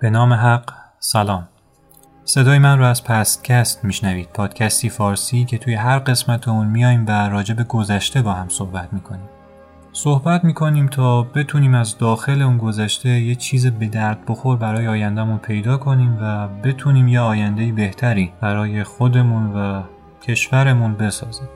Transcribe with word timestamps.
به 0.00 0.10
نام 0.10 0.32
حق 0.32 0.72
سلام. 0.98 1.48
صدای 2.24 2.58
من 2.58 2.78
رو 2.78 2.84
از 2.84 3.04
پستکست 3.04 3.84
میشنوید. 3.84 4.28
پادکستی 4.34 4.90
فارسی 4.90 5.44
که 5.44 5.58
توی 5.58 5.74
هر 5.74 5.98
قسمت 5.98 6.48
اون 6.48 6.66
میایم 6.66 7.04
و 7.08 7.28
راجع 7.28 7.54
به 7.54 7.64
گذشته 7.64 8.22
با 8.22 8.32
هم 8.32 8.48
صحبت 8.48 8.92
می‌کنیم. 8.92 9.28
صحبت 9.92 10.44
می‌کنیم 10.44 10.86
تا 10.86 11.22
بتونیم 11.22 11.74
از 11.74 11.98
داخل 11.98 12.42
اون 12.42 12.58
گذشته 12.58 13.08
یه 13.08 13.34
چیز 13.34 13.66
به 13.66 13.86
درد 13.86 14.18
بخور 14.28 14.56
برای 14.56 14.88
آیندهمون 14.88 15.38
پیدا 15.38 15.76
کنیم 15.76 16.18
و 16.22 16.48
بتونیم 16.48 17.08
یه 17.08 17.20
آینده 17.20 17.72
بهتری 17.72 18.32
برای 18.40 18.84
خودمون 18.84 19.56
و 19.56 19.82
کشورمون 20.22 20.94
بسازیم. 20.94 21.48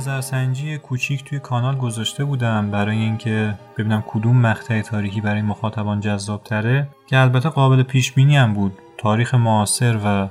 نظرسنجی 0.00 0.78
کوچیک 0.78 1.24
توی 1.24 1.38
کانال 1.38 1.76
گذاشته 1.76 2.24
بودم 2.24 2.70
برای 2.70 2.96
اینکه 2.96 3.54
ببینم 3.78 4.04
کدوم 4.06 4.36
مقطع 4.36 4.82
تاریخی 4.82 5.20
برای 5.20 5.42
مخاطبان 5.42 6.00
جذاب 6.00 6.42
تره 6.44 6.88
که 7.06 7.18
البته 7.18 7.48
قابل 7.48 7.82
پیش 7.82 8.12
بینی 8.12 8.36
هم 8.36 8.54
بود. 8.54 8.72
تاریخ 8.98 9.34
معاصر 9.34 9.96
و 10.04 10.28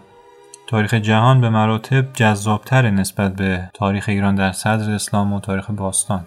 تاریخ 0.68 0.94
جهان 0.94 1.42
به 1.42 1.50
مراتب 1.50 2.14
جذابتر 2.14 2.90
نسبت 2.90 3.36
به 3.36 3.70
تاریخ 3.74 4.06
ایران 4.10 4.36
در 4.36 4.52
صدر 4.52 4.92
اسلام 4.92 5.34
و 5.34 5.40
تاریخ 5.40 5.72
باستان. 5.72 6.26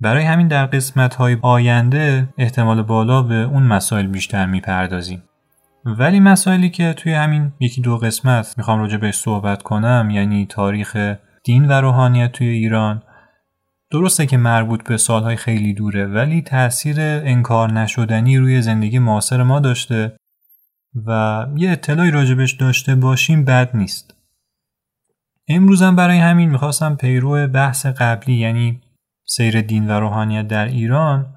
برای 0.00 0.24
همین 0.24 0.48
در 0.48 0.66
قسمت 0.66 1.14
های 1.14 1.36
آینده 1.42 2.28
احتمال 2.38 2.82
بالا 2.82 3.22
به 3.22 3.34
اون 3.34 3.62
مسائل 3.62 4.06
بیشتر 4.06 4.46
می‌پردازیم. 4.46 5.22
ولی 5.84 6.20
مسائلی 6.20 6.70
که 6.70 6.92
توی 6.92 7.12
همین 7.12 7.52
یکی 7.60 7.80
دو 7.80 7.96
قسمت 7.96 8.54
می‌خوام 8.56 8.78
راجع 8.78 8.96
بهش 8.96 9.14
صحبت 9.14 9.62
کنم 9.62 10.08
یعنی 10.10 10.46
تاریخ 10.46 11.14
دین 11.44 11.68
و 11.68 11.72
روحانیت 11.72 12.32
توی 12.32 12.48
ایران. 12.48 13.02
درسته 13.90 14.26
که 14.26 14.36
مربوط 14.36 14.84
به 14.88 14.96
سالهای 14.96 15.36
خیلی 15.36 15.74
دوره 15.74 16.06
ولی 16.06 16.42
تاثیر 16.42 16.96
انکار 17.00 17.72
نشدنی 17.72 18.38
روی 18.38 18.62
زندگی 18.62 18.98
معاصر 18.98 19.42
ما 19.42 19.60
داشته 19.60 20.16
و 21.06 21.46
یه 21.56 21.70
اطلاعی 21.70 22.10
راجبش 22.10 22.52
داشته 22.52 22.94
باشیم 22.94 23.44
بد 23.44 23.76
نیست. 23.76 24.14
امروزم 25.48 25.96
برای 25.96 26.18
همین 26.18 26.50
می‌خواستم 26.50 26.96
پیرو 26.96 27.46
بحث 27.46 27.86
قبلی 27.86 28.34
یعنی 28.34 28.80
سیر 29.26 29.60
دین 29.60 29.90
و 29.90 30.00
روحانیت 30.00 30.48
در 30.48 30.64
ایران 30.64 31.34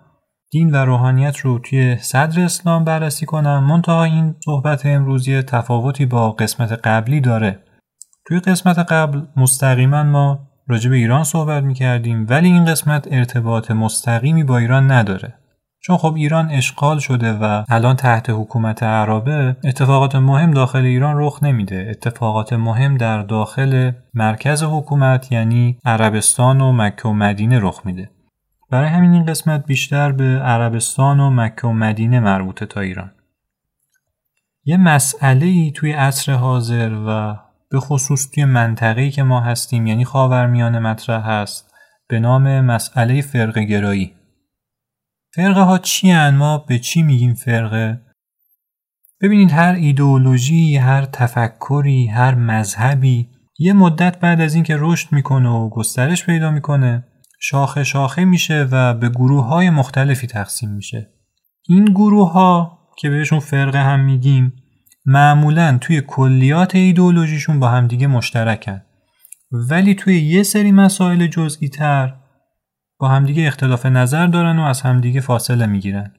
دین 0.52 0.72
و 0.72 0.76
روحانیت 0.76 1.38
رو 1.38 1.60
توی 1.60 1.98
صدر 1.98 2.44
اسلام 2.44 2.84
بررسی 2.84 3.26
کنم. 3.26 3.64
منتها 3.64 4.04
این 4.04 4.36
صحبت 4.46 4.86
امروزی 4.86 5.42
تفاوتی 5.42 6.06
با 6.06 6.32
قسمت 6.32 6.72
قبلی 6.72 7.22
داره. 7.22 7.67
توی 8.28 8.40
قسمت 8.40 8.80
قبل 8.80 9.22
مستقیما 9.36 10.04
ما 10.04 10.40
راجع 10.68 10.90
به 10.90 10.96
ایران 10.96 11.24
صحبت 11.24 11.64
می 11.64 11.74
کردیم 11.74 12.26
ولی 12.30 12.48
این 12.48 12.66
قسمت 12.66 13.08
ارتباط 13.12 13.72
مستقیمی 13.72 14.44
با 14.44 14.58
ایران 14.58 14.92
نداره. 14.92 15.34
چون 15.80 15.98
خب 15.98 16.14
ایران 16.14 16.50
اشغال 16.50 17.00
شده 17.00 17.34
و 17.34 17.64
الان 17.70 17.96
تحت 17.96 18.30
حکومت 18.30 18.84
عربه 18.84 19.56
اتفاقات 19.64 20.16
مهم 20.16 20.52
داخل 20.52 20.86
ایران 20.86 21.16
رخ 21.18 21.44
نمیده. 21.44 21.88
اتفاقات 21.90 22.54
مهم 22.54 22.98
در 22.98 23.22
داخل 23.22 23.92
مرکز 24.14 24.64
حکومت 24.64 25.32
یعنی 25.32 25.78
عربستان 25.86 26.62
و 26.62 26.72
مکه 26.72 27.08
و 27.08 27.14
مدینه 27.14 27.60
رخ 27.60 27.82
میده. 27.86 28.10
برای 28.72 28.90
همین 28.90 29.14
این 29.14 29.26
قسمت 29.26 29.66
بیشتر 29.66 30.12
به 30.12 30.24
عربستان 30.24 31.20
و 31.20 31.30
مکه 31.30 31.68
و 31.68 31.72
مدینه 31.72 32.20
مربوطه 32.20 32.66
تا 32.66 32.82
ایران. 32.82 33.12
یه 34.66 34.78
مسئله 34.78 35.46
ای 35.46 35.72
توی 35.72 35.92
عصر 35.92 36.32
حاضر 36.32 36.94
و 37.08 37.38
به 37.70 37.80
خصوص 37.80 38.30
توی 38.30 38.46
منطقه‌ای 38.46 39.12
که 39.12 39.24
ما 39.24 39.42
هستیم 39.42 39.88
یعنی 39.88 40.06
خاورمیانه 40.06 40.80
مطرح 40.80 41.30
هست 41.30 41.74
به 42.08 42.20
نام 42.20 42.62
مسئله 42.62 43.22
فرقه 43.22 43.64
گرایی 43.64 44.14
فرقه 45.36 45.62
ها 45.62 45.78
چی 45.78 46.12
هن؟ 46.12 46.36
ما 46.36 46.58
به 46.58 46.80
چی 46.80 47.04
میگیم 47.04 47.34
فرقه؟ 47.34 48.02
ببینید 49.22 49.52
هر 49.52 49.74
ایدئولوژی، 49.74 50.76
هر 50.76 51.06
تفکری، 51.06 52.08
هر 52.08 52.36
مذهبی 52.36 53.30
یه 53.60 53.74
مدت 53.74 54.20
بعد 54.20 54.42
از 54.42 54.56
اینکه 54.56 54.76
رشد 54.80 55.12
می‌کنه 55.12 55.50
و 55.50 55.70
گسترش 55.70 56.26
پیدا 56.26 56.52
می‌کنه 56.52 57.04
شاخه 57.40 57.84
شاخه 57.84 58.26
میشه 58.26 58.68
و 58.72 58.94
به 58.94 59.10
گروه 59.10 59.46
های 59.46 59.70
مختلفی 59.70 60.28
تقسیم 60.28 60.70
میشه 60.70 61.10
این 61.70 61.86
گروه 61.86 62.32
ها 62.32 62.80
که 62.98 63.10
بهشون 63.10 63.40
فرقه 63.40 63.80
هم 63.80 64.00
میگیم 64.00 64.54
معمولا 65.10 65.78
توی 65.82 66.02
کلیات 66.02 66.76
ایدئولوژیشون 66.76 67.60
با 67.60 67.70
همدیگه 67.70 68.08
مشترکن. 68.08 68.82
ولی 69.52 69.96
توی 69.96 70.20
یه 70.20 70.44
سری 70.44 70.72
مسائل 70.72 71.28
جزئی 71.28 71.70
تر 71.70 72.16
با 73.00 73.08
همدیگه 73.08 73.48
اختلاف 73.48 73.86
نظر 73.86 74.28
دارن 74.28 74.60
و 74.60 74.62
از 74.62 74.82
همدیگه 74.82 75.22
فاصله 75.22 75.66
می‌گیرن. 75.66 76.14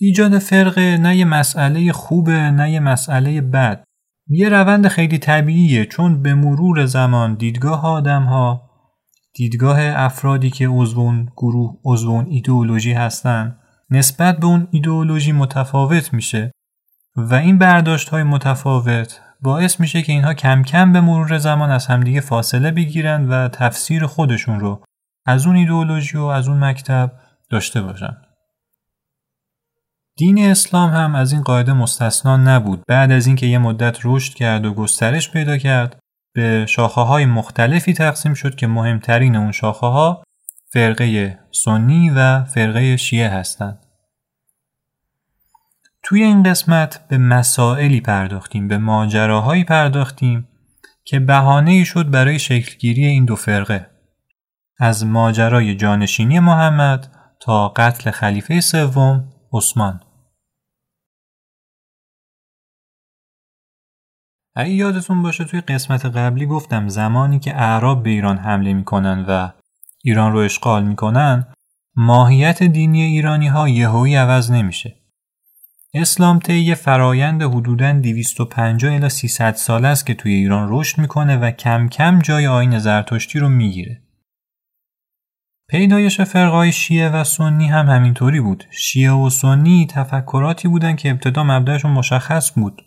ایجاد 0.00 0.38
فرقه 0.38 0.96
نه 0.96 1.16
یه 1.16 1.24
مسئله 1.24 1.92
خوبه 1.92 2.50
نه 2.50 2.70
یه 2.70 2.80
مسئله 2.80 3.40
بد. 3.40 3.84
یه 4.28 4.48
روند 4.48 4.88
خیلی 4.88 5.18
طبیعیه 5.18 5.86
چون 5.86 6.22
به 6.22 6.34
مرور 6.34 6.86
زمان 6.86 7.34
دیدگاه 7.34 7.86
آدم 7.86 8.22
ها 8.22 8.70
دیدگاه 9.34 9.78
افرادی 9.80 10.50
که 10.50 10.68
عضوون 10.68 11.28
گروه 11.36 11.80
عضوون 11.84 12.26
ایدئولوژی 12.26 12.92
هستن 12.92 13.58
نسبت 13.92 14.38
به 14.38 14.46
اون 14.46 14.68
ایدئولوژی 14.70 15.32
متفاوت 15.32 16.14
میشه 16.14 16.52
و 17.16 17.34
این 17.34 17.58
برداشت 17.58 18.08
های 18.08 18.22
متفاوت 18.22 19.20
باعث 19.40 19.80
میشه 19.80 20.02
که 20.02 20.12
اینها 20.12 20.34
کم 20.34 20.62
کم 20.62 20.92
به 20.92 21.00
مرور 21.00 21.38
زمان 21.38 21.70
از 21.70 21.86
همدیگه 21.86 22.20
فاصله 22.20 22.70
بگیرن 22.70 23.28
و 23.28 23.48
تفسیر 23.48 24.06
خودشون 24.06 24.60
رو 24.60 24.84
از 25.26 25.46
اون 25.46 25.56
ایدئولوژی 25.56 26.18
و 26.18 26.24
از 26.24 26.48
اون 26.48 26.64
مکتب 26.64 27.12
داشته 27.50 27.82
باشن. 27.82 28.16
دین 30.18 30.50
اسلام 30.50 30.90
هم 30.90 31.14
از 31.14 31.32
این 31.32 31.42
قاعده 31.42 31.72
مستثنا 31.72 32.36
نبود. 32.36 32.82
بعد 32.88 33.12
از 33.12 33.26
اینکه 33.26 33.46
یه 33.46 33.58
مدت 33.58 33.98
رشد 34.04 34.34
کرد 34.34 34.64
و 34.64 34.74
گسترش 34.74 35.30
پیدا 35.30 35.58
کرد، 35.58 35.98
به 36.34 36.66
شاخه 36.66 37.00
های 37.00 37.26
مختلفی 37.26 37.92
تقسیم 37.92 38.34
شد 38.34 38.54
که 38.54 38.66
مهمترین 38.66 39.36
اون 39.36 39.52
شاخه 39.52 39.86
ها 39.86 40.22
فرقه 40.72 41.38
سنی 41.64 42.10
و 42.10 42.44
فرقه 42.44 42.96
شیعه 42.96 43.28
هستند. 43.28 43.86
توی 46.02 46.22
این 46.22 46.42
قسمت 46.42 47.08
به 47.08 47.18
مسائلی 47.18 48.00
پرداختیم 48.00 48.68
به 48.68 48.78
ماجراهایی 48.78 49.64
پرداختیم 49.64 50.48
که 51.04 51.20
بهانه 51.20 51.84
شد 51.84 52.10
برای 52.10 52.38
شکلگیری 52.38 53.06
این 53.06 53.24
دو 53.24 53.36
فرقه 53.36 53.90
از 54.78 55.06
ماجرای 55.06 55.76
جانشینی 55.76 56.38
محمد 56.38 57.16
تا 57.40 57.68
قتل 57.68 58.10
خلیفه 58.10 58.60
سوم 58.60 59.32
عثمان 59.52 60.00
اگه 64.54 64.70
یادتون 64.70 65.22
باشه 65.22 65.44
توی 65.44 65.60
قسمت 65.60 66.06
قبلی 66.06 66.46
گفتم 66.46 66.88
زمانی 66.88 67.38
که 67.38 67.56
اعراب 67.56 68.02
به 68.02 68.10
ایران 68.10 68.38
حمله 68.38 68.72
می‌کنن 68.72 69.24
و 69.28 69.61
ایران 70.02 70.32
رو 70.32 70.38
اشغال 70.38 70.84
می‌کنن 70.84 71.46
ماهیت 71.96 72.62
دینی 72.62 73.02
ایرانی 73.02 73.48
ها 73.48 73.68
یهویی 73.68 74.14
عوض 74.14 74.50
نمیشه 74.50 74.96
اسلام 75.94 76.38
طی 76.38 76.74
فرایند 76.74 77.42
حدوداً 77.42 77.92
250 77.92 78.94
الی 78.94 79.08
300 79.08 79.54
سال 79.54 79.84
است 79.84 80.06
که 80.06 80.14
توی 80.14 80.32
ایران 80.32 80.68
رشد 80.70 80.98
می‌کنه 80.98 81.36
و 81.36 81.50
کم 81.50 81.88
کم 81.88 82.18
جای 82.18 82.46
آین 82.46 82.78
زرتشتی 82.78 83.38
رو 83.38 83.48
می‌گیره. 83.48 84.02
پیدایش 85.68 86.20
فرقای 86.20 86.72
شیعه 86.72 87.08
و 87.08 87.24
سنی 87.24 87.68
هم 87.68 87.86
همینطوری 87.86 88.40
بود. 88.40 88.64
شیعه 88.70 89.10
و 89.12 89.30
سنی 89.30 89.86
تفکراتی 89.90 90.68
بودن 90.68 90.96
که 90.96 91.10
ابتدا 91.10 91.44
مبدأشون 91.44 91.90
مشخص 91.90 92.52
بود. 92.52 92.82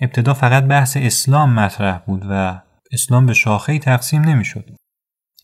ابتدا 0.00 0.34
فقط 0.34 0.64
بحث 0.64 0.96
اسلام 0.96 1.52
مطرح 1.52 1.98
بود 1.98 2.22
و 2.30 2.60
اسلام 2.92 3.26
به 3.26 3.34
شاخه 3.34 3.78
تقسیم 3.78 4.22
نمی‌شد. 4.22 4.76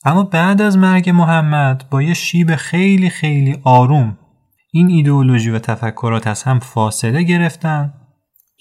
اما 0.05 0.23
بعد 0.23 0.63
از 0.63 0.79
مرگ 0.79 1.11
محمد 1.11 1.85
با 1.91 2.03
یه 2.03 2.15
شیب 2.15 2.57
خیلی 2.57 3.11
خیلی 3.11 3.61
آروم 3.65 4.19
این 4.73 4.89
ایدئولوژی 4.89 5.51
و 5.51 5.59
تفکرات 5.59 6.27
از 6.27 6.43
هم 6.43 6.59
فاصله 6.59 7.23
گرفتن 7.23 7.95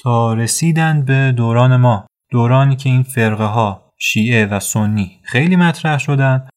تا 0.04 0.34
رسیدن 0.34 1.06
به 1.06 1.34
دوران 1.38 1.76
ما 1.76 2.06
دورانی 2.32 2.76
که 2.76 2.90
این 2.90 3.04
فرقه 3.04 3.44
ها 3.44 3.94
شیعه 3.98 4.46
و 4.46 4.60
سنی 4.60 5.20
خیلی 5.24 5.56
مطرح 5.56 5.98
شدن 5.98 6.48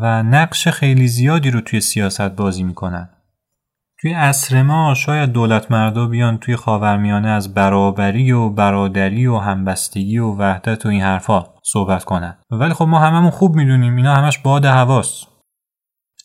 و 0.00 0.22
نقش 0.22 0.68
خیلی 0.68 1.08
زیادی 1.08 1.50
رو 1.50 1.60
توی 1.60 1.80
سیاست 1.80 2.30
بازی 2.30 2.62
می‌کنن. 2.62 3.08
توی 4.06 4.14
عصر 4.14 4.62
ما 4.62 4.94
شاید 4.94 5.32
دولت 5.32 5.70
مردا 5.70 6.06
بیان 6.06 6.38
توی 6.38 6.56
خاورمیانه 6.56 7.28
از 7.28 7.54
برابری 7.54 8.32
و 8.32 8.50
برادری 8.50 9.26
و 9.26 9.38
همبستگی 9.38 10.18
و 10.18 10.32
وحدت 10.32 10.86
و 10.86 10.88
این 10.88 11.02
حرفا 11.02 11.46
صحبت 11.62 12.04
کنن. 12.04 12.36
ولی 12.50 12.74
خب 12.74 12.84
ما 12.84 12.98
هممون 12.98 13.30
خوب 13.30 13.54
می‌دونیم 13.54 13.96
اینا 13.96 14.14
همش 14.14 14.38
باد 14.38 14.64
هواست. 14.64 15.26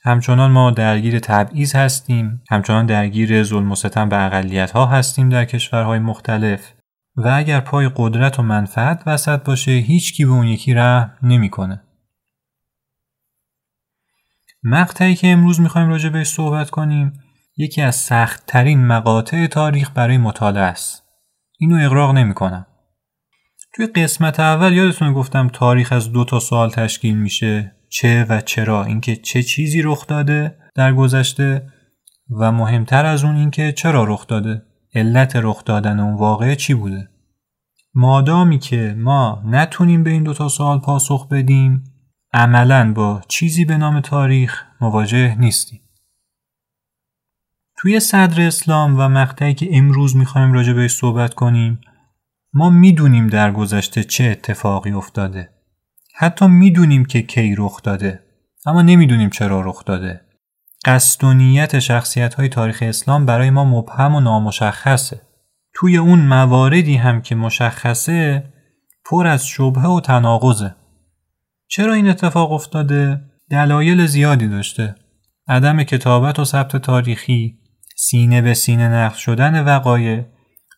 همچنان 0.04 0.52
ما 0.52 0.72
درگیر 0.72 1.20
تبعیض 1.20 1.76
هستیم 1.76 2.42
همچنان 2.50 2.86
درگیر 2.86 3.44
ظلم 3.44 3.72
و 3.72 3.76
ستم 3.76 4.10
به 4.10 4.26
اقلیت 4.26 4.72
ها 4.72 4.86
هستیم 4.86 5.30
در 5.30 5.46
کشورهای 5.46 6.00
مختلف. 6.00 6.72
و 7.16 7.28
اگر 7.28 7.60
پای 7.60 7.90
قدرت 7.96 8.40
و 8.40 8.44
منفعت 8.44 9.04
وسط 9.06 9.44
باشه 9.44 9.72
هیچ 9.72 10.14
کی 10.14 10.26
به 10.26 10.32
اون 10.32 10.48
یکی 10.48 10.74
رحم 10.74 11.12
نمی‌کنه. 11.24 11.82
مقطعی 14.64 15.16
که 15.16 15.28
امروز 15.28 15.62
می‌خوایم 15.62 15.90
راجع 15.90 16.10
بهش 16.10 16.28
صحبت 16.28 16.70
کنیم 16.70 17.14
یکی 17.58 17.82
از 17.82 17.96
سخت 17.96 18.46
ترین 18.46 18.88
مقاطع 18.88 19.48
تاریخ 19.48 19.92
برای 19.96 20.18
مطالعه 20.18 20.64
است. 20.64 21.04
اینو 21.60 21.86
اقراق 21.86 22.12
نمی‌کنم. 22.12 22.66
توی 23.74 23.88
قسمت 23.88 24.40
اول 24.40 24.74
یادتونه 24.74 25.14
گفتم 25.14 25.48
تاریخ 25.48 25.92
از 25.92 26.12
دو 26.12 26.26
تا 26.26 26.40
سوال 26.40 26.70
تشکیل 26.70 27.18
میشه. 27.18 27.76
چه 27.90 28.26
و 28.30 28.42
چرا؟ 28.42 28.84
اینکه 28.84 29.16
چه 29.16 29.44
چیزی 29.44 29.82
رخ 29.82 30.08
داده 30.08 30.58
در 30.76 30.94
گذشته 30.94 31.68
و 32.40 32.52
مهمتر 32.52 33.06
از 33.06 33.24
اون 33.24 33.36
اینکه 33.36 33.72
چرا 33.72 34.04
رخ 34.04 34.28
داده. 34.28 34.62
علت 34.96 35.36
رخ 35.36 35.64
دادن 35.64 36.00
اون 36.00 36.16
واقعه 36.16 36.56
چی 36.56 36.74
بوده؟ 36.74 37.10
مادامی 37.94 38.60
که 38.60 38.96
ما 38.98 39.44
نتونیم 39.46 40.04
به 40.04 40.10
این 40.10 40.24
دوتا 40.24 40.48
سوال 40.48 40.80
پاسخ 40.80 41.28
بدیم 41.28 41.84
عملا 42.34 42.94
با 42.94 43.22
چیزی 43.28 43.66
به 43.66 43.78
نام 43.78 44.00
تاریخ 44.00 44.64
مواجه 44.82 45.36
نیستیم. 45.36 45.82
توی 47.82 48.00
صدر 48.00 48.42
اسلام 48.42 49.00
و 49.00 49.10
مقطعی 49.10 49.54
که 49.54 49.70
امروز 49.72 50.16
می‌خوایم 50.16 50.54
راجع 50.54 50.74
بهش 50.74 50.96
صحبت 50.96 51.34
کنیم 51.34 51.82
ما 52.54 52.70
می‌دونیم 52.70 53.28
در 53.28 53.52
گذشته 53.52 54.04
چه 54.04 54.24
اتفاقی 54.24 54.92
افتاده. 54.92 55.50
حتی 56.16 56.48
می‌دونیم 56.48 57.06
که 57.06 57.22
کی 57.22 57.56
رخ 57.58 57.82
داده 57.82 58.20
اما 58.66 58.82
نمی‌دونیم 58.82 59.30
چرا 59.30 59.62
رخ 59.62 59.86
داده. 59.86 60.22
قصد 60.86 61.24
و 61.24 61.34
نیت 61.34 61.80
شخصیت 61.80 62.34
های 62.34 62.50
تاریخ 62.50 62.80
اسلام 62.82 63.26
برای 63.26 63.50
ما 63.50 63.66
مبهم 63.66 64.16
و 64.16 64.20
نامشخصه. 64.20 65.22
توی 65.74 65.98
اون 65.98 66.20
مواردی 66.20 66.96
هم 66.96 67.22
که 67.22 67.36
مشخصه 67.36 68.44
پر 69.06 69.28
از 69.28 69.48
شبهه 69.48 69.88
و 69.88 70.00
تناقضه. 70.00 70.76
چرا 71.68 71.94
این 71.94 72.10
اتفاق 72.10 72.52
افتاده؟ 72.52 73.22
دلایل 73.50 74.06
زیادی 74.06 74.48
داشته. 74.48 74.96
عدم 75.48 75.84
کتابت 75.84 76.40
و 76.40 76.46
ثبت 76.46 76.78
تاریخی 76.78 77.61
سینه 78.04 78.42
به 78.42 78.54
سینه 78.54 78.88
نقل 78.88 79.16
شدن 79.16 79.64
وقایع 79.64 80.24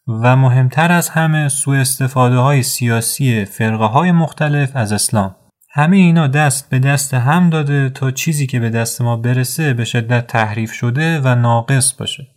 و 0.07 0.35
مهمتر 0.35 0.91
از 0.91 1.09
همه 1.09 1.49
سوء 1.49 1.79
استفاده 1.79 2.37
های 2.37 2.63
سیاسی 2.63 3.45
فرقه 3.45 3.85
های 3.85 4.11
مختلف 4.11 4.75
از 4.75 4.91
اسلام. 4.91 5.35
همه 5.71 5.97
اینا 5.97 6.27
دست 6.27 6.69
به 6.69 6.79
دست 6.79 7.13
هم 7.13 7.49
داده 7.49 7.89
تا 7.89 8.11
چیزی 8.11 8.47
که 8.47 8.59
به 8.59 8.69
دست 8.69 9.01
ما 9.01 9.17
برسه 9.17 9.73
به 9.73 9.85
شدت 9.85 10.27
تحریف 10.27 10.71
شده 10.71 11.19
و 11.19 11.35
ناقص 11.35 11.93
باشه. 11.93 12.27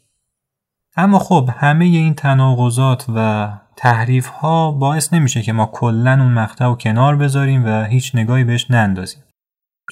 اما 0.96 1.18
خب 1.18 1.50
همه 1.56 1.84
این 1.84 2.14
تناقضات 2.14 3.06
و 3.16 3.48
تحریف 3.76 4.26
ها 4.26 4.72
باعث 4.72 5.12
نمیشه 5.12 5.42
که 5.42 5.52
ما 5.52 5.66
کلا 5.66 6.12
اون 6.12 6.32
مقطع 6.32 6.66
و 6.66 6.74
کنار 6.74 7.16
بذاریم 7.16 7.64
و 7.64 7.84
هیچ 7.84 8.14
نگاهی 8.14 8.44
بهش 8.44 8.70
نندازیم. 8.70 9.22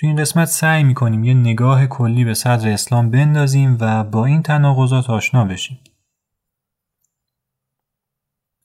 تو 0.01 0.07
این 0.07 0.17
قسمت 0.17 0.49
سعی 0.49 0.85
می‌کنیم 0.85 1.25
یه 1.25 1.35
نگاه 1.35 1.87
کلی 1.87 2.25
به 2.25 2.35
صدر 2.35 2.69
اسلام 2.69 3.11
بندازیم 3.11 3.77
و 3.81 4.05
با 4.05 4.27
این 4.27 4.43
تناقضات 4.43 5.11
آشنا 5.11 5.45
بشیم. 5.45 5.81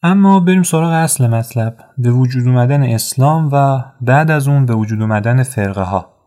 اما 0.04 0.40
بریم 0.40 0.64
سراغ 0.64 0.92
اصل 0.92 1.28
مطلب 1.28 1.78
به 1.98 2.12
وجود 2.12 2.48
اومدن 2.48 2.84
اسلام 2.84 3.50
و 3.52 3.84
بعد 4.02 4.32
از 4.32 4.48
اون 4.48 4.66
به 4.66 4.74
وجود 4.74 5.02
اومدن 5.02 5.44
فرقه 5.44 5.82
ها 5.82 6.20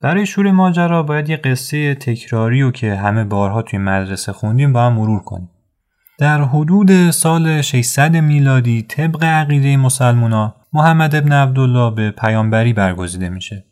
برای 0.00 0.26
شور 0.26 0.50
ماجرا 0.50 1.02
باید 1.02 1.28
یه 1.28 1.36
قصه 1.36 1.94
تکراری 1.94 2.62
و 2.62 2.70
که 2.70 2.94
همه 2.94 3.24
بارها 3.24 3.62
توی 3.62 3.78
مدرسه 3.78 4.32
خوندیم 4.32 4.72
با 4.72 4.86
هم 4.86 4.92
مرور 4.92 5.20
کنیم. 5.20 5.50
در 6.18 6.42
حدود 6.42 7.10
سال 7.10 7.62
600 7.62 8.16
میلادی 8.16 8.82
طبق 8.82 9.24
عقیده 9.24 9.76
مسلمونا 9.76 10.54
محمد 10.72 11.14
ابن 11.14 11.32
عبدالله 11.32 11.94
به 11.94 12.10
پیامبری 12.10 12.72
برگزیده 12.72 13.28
میشه. 13.28 13.65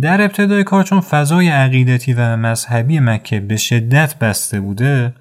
در 0.00 0.22
ابتدای 0.22 0.64
کار 0.64 0.84
چون 0.84 1.00
فضای 1.00 1.48
عقیدتی 1.48 2.12
و 2.12 2.36
مذهبی 2.36 3.00
مکه 3.00 3.40
به 3.40 3.56
شدت 3.56 4.18
بسته 4.18 4.60
بوده 4.60 5.14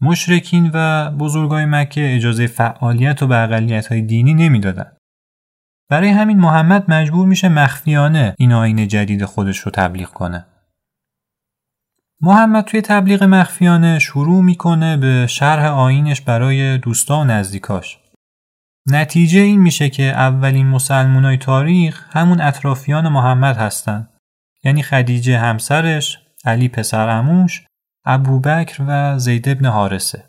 مشرکین 0.00 0.70
و 0.74 1.10
بزرگای 1.10 1.64
مکه 1.64 2.14
اجازه 2.14 2.46
فعالیت 2.46 3.22
و 3.22 3.26
به 3.26 3.82
های 3.90 4.02
دینی 4.02 4.34
نمی‌دادن. 4.34 4.92
برای 5.90 6.08
همین 6.08 6.38
محمد 6.38 6.90
مجبور 6.90 7.26
میشه 7.26 7.48
مخفیانه 7.48 8.34
این 8.38 8.52
آین 8.52 8.88
جدید 8.88 9.24
خودش 9.24 9.58
رو 9.58 9.70
تبلیغ 9.70 10.08
کنه. 10.08 10.46
محمد 12.20 12.64
توی 12.64 12.82
تبلیغ 12.82 13.22
مخفیانه 13.22 13.98
شروع 13.98 14.42
می‌کنه 14.42 14.96
به 14.96 15.26
شرح 15.26 15.64
آینش 15.64 16.20
برای 16.20 16.78
دوستان 16.78 17.30
و 17.30 17.32
نزدیکاش. 17.32 17.98
نتیجه 18.86 19.40
این 19.40 19.60
میشه 19.60 19.90
که 19.90 20.02
اولین 20.02 20.66
مسلمونای 20.66 21.36
تاریخ 21.36 22.16
همون 22.16 22.40
اطرافیان 22.40 23.08
محمد 23.08 23.56
هستن. 23.56 24.08
یعنی 24.64 24.82
خدیجه 24.82 25.38
همسرش، 25.38 26.18
علی 26.44 26.68
پسر 26.68 27.08
اموش 27.08 27.64
ابوبکر 28.04 28.84
و 28.88 29.18
زید 29.18 29.48
ابن 29.48 29.66
حارسه 29.66 30.24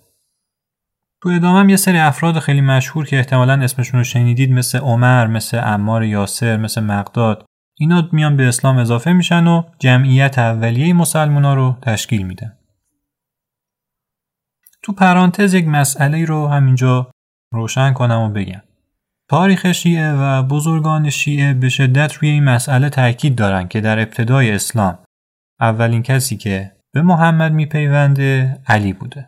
تو 1.22 1.30
ادامه 1.30 1.70
یه 1.72 1.76
سری 1.76 1.98
افراد 1.98 2.40
خیلی 2.40 2.62
مشهور 2.62 3.06
که 3.06 3.18
احتمالا 3.18 3.54
اسمشون 3.54 3.98
رو 3.98 4.04
شنیدید 4.04 4.52
مثل 4.52 4.80
عمر، 4.80 5.28
مثل 5.28 5.62
امار 5.64 6.04
یاسر، 6.04 6.58
مثل 6.58 6.82
مقداد 6.84 7.46
اینا 7.80 8.10
میان 8.12 8.38
به 8.38 8.48
اسلام 8.48 8.78
اضافه 8.78 9.14
میشن 9.14 9.48
و 9.48 9.64
جمعیت 9.80 10.40
اولیه 10.40 10.94
مسلمونا 10.94 11.54
رو 11.54 11.78
تشکیل 11.82 12.24
میدن. 12.24 12.58
تو 14.84 14.94
پرانتز 14.94 15.54
یک 15.54 15.68
مسئله 15.68 16.26
رو 16.26 16.48
همینجا 16.48 17.12
روشن 17.52 17.94
کنم 17.94 18.20
و 18.20 18.30
بگم. 18.30 18.62
تاریخ 19.30 19.72
شیعه 19.72 20.14
و 20.14 20.44
بزرگان 20.44 21.10
شیعه 21.10 21.54
به 21.54 21.70
شدت 21.70 22.14
روی 22.14 22.30
این 22.30 22.44
مسئله 22.44 22.90
تاکید 22.90 23.36
دارن 23.36 23.68
که 23.68 23.82
در 23.82 24.00
ابتدای 24.00 24.52
اسلام 24.52 25.00
اولین 25.60 26.04
کسی 26.04 26.38
که 26.38 26.72
به 26.94 27.02
محمد 27.02 27.52
میپیونده 27.52 28.60
علی 28.68 28.94
بوده. 28.94 29.26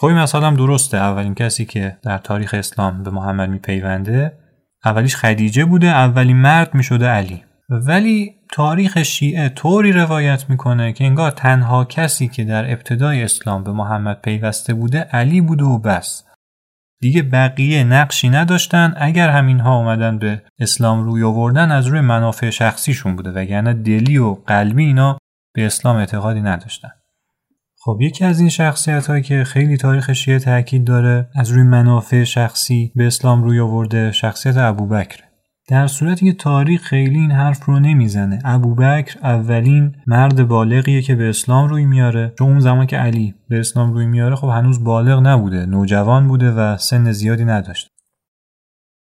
خب 0.00 0.06
این 0.06 0.18
هم 0.18 0.56
درسته. 0.56 0.96
اولین 0.96 1.34
کسی 1.34 1.64
که 1.64 1.96
در 2.02 2.18
تاریخ 2.18 2.54
اسلام 2.54 3.02
به 3.02 3.10
محمد 3.10 3.48
میپیونده 3.48 4.32
اولیش 4.84 5.16
خدیجه 5.16 5.64
بوده 5.64 5.86
اولین 5.86 6.36
مرد 6.36 6.74
می‌شده 6.74 7.08
علی. 7.08 7.44
ولی 7.68 8.34
تاریخ 8.52 9.02
شیعه 9.02 9.48
طوری 9.48 9.92
روایت 9.92 10.50
می‌کنه 10.50 10.92
که 10.92 11.04
انگار 11.04 11.30
تنها 11.30 11.84
کسی 11.84 12.28
که 12.28 12.44
در 12.44 12.72
ابتدای 12.72 13.22
اسلام 13.22 13.64
به 13.64 13.72
محمد 13.72 14.20
پیوسته 14.22 14.74
بوده 14.74 15.00
علی 15.00 15.40
بوده 15.40 15.64
و 15.64 15.78
بس. 15.78 16.24
دیگه 17.00 17.22
بقیه 17.22 17.84
نقشی 17.84 18.28
نداشتن 18.28 18.94
اگر 18.96 19.28
همینها 19.28 19.76
اومدن 19.76 20.18
به 20.18 20.42
اسلام 20.58 21.04
روی 21.04 21.22
آوردن 21.22 21.70
از 21.70 21.86
روی 21.86 22.00
منافع 22.00 22.50
شخصیشون 22.50 23.16
بوده 23.16 23.30
وگرنه 23.30 23.74
دلی 23.74 24.18
و 24.18 24.34
قلبی 24.34 24.84
اینا 24.84 25.18
به 25.54 25.66
اسلام 25.66 25.96
اعتقادی 25.96 26.40
نداشتن. 26.40 26.90
خب 27.84 27.98
یکی 28.00 28.24
از 28.24 28.40
این 28.40 28.48
شخصیت 28.48 29.06
هایی 29.06 29.22
که 29.22 29.44
خیلی 29.44 29.76
تاریخ 29.76 30.12
شیعه 30.12 30.38
تاکید 30.38 30.84
داره 30.84 31.28
از 31.34 31.50
روی 31.50 31.62
منافع 31.62 32.24
شخصی 32.24 32.92
به 32.96 33.06
اسلام 33.06 33.42
روی 33.44 33.60
آورده 33.60 34.12
شخصیت 34.12 34.56
ابوبکر 34.56 35.29
در 35.70 35.86
صورتی 35.86 36.26
که 36.26 36.32
تاریخ 36.32 36.82
خیلی 36.82 37.18
این 37.18 37.30
حرف 37.30 37.64
رو 37.64 37.80
نمی‌زنه. 37.80 38.38
ابوبکر 38.44 39.18
اولین 39.22 39.96
مرد 40.06 40.48
بالغیه 40.48 41.02
که 41.02 41.14
به 41.14 41.28
اسلام 41.28 41.68
روی 41.68 41.84
میاره. 41.84 42.32
چون 42.38 42.48
اون 42.48 42.60
زمان 42.60 42.86
که 42.86 42.96
علی 42.96 43.34
به 43.48 43.60
اسلام 43.60 43.92
روی 43.92 44.06
میاره 44.06 44.36
خب 44.36 44.48
هنوز 44.48 44.84
بالغ 44.84 45.20
نبوده. 45.26 45.66
نوجوان 45.66 46.28
بوده 46.28 46.52
و 46.52 46.76
سن 46.76 47.12
زیادی 47.12 47.44
نداشت 47.44 47.88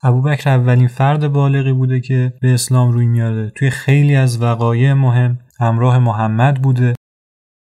ابوبکر 0.03 0.49
اولین 0.49 0.87
فرد 0.87 1.27
بالغی 1.27 1.73
بوده 1.73 1.99
که 2.01 2.33
به 2.41 2.53
اسلام 2.53 2.91
روی 2.91 3.07
میاره. 3.07 3.49
توی 3.49 3.69
خیلی 3.69 4.15
از 4.15 4.41
وقایع 4.41 4.93
مهم. 4.93 5.39
همراه 5.59 5.99
محمد 5.99 6.61
بوده. 6.61 6.93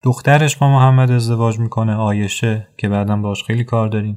دخترش 0.03 0.57
با 0.57 0.69
محمد 0.69 1.11
ازدواج 1.11 1.59
می‌کنه 1.59 1.95
آیشه 1.95 2.67
که 2.77 2.89
بعدا 2.89 3.17
باش 3.17 3.43
خیلی 3.43 3.63
کار 3.63 3.87
داریم. 3.87 4.15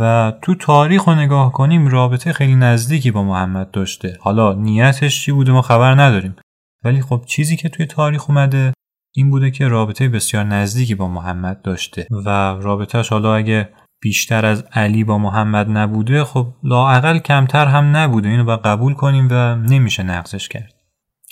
و 0.00 0.32
تو 0.42 0.54
تاریخ 0.54 1.04
رو 1.08 1.14
نگاه 1.14 1.52
کنیم 1.52 1.86
رابطه 1.86 2.32
خیلی 2.32 2.54
نزدیکی 2.54 3.10
با 3.10 3.22
محمد 3.22 3.70
داشته. 3.70 4.16
حالا 4.20 4.52
نیتش 4.52 5.24
چی 5.24 5.32
بوده 5.32 5.52
ما 5.52 5.62
خبر 5.62 5.94
نداریم. 5.94 6.36
ولی 6.84 7.02
خب 7.02 7.24
چیزی 7.26 7.56
که 7.56 7.68
توی 7.68 7.86
تاریخ 7.86 8.30
اومده 8.30 8.72
این 9.14 9.30
بوده 9.30 9.50
که 9.50 9.68
رابطه 9.68 10.08
بسیار 10.08 10.44
نزدیکی 10.44 10.94
با 10.94 11.08
محمد 11.08 11.62
داشته. 11.62 12.06
و 12.10 12.28
رابطهش 12.60 13.08
حالا 13.08 13.34
اگه 13.34 13.68
بیشتر 14.00 14.46
از 14.46 14.64
علی 14.72 15.04
با 15.04 15.18
محمد 15.18 15.70
نبوده 15.70 16.24
خب 16.24 16.54
لاعقل 16.62 17.18
کمتر 17.18 17.66
هم 17.66 17.96
نبوده. 17.96 18.28
اینو 18.28 18.44
با 18.44 18.56
قبول 18.56 18.94
کنیم 18.94 19.28
و 19.30 19.56
نمیشه 19.56 20.02
نقصش 20.02 20.48
کرد. 20.48 20.72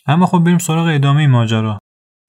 اما 0.07 0.27
خب 0.27 0.39
بریم 0.39 0.59
سراغ 0.59 0.87
ادامه 0.87 1.27
ماجرا. 1.27 1.79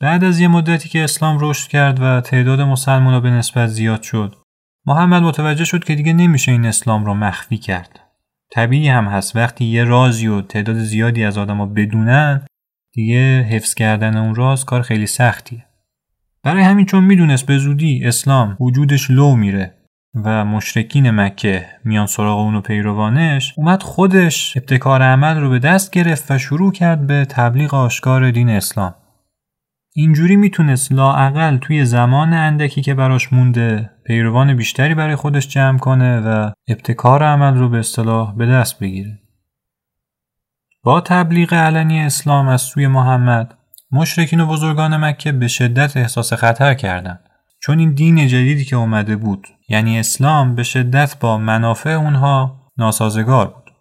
بعد 0.01 0.23
از 0.23 0.39
یه 0.39 0.47
مدتی 0.47 0.89
که 0.89 1.03
اسلام 1.03 1.37
رشد 1.41 1.69
کرد 1.69 1.99
و 2.01 2.21
تعداد 2.21 2.61
مسلمان 2.61 3.19
به 3.19 3.29
نسبت 3.29 3.67
زیاد 3.67 4.01
شد 4.01 4.35
محمد 4.87 5.23
متوجه 5.23 5.65
شد 5.65 5.83
که 5.83 5.95
دیگه 5.95 6.13
نمیشه 6.13 6.51
این 6.51 6.65
اسلام 6.65 7.05
رو 7.05 7.13
مخفی 7.13 7.57
کرد. 7.57 7.99
طبیعی 8.51 8.87
هم 8.87 9.05
هست. 9.05 9.35
وقتی 9.35 9.65
یه 9.65 9.83
رازی 9.83 10.27
و 10.27 10.41
تعداد 10.41 10.75
زیادی 10.75 11.23
از 11.23 11.37
آدما 11.37 11.65
بدونن 11.65 12.45
دیگه 12.93 13.41
حفظ 13.41 13.73
کردن 13.73 14.17
اون 14.17 14.35
راز 14.35 14.65
کار 14.65 14.81
خیلی 14.81 15.07
سختیه. 15.07 15.65
برای 16.43 16.63
همین 16.63 16.85
چون 16.85 17.03
می‌دونست 17.03 17.45
به 17.45 17.57
زودی 17.57 18.05
اسلام 18.05 18.57
وجودش 18.59 19.11
لو 19.11 19.35
میره 19.35 19.73
و 20.23 20.45
مشرکین 20.45 21.11
مکه 21.11 21.65
میان 21.83 22.05
سراغ 22.05 22.39
اون 22.39 22.61
پیروانش 22.61 23.53
اومد 23.57 23.83
خودش 23.83 24.57
ابتکار 24.57 25.01
عمل 25.01 25.39
رو 25.39 25.49
به 25.49 25.59
دست 25.59 25.91
گرفت 25.91 26.31
و 26.31 26.37
شروع 26.37 26.71
کرد 26.71 27.07
به 27.07 27.25
تبلیغ 27.29 27.73
آشکار 27.73 28.31
دین 28.31 28.49
اسلام. 28.49 28.95
اینجوری 29.99 30.35
می‌تونست 30.35 30.91
لاعقل 30.91 31.57
توی 31.57 31.85
زمان 31.85 32.33
اندکی 32.33 32.81
که 32.81 32.93
براش 32.93 33.33
مونده 33.33 33.89
پیروان 34.05 34.55
بیشتری 34.55 34.95
برای 34.95 35.15
خودش 35.15 35.47
جمع 35.47 35.77
کنه 35.77 36.19
و 36.19 36.51
ابتکار 36.67 37.23
عمل 37.23 37.57
رو 37.57 37.69
به 37.69 37.79
اصطلاح 37.79 38.35
به 38.35 38.45
دست 38.45 38.79
بگیره. 38.79 39.19
با 40.83 41.01
تبلیغ 41.01 41.53
علنی 41.53 41.99
اسلام 42.01 42.47
از 42.47 42.61
سوی 42.61 42.87
محمد 42.87 43.57
مشرکین 43.91 44.39
و 44.39 44.45
بزرگان 44.45 44.97
مکه 44.97 45.31
به 45.31 45.47
شدت 45.47 45.97
احساس 45.97 46.33
خطر 46.33 46.73
کردند 46.73 47.19
چون 47.59 47.79
این 47.79 47.93
دین 47.93 48.27
جدیدی 48.27 48.65
که 48.65 48.75
اومده 48.75 49.15
بود 49.15 49.47
یعنی 49.69 49.99
اسلام 49.99 50.55
به 50.55 50.63
شدت 50.63 51.19
با 51.19 51.37
منافع 51.37 51.89
اونها 51.89 52.69
ناسازگار 52.77 53.47
بود 53.47 53.71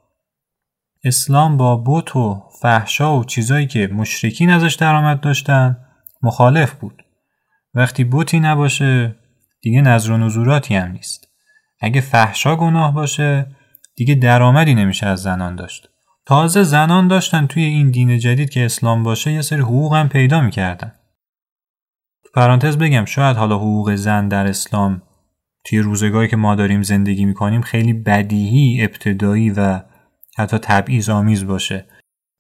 اسلام 1.05 1.57
با 1.57 1.77
بوت 1.77 2.17
و 2.17 2.43
فحشا 2.63 3.19
و 3.19 3.25
چیزایی 3.25 3.67
که 3.67 3.91
مشرکین 3.93 4.51
ازش 4.51 4.75
درآمد 4.75 5.21
داشتن 5.21 5.77
مخالف 6.23 6.73
بود. 6.73 7.03
وقتی 7.75 8.05
بوتی 8.05 8.41
نباشه 8.41 9.17
دیگه 9.63 9.81
نظر 9.81 10.13
و 10.13 10.17
نزوراتی 10.17 10.75
هم 10.75 10.93
نیست. 10.93 11.29
اگه 11.81 12.01
فحشا 12.01 12.57
گناه 12.57 12.95
باشه 12.95 13.47
دیگه 13.97 14.15
درآمدی 14.15 14.75
نمیشه 14.75 15.07
از 15.07 15.23
زنان 15.23 15.57
داشت. 15.57 15.89
تازه 16.27 16.63
زنان 16.63 17.09
داشتن 17.09 17.47
توی 17.47 17.63
این 17.63 17.91
دین 17.91 18.19
جدید 18.19 18.51
که 18.51 18.65
اسلام 18.65 19.03
باشه 19.03 19.33
یه 19.33 19.43
سری 19.43 19.61
حقوق 19.61 19.95
هم 19.95 20.09
پیدا 20.09 20.41
می‌کردن. 20.41 20.93
تو 22.25 22.31
پرانتز 22.35 22.79
بگم 22.79 23.05
شاید 23.05 23.37
حالا 23.37 23.57
حقوق 23.57 23.95
زن 23.95 24.29
در 24.29 24.47
اسلام 24.47 25.03
توی 25.65 25.79
روزگاری 25.79 26.29
که 26.29 26.37
ما 26.37 26.55
داریم 26.55 26.83
زندگی 26.83 27.25
می‌کنیم 27.25 27.61
خیلی 27.61 27.93
بدیهی 27.93 28.83
ابتدایی 28.83 29.51
و 29.51 29.81
حتی 30.39 30.59
تبعیض 30.59 31.09
آمیز 31.09 31.47
باشه. 31.47 31.87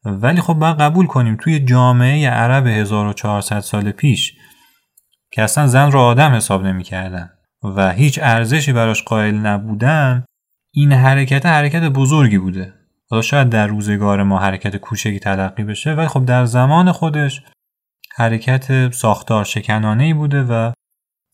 ولی 0.06 0.40
خب 0.40 0.54
باید 0.54 0.76
قبول 0.76 1.06
کنیم 1.06 1.36
توی 1.40 1.60
جامعه 1.60 2.30
عرب 2.30 2.66
1400 2.66 3.60
سال 3.60 3.92
پیش 3.92 4.34
که 5.32 5.42
اصلا 5.42 5.66
زن 5.66 5.92
رو 5.92 6.00
آدم 6.00 6.34
حساب 6.34 6.66
نمی‌کردن 6.66 7.30
و 7.76 7.92
هیچ 7.92 8.18
ارزشی 8.22 8.72
براش 8.72 9.02
قائل 9.02 9.34
نبودن 9.34 10.24
این 10.72 10.92
حرکت 10.92 11.46
حرکت 11.46 11.82
بزرگی 11.82 12.38
بوده. 12.38 12.74
حالا 13.10 13.22
شاید 13.22 13.48
در 13.48 13.66
روزگار 13.66 14.22
ما 14.22 14.38
حرکت 14.38 14.76
کوچکی 14.76 15.18
تلقی 15.18 15.64
بشه 15.64 15.94
ولی 15.94 16.08
خب 16.08 16.24
در 16.24 16.44
زمان 16.44 16.92
خودش 16.92 17.42
حرکت 18.16 18.92
ساختار 18.92 19.44
شکنانه 19.44 20.04
ای 20.04 20.14
بوده 20.14 20.42
و 20.42 20.72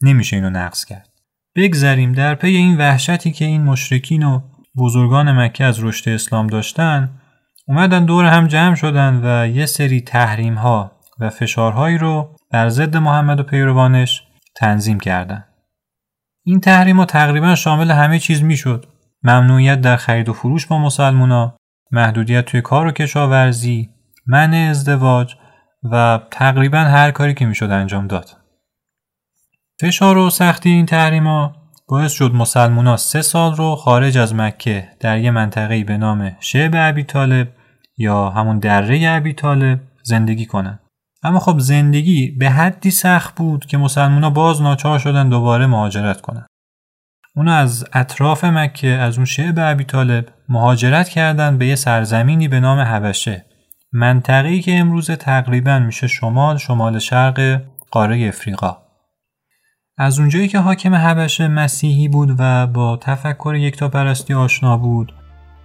نمیشه 0.03 0.37
اینو 0.37 0.51
نقص 0.51 0.85
کرد. 0.85 1.09
بگذریم 1.57 2.13
در 2.13 2.35
پی 2.35 2.57
این 2.57 2.77
وحشتی 2.77 3.31
که 3.31 3.45
این 3.45 3.63
مشرکین 3.63 4.23
و 4.23 4.41
بزرگان 4.77 5.33
مکه 5.33 5.65
از 5.65 5.85
رشد 5.85 6.09
اسلام 6.09 6.47
داشتن 6.47 7.22
اومدن 7.73 8.05
دور 8.05 8.25
هم 8.25 8.47
جمع 8.47 8.75
شدن 8.75 9.21
و 9.25 9.49
یه 9.49 9.67
سری 9.67 10.01
تحریم 10.01 10.55
ها 10.55 10.93
و 11.21 11.31
فشارهایی 11.31 11.99
رو 11.99 12.37
بر 12.51 12.69
ضد 12.69 12.97
محمد 12.97 13.41
و 13.41 13.43
پیروانش 13.43 14.23
تنظیم 14.57 15.01
کردند. 15.01 15.49
این 16.45 16.61
تحریم 16.61 16.97
ها 16.97 17.05
تقریبا 17.05 17.55
شامل 17.55 17.91
همه 17.91 18.19
چیز 18.19 18.43
می‌شد. 18.43 18.87
ممنوعیت 19.23 19.81
در 19.81 19.97
خرید 19.97 20.29
و 20.29 20.33
فروش 20.33 20.67
با 20.67 20.79
مسلمونا، 20.79 21.57
محدودیت 21.91 22.45
توی 22.45 22.61
کار 22.61 22.87
و 22.87 22.91
کشاورزی، 22.91 23.91
منع 24.27 24.69
ازدواج 24.71 25.35
و 25.93 26.21
تقریبا 26.31 26.79
هر 26.79 27.11
کاری 27.11 27.35
که 27.35 27.47
می‌شد 27.47 27.71
انجام 27.71 28.07
داد. 28.07 28.31
فشار 29.81 30.19
و 30.19 30.31
سختی 30.31 30.71
این 30.71 30.87
تحریما 30.87 31.53
باعث 31.89 32.13
شد 32.13 32.35
مسلمونا 32.35 32.97
سه 32.97 33.23
سال 33.23 33.57
رو 33.57 33.77
خارج 33.77 34.19
از 34.19 34.35
مکه 34.35 34.89
در 35.01 35.19
یه 35.19 35.31
منطقه 35.31 35.85
به 35.85 35.97
نام 35.97 36.37
شعب 36.41 36.77
عبی 36.77 37.05
طالب 37.05 37.49
یا 38.03 38.31
همون 38.31 38.59
دره 38.59 39.09
عبی 39.09 39.33
طالب 39.33 39.81
زندگی 40.03 40.47
کنند. 40.47 40.81
اما 41.23 41.39
خب 41.39 41.59
زندگی 41.59 42.31
به 42.31 42.51
حدی 42.51 42.91
سخت 42.91 43.35
بود 43.35 43.67
که 43.67 43.79
مسلمان 43.79 44.35
باز 44.35 44.63
ناچار 44.63 44.99
شدن 44.99 45.29
دوباره 45.29 45.67
مهاجرت 45.67 46.21
کنند. 46.21 46.47
اونا 47.37 47.55
از 47.55 47.85
اطراف 47.93 48.45
مکه 48.45 48.89
از 48.89 49.17
اون 49.17 49.25
شعب 49.25 49.61
عبی 49.61 49.85
طالب 49.85 50.29
مهاجرت 50.49 51.09
کردند 51.09 51.59
به 51.59 51.67
یه 51.67 51.75
سرزمینی 51.75 52.49
به 52.49 52.61
نام 52.61 52.79
حبشه 52.79 53.45
منطقه‌ای 53.93 54.61
که 54.61 54.79
امروز 54.79 55.11
تقریبا 55.11 55.79
میشه 55.79 56.07
شمال 56.07 56.57
شمال 56.57 56.99
شرق 56.99 57.61
قاره 57.91 58.29
افریقا 58.29 58.77
از 59.99 60.19
اونجایی 60.19 60.49
که 60.49 60.59
حاکم 60.59 60.95
حبشه 60.95 61.49
مسیحی 61.49 62.09
بود 62.09 62.37
و 62.39 62.67
با 62.67 62.97
تفکر 62.97 63.55
یکتاپرستی 63.55 64.35
آشنا 64.35 64.77
بود 64.77 65.13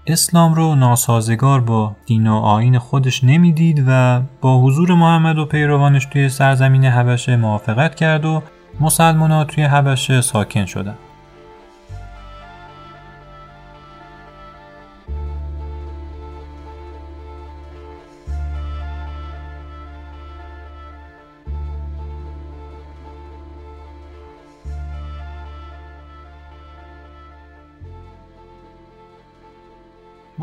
اسلام 0.09 0.53
رو 0.53 0.75
ناسازگار 0.75 1.61
با 1.61 1.95
دین 2.05 2.27
و 2.27 2.35
آین 2.35 2.79
خودش 2.79 3.23
نمی‌دید 3.23 3.83
و 3.87 4.21
با 4.41 4.61
حضور 4.61 4.93
محمد 4.93 5.37
و 5.37 5.45
پیروانش 5.45 6.05
توی 6.05 6.29
سرزمین 6.29 6.85
حبشه 6.85 7.35
موافقت 7.35 7.95
کرد 7.95 8.25
و 8.25 8.43
مسلمان 8.79 9.43
توی 9.43 9.63
حبشه 9.63 10.21
ساکن 10.21 10.65
شدند. 10.65 10.97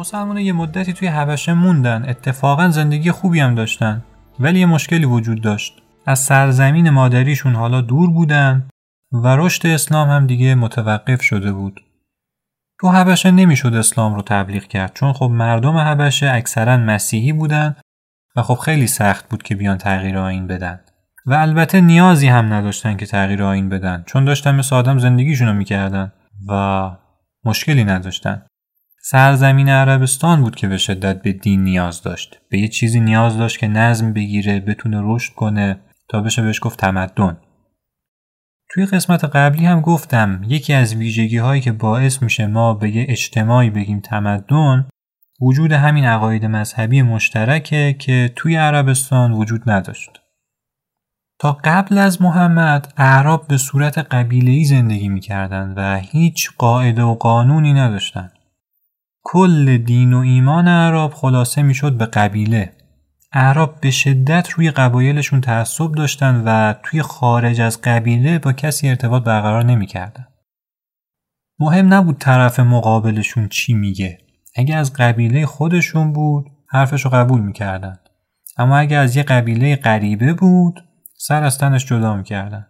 مسلمان 0.04 0.38
یه 0.38 0.52
مدتی 0.52 0.92
توی 0.92 1.08
حبشه 1.08 1.54
موندن. 1.54 2.08
اتفاقا 2.08 2.68
زندگی 2.68 3.10
خوبی 3.10 3.40
هم 3.40 3.54
داشتن. 3.54 4.02
ولی 4.40 4.60
یه 4.60 4.66
مشکلی 4.66 5.04
وجود 5.04 5.40
داشت. 5.40 5.82
از 6.06 6.18
سرزمین 6.18 6.90
مادریشون 6.90 7.54
حالا 7.54 7.80
دور 7.80 8.10
بودن 8.10 8.68
و 9.12 9.36
رشد 9.36 9.66
اسلام 9.66 10.10
هم 10.10 10.26
دیگه 10.26 10.54
متوقف 10.54 11.22
شده 11.22 11.52
بود. 11.52 11.80
تو 12.80 12.88
حبشه 12.88 13.30
نمی‌شد 13.30 13.74
اسلام 13.74 14.14
رو 14.14 14.22
تبلیغ 14.22 14.62
کرد. 14.62 14.92
چون 14.94 15.12
خب 15.12 15.24
مردم 15.24 15.76
حبشه 15.76 16.30
اکثرا 16.30 16.76
مسیحی 16.76 17.32
بودن 17.32 17.76
و 18.36 18.42
خب 18.42 18.54
خیلی 18.54 18.86
سخت 18.86 19.28
بود 19.28 19.42
که 19.42 19.54
بیان 19.54 19.78
تغییر 19.78 20.18
آین 20.18 20.46
بدن. 20.46 20.80
و 21.26 21.34
البته 21.34 21.80
نیازی 21.80 22.28
هم 22.28 22.52
نداشتن 22.52 22.96
که 22.96 23.06
تغییر 23.06 23.42
آین 23.42 23.68
بدن. 23.68 24.02
چون 24.06 24.24
داشتن 24.24 24.54
مثل 24.54 24.76
آدم 24.76 24.98
زندگیشون 24.98 25.48
رو 25.48 25.54
می‌کردن 25.54 26.12
و 26.48 26.90
مشکلی 27.44 27.84
نداشتن. 27.84 28.42
سرزمین 29.06 29.68
عربستان 29.68 30.40
بود 30.40 30.56
که 30.56 30.68
به 30.68 30.78
شدت 30.78 31.22
به 31.22 31.32
دین 31.32 31.64
نیاز 31.64 32.02
داشت. 32.02 32.40
به 32.50 32.58
یه 32.58 32.68
چیزی 32.68 33.00
نیاز 33.00 33.38
داشت 33.38 33.58
که 33.58 33.68
نظم 33.68 34.12
بگیره 34.12 34.60
بتونه 34.60 35.00
رشد 35.02 35.34
کنه. 35.34 35.80
تا 36.08 36.20
بشه 36.20 36.42
بهش 36.42 36.60
گفت 36.62 36.78
تمدن. 36.78 37.36
توی 38.70 38.86
قسمت 38.86 39.24
قبلی 39.24 39.66
هم 39.66 39.80
گفتم 39.80 40.40
یکی 40.48 40.72
از 40.72 40.94
ویژگی 40.94 41.38
هایی 41.38 41.60
که 41.60 41.72
باعث 41.72 42.22
میشه 42.22 42.46
ما 42.46 42.74
به 42.74 42.96
یه 42.96 43.06
اجتماعی 43.08 43.70
بگیم 43.70 44.00
تمدن 44.00 44.88
وجود 45.40 45.72
همین 45.72 46.04
عقاید 46.04 46.44
مذهبی 46.44 47.02
مشترکه 47.02 47.96
که 47.98 48.32
توی 48.36 48.56
عربستان 48.56 49.32
وجود 49.32 49.70
نداشت. 49.70 50.10
تا 51.38 51.58
قبل 51.64 51.98
از 51.98 52.22
محمد 52.22 52.92
اعراب 52.96 53.48
به 53.48 53.56
صورت 53.56 53.98
قبیله‌ای 53.98 54.64
زندگی 54.64 55.08
می‌کردند 55.08 55.74
و 55.76 55.96
هیچ 55.96 56.50
قاعده 56.58 57.02
و 57.02 57.14
قانونی 57.14 57.72
نداشتند. 57.72 58.32
کل 59.24 59.76
دین 59.76 60.12
و 60.12 60.18
ایمان 60.18 60.68
اعراب 60.68 61.14
خلاصه 61.14 61.62
می‌شد 61.62 61.98
به 61.98 62.06
قبیله 62.06 62.72
اعراب 63.32 63.80
به 63.80 63.90
شدت 63.90 64.50
روی 64.50 64.70
قبایلشون 64.70 65.40
تعصب 65.40 65.92
داشتن 65.92 66.42
و 66.46 66.74
توی 66.82 67.02
خارج 67.02 67.60
از 67.60 67.80
قبیله 67.82 68.38
با 68.38 68.52
کسی 68.52 68.88
ارتباط 68.88 69.22
برقرار 69.24 69.64
نمی‌کردن. 69.64 70.26
مهم 71.58 71.94
نبود 71.94 72.18
طرف 72.18 72.60
مقابلشون 72.60 73.48
چی 73.48 73.74
میگه. 73.74 74.18
اگه 74.56 74.76
از 74.76 74.92
قبیله 74.92 75.46
خودشون 75.46 76.12
بود 76.12 76.46
حرفشو 76.68 77.08
قبول 77.08 77.40
می‌کردن. 77.40 77.98
اما 78.56 78.78
اگه 78.78 78.96
از 78.96 79.16
یه 79.16 79.22
قبیله 79.22 79.76
غریبه 79.76 80.32
بود 80.32 80.84
سر 81.18 81.42
از 81.42 81.58
تنش 81.58 81.86
جدا 81.86 82.16
می‌کردن. 82.16 82.66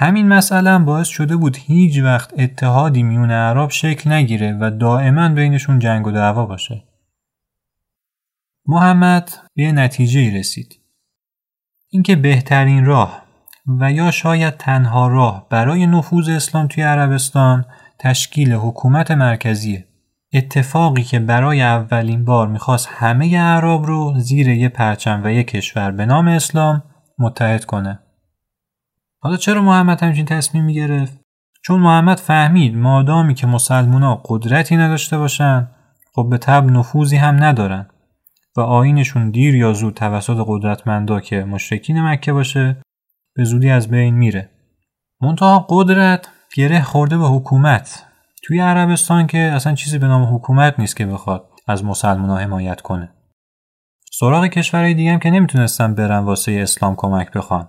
همین 0.00 0.28
مسئله 0.28 0.78
باعث 0.78 1.08
شده 1.08 1.36
بود 1.36 1.56
هیچ 1.56 1.98
وقت 2.02 2.34
اتحادی 2.38 3.02
میون 3.02 3.30
عرب 3.30 3.70
شکل 3.70 4.12
نگیره 4.12 4.58
و 4.60 4.70
دائما 4.70 5.28
بینشون 5.28 5.78
جنگ 5.78 6.06
و 6.06 6.10
دعوا 6.10 6.46
باشه. 6.46 6.84
محمد 8.66 9.30
به 9.56 9.72
نتیجه 9.72 10.38
رسید. 10.38 10.80
اینکه 11.90 12.16
بهترین 12.16 12.84
راه 12.84 13.22
و 13.80 13.92
یا 13.92 14.10
شاید 14.10 14.56
تنها 14.56 15.08
راه 15.08 15.46
برای 15.50 15.86
نفوذ 15.86 16.28
اسلام 16.28 16.66
توی 16.66 16.82
عربستان 16.82 17.64
تشکیل 17.98 18.52
حکومت 18.52 19.10
مرکزیه 19.10 19.84
اتفاقی 20.32 21.02
که 21.02 21.18
برای 21.18 21.62
اولین 21.62 22.24
بار 22.24 22.48
می‌خواست 22.48 22.88
همه 22.90 23.26
اعراب 23.26 23.86
رو 23.86 24.14
زیر 24.18 24.48
یه 24.48 24.68
پرچم 24.68 25.20
و 25.24 25.32
یه 25.32 25.44
کشور 25.44 25.90
به 25.90 26.06
نام 26.06 26.28
اسلام 26.28 26.82
متحد 27.18 27.64
کنه. 27.64 27.98
حالا 29.20 29.36
چرا 29.36 29.62
محمد 29.62 30.02
همچین 30.02 30.24
تصمیم 30.24 30.64
می‌گرفت؟ 30.64 31.20
چون 31.62 31.80
محمد 31.80 32.18
فهمید 32.18 32.76
مادامی 32.76 33.34
که 33.34 33.46
مسلمونا 33.46 34.22
قدرتی 34.24 34.76
نداشته 34.76 35.18
باشن 35.18 35.68
خب 36.14 36.28
به 36.30 36.38
تب 36.38 36.64
نفوذی 36.64 37.16
هم 37.16 37.44
ندارن 37.44 37.86
و 38.56 38.60
آینشون 38.60 39.30
دیر 39.30 39.54
یا 39.54 39.72
زود 39.72 39.94
توسط 39.94 40.44
قدرتمندا 40.46 41.20
که 41.20 41.44
مشرکین 41.44 42.02
مکه 42.02 42.32
باشه 42.32 42.76
به 43.34 43.44
زودی 43.44 43.70
از 43.70 43.88
بین 43.88 44.14
میره. 44.14 44.50
منتها 45.20 45.66
قدرت 45.68 46.28
گره 46.56 46.82
خورده 46.82 47.18
به 47.18 47.26
حکومت 47.26 48.04
توی 48.44 48.60
عربستان 48.60 49.26
که 49.26 49.38
اصلا 49.38 49.74
چیزی 49.74 49.98
به 49.98 50.06
نام 50.06 50.34
حکومت 50.34 50.80
نیست 50.80 50.96
که 50.96 51.06
بخواد 51.06 51.48
از 51.68 51.84
مسلمان 51.84 52.40
حمایت 52.40 52.80
کنه 52.80 53.10
سراغ 54.12 54.46
کشورهای 54.46 54.94
دیگه 54.94 55.12
هم 55.12 55.18
که 55.18 55.30
نمی‌تونستن 55.30 55.94
برن 55.94 56.18
واسه 56.18 56.52
اسلام 56.52 56.94
کمک 56.96 57.32
بخوان 57.32 57.68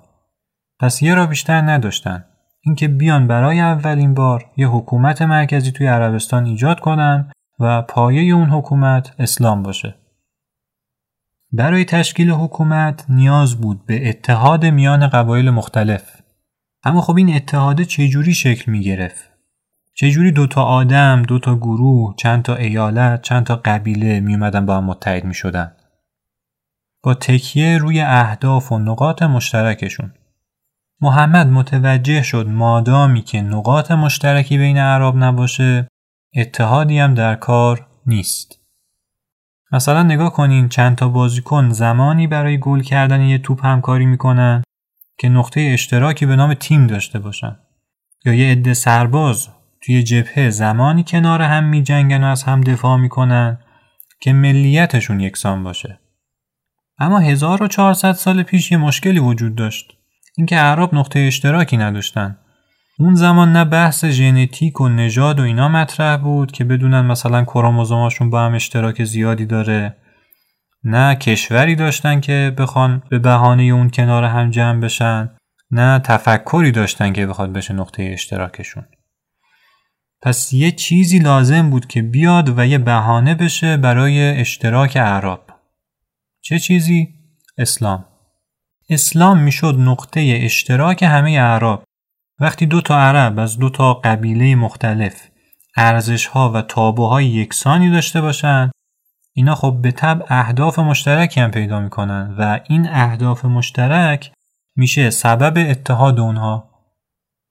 پس 0.79 1.01
یه 1.01 1.15
را 1.15 1.25
بیشتر 1.25 1.62
نداشتن 1.62 2.25
اینکه 2.62 2.88
بیان 2.88 3.27
برای 3.27 3.59
اولین 3.59 4.13
بار 4.13 4.45
یه 4.57 4.67
حکومت 4.67 5.21
مرکزی 5.21 5.71
توی 5.71 5.88
عربستان 5.88 6.45
ایجاد 6.45 6.79
کنن 6.79 7.31
و 7.59 7.81
پایه 7.81 8.33
اون 8.33 8.50
حکومت 8.50 9.15
اسلام 9.19 9.63
باشه 9.63 9.95
برای 11.51 11.86
تشکیل 11.86 12.31
حکومت 12.31 13.05
نیاز 13.09 13.55
بود 13.55 13.86
به 13.86 14.09
اتحاد 14.09 14.65
میان 14.65 15.07
قبایل 15.07 15.50
مختلف 15.50 16.21
اما 16.83 17.01
خب 17.01 17.17
این 17.17 17.36
اتحاده 17.36 17.86
چجوری 17.86 18.33
شکل 18.33 18.71
می 18.71 18.81
گرفت 18.81 19.29
چجوری 20.00 20.31
دوتا 20.31 20.63
آدم، 20.63 21.24
دوتا 21.24 21.55
گروه، 21.55 22.15
چند 22.17 22.43
تا 22.43 22.55
ایالت، 22.55 23.21
چند 23.21 23.45
تا 23.45 23.55
قبیله 23.55 24.19
می 24.19 24.33
اومدن 24.33 24.65
با 24.65 24.77
هم 24.77 24.83
متحد 24.83 25.25
می 25.25 25.33
شدن. 25.33 25.71
با 27.03 27.13
تکیه 27.13 27.77
روی 27.77 28.01
اهداف 28.01 28.71
و 28.71 28.79
نقاط 28.79 29.24
مشترکشون. 29.24 30.13
محمد 31.01 31.47
متوجه 31.47 32.21
شد 32.21 32.47
مادامی 32.47 33.21
که 33.21 33.41
نقاط 33.41 33.91
مشترکی 33.91 34.57
بین 34.57 34.77
عرب 34.77 35.15
نباشه 35.17 35.87
اتحادی 36.35 36.99
هم 36.99 37.13
در 37.13 37.35
کار 37.35 37.87
نیست. 38.05 38.59
مثلا 39.71 40.03
نگاه 40.03 40.33
کنین 40.33 40.69
چند 40.69 40.95
تا 40.95 41.07
بازیکن 41.07 41.69
زمانی 41.69 42.27
برای 42.27 42.59
گل 42.59 42.81
کردن 42.81 43.21
یه 43.21 43.37
توپ 43.37 43.65
همکاری 43.65 44.05
می‌کنن 44.05 44.63
که 45.19 45.29
نقطه 45.29 45.61
اشتراکی 45.73 46.25
به 46.25 46.35
نام 46.35 46.53
تیم 46.53 46.87
داشته 46.87 47.19
باشن 47.19 47.59
یا 48.25 48.33
یه 48.33 48.51
عده 48.51 48.73
سرباز 48.73 49.49
توی 49.81 50.03
جبهه 50.03 50.49
زمانی 50.49 51.03
کنار 51.03 51.41
هم 51.41 51.63
می 51.63 51.83
جنگن 51.83 52.23
و 52.23 52.27
از 52.27 52.43
هم 52.43 52.61
دفاع 52.61 52.97
می‌کنن 52.97 53.59
که 54.21 54.33
ملیتشون 54.33 55.19
یکسان 55.19 55.63
باشه. 55.63 55.99
اما 56.97 57.19
1400 57.19 58.13
سال 58.13 58.43
پیش 58.43 58.71
یه 58.71 58.77
مشکلی 58.77 59.19
وجود 59.19 59.55
داشت. 59.55 59.98
اینکه 60.39 60.55
عرب 60.55 60.96
نقطه 60.96 61.19
اشتراکی 61.19 61.77
نداشتن. 61.77 62.38
اون 62.99 63.15
زمان 63.15 63.54
نه 63.54 63.65
بحث 63.65 64.06
ژنتیک 64.06 64.82
و 64.82 64.89
نژاد 64.89 65.39
و 65.39 65.43
اینا 65.43 65.67
مطرح 65.67 66.17
بود 66.17 66.52
که 66.52 66.63
بدونن 66.63 67.02
مثلا 67.02 67.43
کروموزوماشون 67.43 68.30
با 68.30 68.45
هم 68.45 68.54
اشتراک 68.54 69.04
زیادی 69.04 69.45
داره. 69.45 69.95
نه 70.84 71.15
کشوری 71.15 71.75
داشتن 71.75 72.19
که 72.19 72.54
بخوان 72.58 73.04
به 73.10 73.19
بهانه 73.19 73.63
اون 73.63 73.89
کنار 73.89 74.23
هم 74.23 74.49
جمع 74.49 74.80
بشن. 74.80 75.30
نه 75.71 75.99
تفکری 75.99 76.71
داشتن 76.71 77.13
که 77.13 77.28
بخواد 77.28 77.54
بشه 77.54 77.73
نقطه 77.73 78.04
اشتراکشون. 78.13 78.86
پس 80.21 80.54
یه 80.54 80.71
چیزی 80.71 81.19
لازم 81.19 81.69
بود 81.69 81.88
که 81.88 82.02
بیاد 82.02 82.60
و 82.60 82.65
یه 82.65 82.78
بهانه 82.78 83.36
بشه 83.36 83.78
برای 83.78 84.39
اشتراک 84.39 84.97
اعراب. 84.97 85.49
چه 86.41 86.60
چیزی؟ 86.60 87.08
اسلام. 87.58 88.06
اسلام 88.89 89.39
می‌شد 89.39 89.75
نقطه 89.80 90.39
اشتراک 90.43 91.04
همه 91.04 91.32
اعراب 91.32 91.84
وقتی 92.39 92.65
دو 92.65 92.82
تا 92.82 92.99
عرب 92.99 93.39
از 93.39 93.58
دو 93.58 93.69
تا 93.69 93.93
قبیله 93.93 94.56
مختلف 94.56 95.28
ارزش 95.78 96.25
ها 96.25 96.52
و 96.52 96.62
تابوهای 96.62 97.25
یکسانی 97.25 97.89
داشته 97.91 98.21
باشند 98.21 98.71
اینا 99.34 99.56
خب 99.56 99.80
به 99.82 99.91
طب 99.91 100.25
اهداف 100.28 100.80
مشترکی 100.80 101.39
هم 101.39 101.52
پیدا 101.52 101.80
می‌کنن 101.80 102.36
و 102.39 102.60
این 102.69 102.89
اهداف 102.89 103.45
مشترک 103.45 104.32
میشه 104.75 105.10
سبب 105.10 105.69
اتحاد 105.69 106.19
اونها 106.19 106.69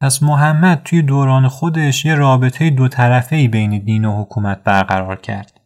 پس 0.00 0.22
محمد 0.22 0.82
توی 0.84 1.02
دوران 1.02 1.48
خودش 1.48 2.04
یه 2.04 2.14
رابطه 2.14 2.70
دو 2.70 2.88
طرفه 2.88 3.48
بین 3.48 3.78
دین 3.84 4.04
و 4.04 4.22
حکومت 4.22 4.64
برقرار 4.64 5.16
کرد. 5.16 5.60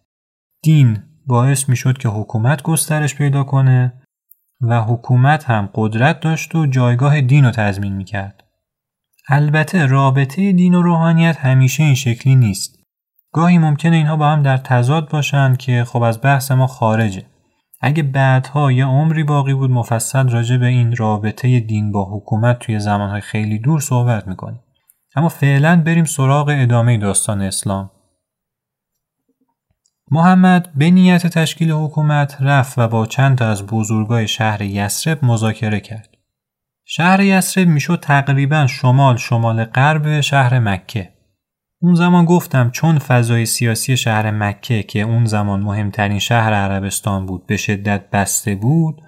دین 0.63 1.03
باعث 1.27 1.69
می 1.69 1.77
شد 1.77 1.99
که 1.99 2.09
حکومت 2.09 2.63
گسترش 2.63 3.15
پیدا 3.15 3.45
کنه 3.45 4.02
و 4.63 4.81
حکومت 4.81 5.51
هم 5.51 5.69
قدرت 5.75 6.21
داشت 6.21 6.55
و 6.55 6.67
جایگاه 6.67 7.21
دین 7.21 7.45
رو 7.45 7.51
تضمین 7.51 7.93
می 7.93 8.05
کرد. 8.05 8.45
البته 9.29 9.87
رابطه 9.87 10.53
دین 10.53 10.75
و 10.75 10.83
روحانیت 10.83 11.37
همیشه 11.39 11.83
این 11.83 11.95
شکلی 11.95 12.35
نیست. 12.35 12.79
گاهی 13.33 13.59
ممکنه 13.59 13.97
اینها 13.97 14.17
با 14.17 14.29
هم 14.29 14.43
در 14.43 14.57
تضاد 14.57 15.11
باشند 15.11 15.57
که 15.57 15.85
خب 15.85 16.03
از 16.03 16.21
بحث 16.21 16.51
ما 16.51 16.67
خارجه. 16.67 17.23
اگه 17.81 18.03
بعدها 18.03 18.73
یه 18.73 18.85
عمری 18.85 19.25
باقی 19.25 19.55
بود 19.55 19.71
مفصل 19.71 20.29
راجع 20.29 20.57
به 20.57 20.67
این 20.67 20.97
رابطه 20.97 21.61
دین 21.61 21.93
با 21.93 22.05
حکومت 22.17 22.59
توی 22.59 22.79
زمانهای 22.79 23.21
خیلی 23.21 23.59
دور 23.59 23.81
صحبت 23.81 24.29
می‌کنیم 24.29 24.61
اما 25.17 25.29
فعلا 25.29 25.83
بریم 25.87 26.05
سراغ 26.05 26.49
ادامه 26.59 26.99
داستان 26.99 27.41
اسلام 27.41 27.91
محمد 30.15 30.73
به 30.75 30.91
نیت 30.91 31.27
تشکیل 31.27 31.71
حکومت 31.71 32.37
رفت 32.41 32.79
و 32.79 32.89
با 32.89 33.07
چند 33.07 33.39
تا 33.39 33.49
از 33.49 33.67
بزرگای 33.67 34.29
شهر 34.29 34.63
یسرب 34.63 35.25
مذاکره 35.25 35.81
کرد. 35.81 36.09
شهر 36.85 37.21
یسرب 37.21 37.69
می‌شد 37.69 38.01
تقریبا 38.01 38.67
شمال 38.67 39.17
شمال 39.17 39.65
غرب 39.65 40.21
شهر 40.21 40.59
مکه. 40.59 41.13
اون 41.83 41.95
زمان 41.95 42.25
گفتم 42.25 42.71
چون 42.71 42.99
فضای 42.99 43.47
سیاسی 43.47 43.97
شهر 43.97 44.31
مکه 44.31 44.83
که 44.83 45.01
اون 45.01 45.25
زمان 45.25 45.61
مهمترین 45.61 46.19
شهر 46.19 46.55
عربستان 46.55 47.27
بود 47.27 47.47
به 47.47 47.57
شدت 47.57 48.11
بسته 48.11 48.55
بود 48.55 49.03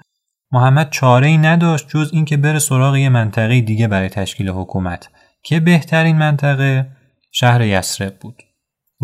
محمد 0.53 0.91
چاره 0.91 1.27
ای 1.27 1.39
نداشت 1.39 1.89
جز 1.89 2.11
اینکه 2.13 2.37
بره 2.37 2.59
سراغ 2.59 2.97
یه 2.97 3.09
منطقه 3.09 3.61
دیگه 3.61 3.89
برای 3.89 4.09
تشکیل 4.09 4.49
حکومت 4.49 5.09
که 5.43 5.61
بهترین 5.61 6.19
منطقه 6.19 6.87
شهر 7.33 7.63
یسرب 7.63 8.19
بود 8.19 8.43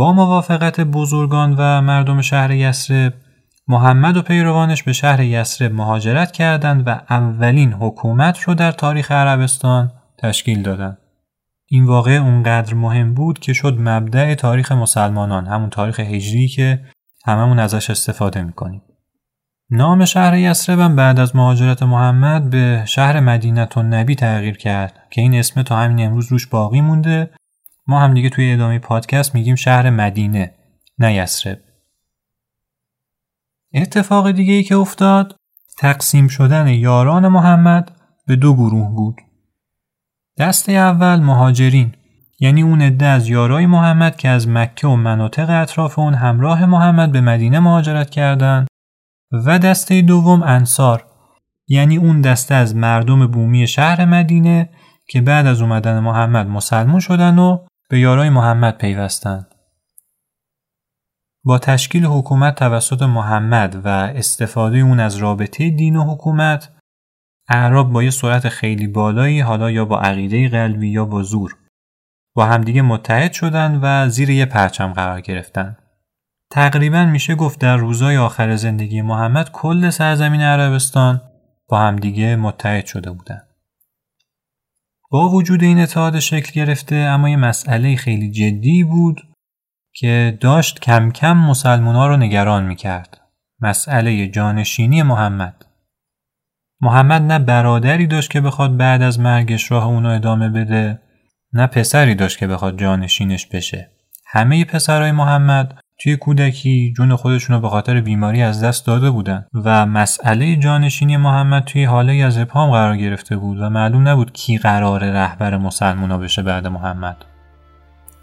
با 0.01 0.13
موافقت 0.13 0.81
بزرگان 0.81 1.55
و 1.59 1.81
مردم 1.81 2.21
شهر 2.21 2.51
یسرب 2.51 3.15
محمد 3.69 4.17
و 4.17 4.23
پیروانش 4.23 4.83
به 4.83 4.93
شهر 4.93 5.21
یسرب 5.21 5.73
مهاجرت 5.73 6.33
کردند 6.33 6.83
و 6.87 7.01
اولین 7.11 7.73
حکومت 7.73 8.41
رو 8.41 8.55
در 8.55 8.73
تاریخ 8.73 9.13
عربستان 9.13 9.93
تشکیل 10.19 10.63
دادند. 10.63 10.99
این 11.67 11.85
واقع 11.85 12.11
اونقدر 12.11 12.75
مهم 12.75 13.15
بود 13.15 13.39
که 13.39 13.53
شد 13.53 13.77
مبدع 13.81 14.35
تاریخ 14.35 14.73
مسلمانان 14.73 15.47
همون 15.47 15.71
تاریخ 15.71 16.01
هجری 16.01 16.49
که 16.49 16.81
هممون 17.27 17.59
ازش 17.59 17.91
استفاده 17.91 18.43
می‌کنیم. 18.43 18.83
نام 19.71 20.05
شهر 20.05 20.37
یسرب 20.37 20.95
بعد 20.95 21.21
از 21.21 21.37
مهاجرت 21.37 21.83
محمد 21.83 22.51
به 22.51 22.83
شهر 22.87 23.21
مدینت 23.21 23.77
و 23.77 23.83
نبی 23.83 24.15
تغییر 24.15 24.57
کرد 24.57 24.95
که 25.11 25.21
این 25.21 25.35
اسم 25.35 25.63
تا 25.63 25.77
همین 25.77 26.07
امروز 26.07 26.33
روش 26.33 26.47
باقی 26.47 26.81
مونده 26.81 27.31
ما 27.91 28.01
هم 28.01 28.15
دیگه 28.15 28.29
توی 28.29 28.53
ادامه 28.53 28.79
پادکست 28.79 29.35
میگیم 29.35 29.55
شهر 29.55 29.91
مدینه 29.91 30.55
نه 30.99 31.15
یسرب. 31.15 31.59
اتفاق 33.75 34.31
دیگه 34.31 34.53
ای 34.53 34.63
که 34.63 34.77
افتاد 34.77 35.37
تقسیم 35.79 36.29
شدن 36.29 36.69
یاران 36.69 37.29
محمد 37.29 37.93
به 38.27 38.37
دو 38.37 38.55
گروه 38.55 38.91
بود. 38.91 39.17
دسته 40.39 40.73
اول 40.73 41.21
مهاجرین 41.21 41.95
یعنی 42.41 42.63
اون 42.63 42.83
عده 42.83 43.07
از 43.07 43.29
یارای 43.29 43.67
محمد 43.67 44.17
که 44.17 44.29
از 44.29 44.49
مکه 44.49 44.89
و 44.89 44.97
مناطق 44.97 45.51
اطراف 45.51 45.99
اون 45.99 46.15
همراه 46.15 46.67
محمد 46.67 47.13
به 47.13 47.21
مدینه 47.21 47.61
مهاجرت 47.61 48.11
کردند 48.11 48.69
و 49.47 49.59
دسته 49.59 50.03
دوم 50.03 50.43
انصار 50.43 51.07
یعنی 51.69 51.97
اون 51.97 52.21
دسته 52.21 52.55
از 52.55 52.77
مردم 52.77 53.27
بومی 53.27 53.67
شهر 53.67 54.05
مدینه 54.05 54.71
که 55.09 55.21
بعد 55.21 55.47
از 55.47 55.63
اومدن 55.63 56.01
محمد 56.01 56.47
مسلمون 56.47 57.01
شدن 57.01 57.39
و 57.39 57.59
به 57.91 58.01
یارای 58.01 58.31
محمد 58.31 58.79
پیوستند. 58.79 59.55
با 61.45 61.59
تشکیل 61.59 62.05
حکومت 62.07 62.55
توسط 62.55 63.03
محمد 63.03 63.77
و 63.85 63.89
استفاده 63.89 64.79
اون 64.79 65.01
از 65.01 65.17
رابطه 65.17 65.71
دین 65.71 65.97
و 65.97 66.15
حکومت 66.15 66.73
اعراب 67.49 67.93
با 67.93 68.03
یه 68.03 68.11
سرعت 68.11 68.49
خیلی 68.49 68.87
بالایی 68.87 69.41
حالا 69.41 69.71
یا 69.71 69.85
با 69.85 70.01
عقیده 70.01 70.49
قلبی 70.49 70.89
یا 70.89 71.05
با 71.05 71.23
زور 71.23 71.57
با 72.35 72.47
همدیگه 72.47 72.83
متحد 72.83 73.33
شدن 73.33 73.81
و 73.83 74.09
زیر 74.09 74.31
یه 74.31 74.47
پرچم 74.47 74.93
قرار 74.93 75.21
گرفتن. 75.21 75.77
تقریبا 76.51 77.05
میشه 77.05 77.35
گفت 77.35 77.61
در 77.61 77.77
روزای 77.77 78.17
آخر 78.17 78.57
زندگی 78.57 79.03
محمد 79.03 79.51
کل 79.53 79.91
سرزمین 79.91 80.41
عربستان 80.41 81.21
با 81.69 81.79
همدیگه 81.79 82.37
متحد 82.37 82.87
شده 82.87 83.11
بودن. 83.11 83.50
با 85.13 85.29
وجود 85.29 85.63
این 85.63 85.81
اتحاد 85.81 86.19
شکل 86.19 86.53
گرفته 86.53 86.97
اما 86.97 87.29
یه 87.29 87.37
مسئله 87.37 87.97
خیلی 87.97 88.31
جدی 88.31 88.85
بود 88.85 89.21
که 89.95 90.39
داشت 90.41 90.81
کم 90.81 91.11
کم 91.11 91.37
مسلمان 91.37 92.09
رو 92.09 92.17
نگران 92.17 92.65
می‌کرد. 92.67 93.21
مسئله 93.61 94.29
جانشینی 94.29 95.03
محمد. 95.03 95.67
محمد 96.81 97.23
نه 97.23 97.39
برادری 97.39 98.07
داشت 98.07 98.31
که 98.31 98.41
بخواد 98.41 98.77
بعد 98.77 99.03
از 99.03 99.21
مرگش 99.21 99.71
راه 99.71 99.87
اونو 99.87 100.09
ادامه 100.09 100.49
بده 100.49 101.01
نه 101.53 101.67
پسری 101.67 102.15
داشت 102.15 102.39
که 102.39 102.47
بخواد 102.47 102.81
جانشینش 102.81 103.47
بشه. 103.47 103.91
همه 104.27 104.65
پسرای 104.65 105.13
محمد 105.13 105.80
توی 106.03 106.17
کودکی 106.17 106.93
جون 106.97 107.17
خودشون 107.17 107.57
رو 107.57 107.63
به 107.63 107.69
خاطر 107.69 108.01
بیماری 108.01 108.43
از 108.43 108.65
دست 108.65 108.87
داده 108.87 109.11
بودن 109.11 109.47
و 109.65 109.87
مسئله 109.87 110.57
جانشینی 110.57 111.17
محمد 111.17 111.65
توی 111.65 111.85
حاله 111.85 112.13
از 112.13 112.39
ابهام 112.39 112.71
قرار 112.71 112.97
گرفته 112.97 113.37
بود 113.37 113.61
و 113.61 113.71
معلوم 113.71 114.09
نبود 114.09 114.33
کی 114.33 114.59
قرار 114.59 115.05
رهبر 115.05 115.57
مسلمونا 115.57 116.19
بشه 116.19 116.43
بعد 116.43 116.67
محمد. 116.67 117.17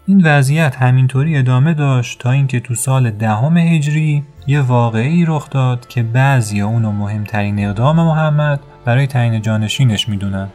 این 0.06 0.22
وضعیت 0.24 0.76
همینطوری 0.76 1.38
ادامه 1.38 1.74
داشت 1.74 2.20
تا 2.20 2.30
اینکه 2.30 2.60
تو 2.60 2.74
سال 2.74 3.10
دهم 3.10 3.56
هجری 3.56 4.24
یه 4.46 4.60
واقعی 4.60 5.24
رخ 5.24 5.50
داد 5.50 5.88
که 5.88 6.02
بعضی 6.02 6.60
اونو 6.60 6.92
مهمترین 6.92 7.66
اقدام 7.68 7.96
محمد 7.96 8.60
برای 8.84 9.06
تعیین 9.06 9.42
جانشینش 9.42 10.08
می‌دونن. 10.08 10.48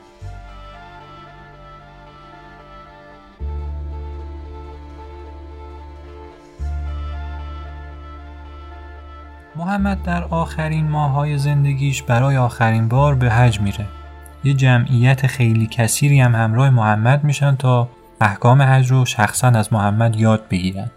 محمد 9.64 10.04
در 10.04 10.24
آخرین 10.24 10.90
ماهای 10.90 11.38
زندگیش 11.38 12.04
برای 12.04 12.38
آخرین 12.38 12.88
بار 12.88 13.16
به 13.16 13.30
حج 13.30 13.62
میره. 13.62 13.86
یه 14.44 14.54
جمعیت 14.54 15.28
خیلی 15.28 15.68
کثیری 15.68 16.20
هم 16.20 16.36
همراه 16.36 16.70
محمد 16.70 17.24
میشن 17.24 17.56
تا 17.56 17.90
احکام 18.22 18.62
حج 18.62 18.92
رو 18.92 19.06
شخصا 19.06 19.48
از 19.48 19.74
محمد 19.74 20.16
یاد 20.16 20.48
بگیرن. 20.50 20.92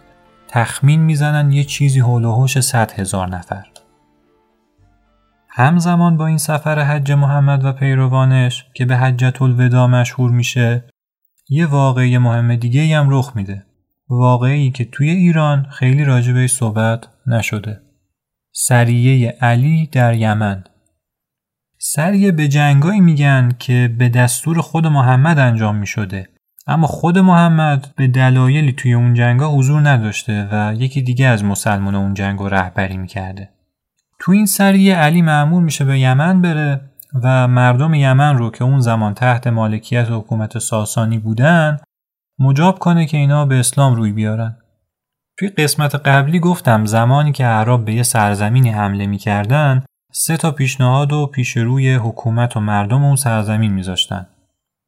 تخمین 0.48 1.00
می‌زنن 1.00 1.52
یه 1.52 1.64
چیزی 1.64 2.00
حول 2.00 2.24
و 2.24 2.33
حوش 2.33 2.61
100 2.61 2.92
هزار 2.92 3.29
نفر. 3.29 3.64
همزمان 5.48 6.16
با 6.16 6.26
این 6.26 6.38
سفر 6.38 6.79
حج 6.79 7.12
محمد 7.12 7.64
و 7.64 7.72
پیروانش 7.72 8.66
که 8.74 8.85
به 8.85 8.96
حجت 8.96 9.42
الوداع 9.42 9.87
مشهور 9.87 10.31
میشه 10.31 10.85
یه 11.48 11.66
واقعی 11.66 12.18
مهم 12.18 12.57
دیگه 12.57 12.98
هم 12.98 13.07
رخ 13.11 13.33
میده. 13.37 13.66
واقعی 14.09 14.70
که 14.70 14.85
توی 14.85 15.11
ایران 15.11 15.66
خیلی 15.70 16.05
راجبه 16.05 16.46
صحبت 16.46 17.09
نشده. 17.26 17.86
سریه 18.59 19.37
علی 19.40 19.87
در 19.92 20.14
یمن. 20.14 20.64
سریه 21.79 22.33
به 22.33 22.49
جنگایی 22.49 23.01
میگن 23.01 23.53
که 23.59 23.95
به 23.99 24.09
دستور 24.09 24.61
خود 24.61 24.87
محمد 24.87 25.38
انجام 25.38 25.77
می 25.77 25.87
شده 25.87 26.29
اما 26.66 26.87
خود 26.87 27.19
محمد 27.19 27.95
به 27.97 28.07
دلایلی 28.07 28.73
توی 28.73 28.95
اون 28.95 29.14
جنگا 29.14 29.49
حضور 29.49 29.88
نداشته 29.88 30.49
و 30.53 30.75
یکی 30.75 31.03
دیگه 31.03 31.27
از 31.27 31.45
مسلمان 31.45 31.95
اون 31.95 32.14
جنگ 32.14 32.42
رهبری 32.42 32.97
می‌کرده. 32.97 33.49
تو 34.19 34.33
این 34.33 34.47
سریه 34.47 34.97
علی 34.97 35.23
معمول 35.23 35.62
میشه 35.62 35.85
به 35.85 35.99
یمن 35.99 36.42
بره 36.42 36.81
و 37.23 37.49
مردم 37.49 37.95
یمن 37.95 38.38
رو 38.38 38.51
که 38.51 38.64
اون 38.64 38.81
زمان 38.81 39.14
تحت 39.14 39.47
مالکیت 39.47 40.07
حکومت 40.11 40.59
ساسانی 40.59 41.19
بودن 41.19 41.79
مجاب 42.38 42.79
کنه 42.79 43.07
که 43.07 43.16
اینا 43.16 43.47
به 43.47 43.59
اسلام 43.59 43.95
روی 43.95 44.12
بیارن. 44.12 44.57
توی 45.38 45.49
قسمت 45.49 45.94
قبلی 45.94 46.40
گفتم 46.40 46.85
زمانی 46.85 47.33
که 47.33 47.44
عرب 47.44 47.85
به 47.85 47.94
یه 47.94 48.03
سرزمینی 48.03 48.70
حمله 48.70 49.07
می‌کردن 49.07 49.85
سه 50.12 50.37
تا 50.37 50.51
پیشنهاد 50.51 51.12
و 51.12 51.27
پیش 51.27 51.57
روی 51.57 51.94
حکومت 51.94 52.57
و 52.57 52.61
مردم 52.61 53.05
اون 53.05 53.16
سرزمین 53.16 53.72
میذاشتن. 53.72 54.27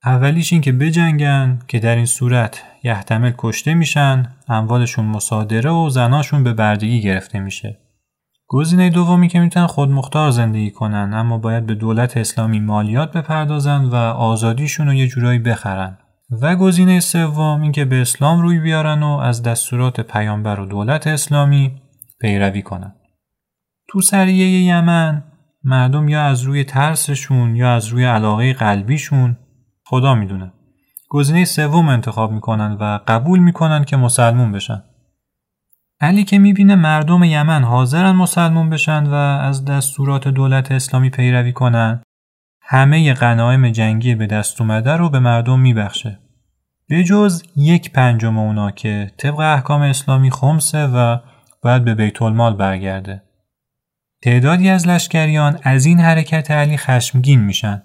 اولیش 0.05 0.53
این 0.53 0.63
که 0.63 0.73
بجنگن 0.73 1.59
که 1.69 1.79
در 1.79 1.97
این 1.97 2.07
صورت 2.07 2.63
یحتمل 2.83 3.33
کشته 3.39 3.75
میشن، 3.75 4.27
اموالشون 4.49 5.05
مصادره 5.05 5.71
و 5.71 5.91
زناشون 5.91 6.45
به 6.45 6.53
بردگی 6.53 7.03
گرفته 7.03 7.41
میشه. 7.41 7.79
گزینه 8.47 8.91
دومی 8.91 9.29
که 9.29 9.41
می‌تونن 9.41 9.67
خودمختار 9.67 10.31
زندگی 10.31 10.71
کنن 10.71 11.11
اما 11.15 11.39
باید 11.39 11.67
به 11.67 11.75
دولت 11.75 12.17
اسلامی 12.17 12.61
مالیات 12.61 13.13
بپردازن 13.13 13.85
و 13.85 13.95
آزادیشون 13.95 14.87
رو 14.87 14.95
یه 14.95 15.07
جورایی 15.07 15.39
بخرن. 15.39 15.99
و 16.31 16.57
گزینه 16.57 17.01
سوم 17.01 17.61
اینکه 17.63 17.85
به 17.85 18.01
اسلام 18.01 18.41
روی 18.41 18.59
بیارن 18.59 19.03
و 19.03 19.07
از 19.07 19.43
دستورات 19.43 20.01
پیامبر 20.01 20.61
و 20.61 20.67
دولت 20.67 21.07
اسلامی 21.07 21.83
پیروی 22.21 22.63
کنن. 22.63 22.95
تو 23.89 24.01
سریه 24.01 24.63
یمن 24.63 25.25
مردم 25.65 26.09
یا 26.09 26.23
از 26.23 26.43
روی 26.43 26.65
ترسشون 26.65 27.57
یا 27.57 27.75
از 27.75 27.87
روی 27.87 28.05
علاقه 28.05 28.53
قلبیشون 28.53 29.37
خدا 29.85 30.15
می‌دونه 30.15 30.53
گزینه 31.09 31.45
سوم 31.45 31.89
انتخاب 31.89 32.33
می‌کنن 32.33 32.77
و 32.81 32.99
قبول 33.07 33.39
می‌کنن 33.39 33.85
که 33.85 33.97
مسلمون 33.97 34.53
بشن. 34.53 34.83
علی 36.01 36.25
که 36.25 36.39
می‌بینه 36.39 36.75
مردم 36.75 37.25
یمن 37.25 37.65
حاضرن 37.65 38.13
مسلمون 38.13 38.71
بشن 38.71 39.07
و 39.07 39.15
از 39.15 39.65
دستورات 39.65 40.29
دولت 40.29 40.73
اسلامی 40.73 41.11
پیروی 41.11 41.53
کنن 41.53 42.03
همه 42.71 43.15
غنایم 43.15 43.69
جنگی 43.69 44.15
به 44.15 44.27
دست 44.27 44.61
اومده 44.61 44.93
رو 44.93 45.11
به 45.11 45.19
مردم 45.19 45.61
میبخشه. 45.61 46.19
به 46.89 47.05
جز 47.05 47.43
یک 47.57 47.93
پنجم 47.93 48.39
اونا 48.39 48.71
که 48.71 49.11
طبق 49.17 49.39
احکام 49.39 49.83
اسلامی 49.83 50.31
خمسه 50.31 50.87
و 50.87 51.17
باید 51.63 51.85
به 51.85 51.95
بیت 51.95 52.23
المال 52.23 52.57
برگرده. 52.57 53.23
تعدادی 54.23 54.69
از 54.69 54.89
لشکریان 54.89 55.59
از 55.63 55.87
این 55.87 56.01
حرکت 56.01 56.51
علی 56.51 56.77
خشمگین 56.77 57.41
میشن 57.41 57.83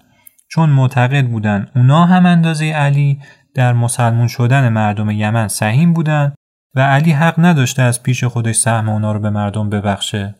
چون 0.48 0.70
معتقد 0.70 1.26
بودن 1.26 1.68
اونا 1.76 2.04
هم 2.04 2.26
اندازه 2.26 2.64
علی 2.64 3.20
در 3.54 3.72
مسلمون 3.72 4.28
شدن 4.28 4.68
مردم 4.68 5.10
یمن 5.10 5.48
سهیم 5.48 5.92
بودن 5.92 6.34
و 6.74 6.80
علی 6.80 7.12
حق 7.12 7.34
نداشته 7.38 7.82
از 7.82 8.02
پیش 8.02 8.24
خودش 8.24 8.56
سهم 8.56 8.88
اونا 8.88 9.12
رو 9.12 9.20
به 9.20 9.30
مردم 9.30 9.70
ببخشه. 9.70 10.34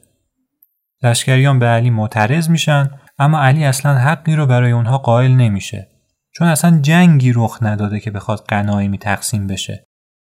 لشکریان 1.02 1.58
به 1.58 1.66
علی 1.66 1.90
معترض 1.90 2.50
میشن 2.50 2.90
اما 3.18 3.42
علی 3.42 3.64
اصلا 3.64 3.94
حقی 3.94 4.36
رو 4.36 4.46
برای 4.46 4.72
اونها 4.72 4.98
قائل 4.98 5.30
نمیشه. 5.30 5.88
چون 6.34 6.48
اصلا 6.48 6.80
جنگی 6.80 7.32
رخ 7.32 7.58
نداده 7.62 8.00
که 8.00 8.10
بخواد 8.10 8.44
قنایمی 8.48 8.98
تقسیم 8.98 9.46
بشه. 9.46 9.84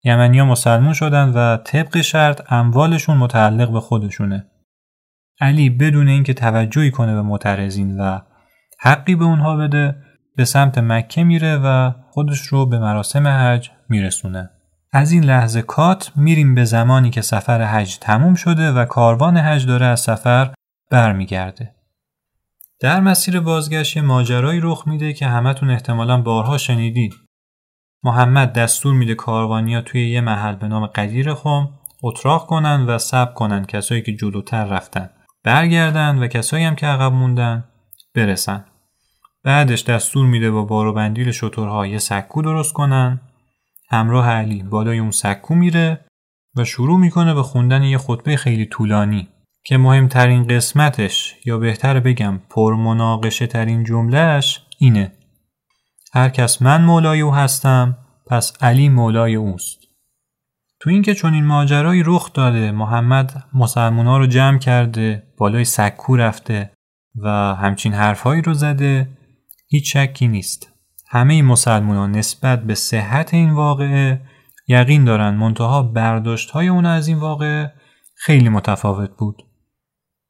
یمنیا 0.04 0.44
مسلمون 0.44 0.92
شدن 0.92 1.28
و 1.28 1.56
طبق 1.56 2.00
شرط 2.00 2.52
اموالشون 2.52 3.16
متعلق 3.16 3.72
به 3.72 3.80
خودشونه. 3.80 4.46
علی 5.40 5.70
بدون 5.70 6.08
اینکه 6.08 6.34
توجهی 6.34 6.90
کنه 6.90 7.14
به 7.14 7.22
معترضین 7.22 8.00
و 8.00 8.18
حقی 8.80 9.14
به 9.14 9.24
اونها 9.24 9.56
بده 9.56 9.96
به 10.36 10.44
سمت 10.44 10.78
مکه 10.78 11.24
میره 11.24 11.56
و 11.56 11.92
خودش 12.10 12.40
رو 12.40 12.66
به 12.66 12.78
مراسم 12.78 13.28
حج 13.28 13.70
میرسونه. 13.88 14.50
از 14.92 15.12
این 15.12 15.24
لحظه 15.24 15.62
کات 15.62 16.12
میریم 16.16 16.54
به 16.54 16.64
زمانی 16.64 17.10
که 17.10 17.22
سفر 17.22 17.62
حج 17.62 17.98
تموم 17.98 18.34
شده 18.34 18.72
و 18.72 18.84
کاروان 18.84 19.36
حج 19.36 19.66
داره 19.66 19.86
از 19.86 20.00
سفر 20.00 20.54
برمیگرده. 20.90 21.77
در 22.80 23.00
مسیر 23.00 23.40
بازگشت 23.40 23.96
یه 23.96 24.02
ماجرایی 24.02 24.60
رخ 24.62 24.88
میده 24.88 25.12
که 25.12 25.26
همتون 25.26 25.70
احتمالا 25.70 26.22
بارها 26.22 26.58
شنیدید. 26.58 27.14
محمد 28.02 28.52
دستور 28.52 28.94
میده 28.94 29.14
کاروانیا 29.14 29.82
توی 29.82 30.10
یه 30.10 30.20
محل 30.20 30.54
به 30.54 30.68
نام 30.68 30.86
قدیر 30.86 31.34
خم 31.34 31.68
اتراق 32.02 32.46
کنن 32.46 32.86
و 32.86 32.98
سب 32.98 33.34
کنن 33.34 33.64
کسایی 33.64 34.02
که 34.02 34.16
جلوتر 34.16 34.64
رفتن 34.64 35.10
برگردن 35.44 36.18
و 36.18 36.26
کسایی 36.26 36.64
هم 36.64 36.74
که 36.74 36.86
عقب 36.86 37.12
موندن 37.12 37.64
برسن. 38.14 38.64
بعدش 39.44 39.84
دستور 39.84 40.26
میده 40.26 40.50
با 40.50 40.64
بار 40.64 40.86
و 40.86 40.92
بندیل 40.92 41.30
شترها 41.30 41.86
یه 41.86 41.98
سکو 41.98 42.42
درست 42.42 42.72
کنن 42.72 43.20
همراه 43.90 44.30
علی 44.30 44.62
بالای 44.62 44.98
اون 44.98 45.10
سکو 45.10 45.54
میره 45.54 46.04
و 46.56 46.64
شروع 46.64 46.98
می‌کنه 46.98 47.34
به 47.34 47.42
خوندن 47.42 47.82
یه 47.82 47.98
خطبه 47.98 48.36
خیلی 48.36 48.66
طولانی 48.66 49.28
که 49.68 49.78
مهمترین 49.78 50.46
قسمتش 50.46 51.34
یا 51.44 51.58
بهتر 51.58 52.00
بگم 52.00 52.40
پرمناقشه 52.50 53.46
ترین 53.46 53.84
جملهش 53.84 54.62
اینه. 54.78 55.12
هر 56.12 56.28
کس 56.28 56.62
من 56.62 56.84
مولای 56.84 57.20
او 57.20 57.34
هستم 57.34 57.98
پس 58.26 58.52
علی 58.60 58.88
مولای 58.88 59.34
اوست. 59.34 59.78
تو 60.80 60.90
اینکه 60.90 61.14
چون 61.14 61.34
این 61.34 61.44
ماجرایی 61.44 62.02
رخ 62.06 62.32
داده 62.32 62.72
محمد 62.72 63.44
مسلمونا 63.54 64.18
رو 64.18 64.26
جمع 64.26 64.58
کرده 64.58 65.22
بالای 65.38 65.64
سکو 65.64 66.16
رفته 66.16 66.72
و 67.16 67.28
همچین 67.54 67.92
حرفهایی 67.92 68.42
رو 68.42 68.54
زده 68.54 69.08
هیچ 69.68 69.96
شکی 69.96 70.28
نیست. 70.28 70.72
همه 71.08 71.42
مسلمانان 71.42 72.12
نسبت 72.12 72.62
به 72.62 72.74
صحت 72.74 73.34
این 73.34 73.50
واقعه 73.50 74.20
یقین 74.68 75.04
دارن 75.04 75.34
منتها 75.34 75.82
برداشت 75.82 76.50
های 76.50 76.68
اون 76.68 76.86
از 76.86 77.08
این 77.08 77.18
واقعه 77.18 77.72
خیلی 78.14 78.48
متفاوت 78.48 79.10
بود. 79.16 79.47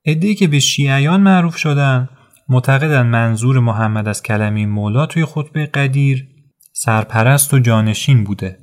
ادهی 0.04 0.34
که 0.34 0.48
به 0.48 0.58
شیعیان 0.58 1.20
معروف 1.20 1.56
شدن 1.56 2.08
معتقدن 2.48 3.06
منظور 3.06 3.58
محمد 3.58 4.08
از 4.08 4.22
کلمه 4.22 4.66
مولا 4.66 5.06
توی 5.06 5.24
خطبه 5.24 5.66
قدیر 5.66 6.28
سرپرست 6.72 7.54
و 7.54 7.58
جانشین 7.58 8.24
بوده. 8.24 8.58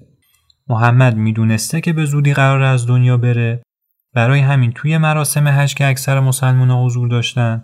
محمد 0.68 1.16
می‌دونسته 1.16 1.82
که 1.82 1.94
به 1.94 2.06
زودی 2.06 2.34
قرار 2.34 2.62
از 2.62 2.88
دنیا 2.88 3.18
بره 3.18 3.62
برای 4.14 4.40
همین 4.40 4.72
توی 4.72 4.98
مراسم 4.98 5.48
حج 5.48 5.76
که 5.76 5.88
اکثر 5.88 6.20
مسلمان 6.20 6.72
حضور 6.72 7.08
داشتن 7.08 7.64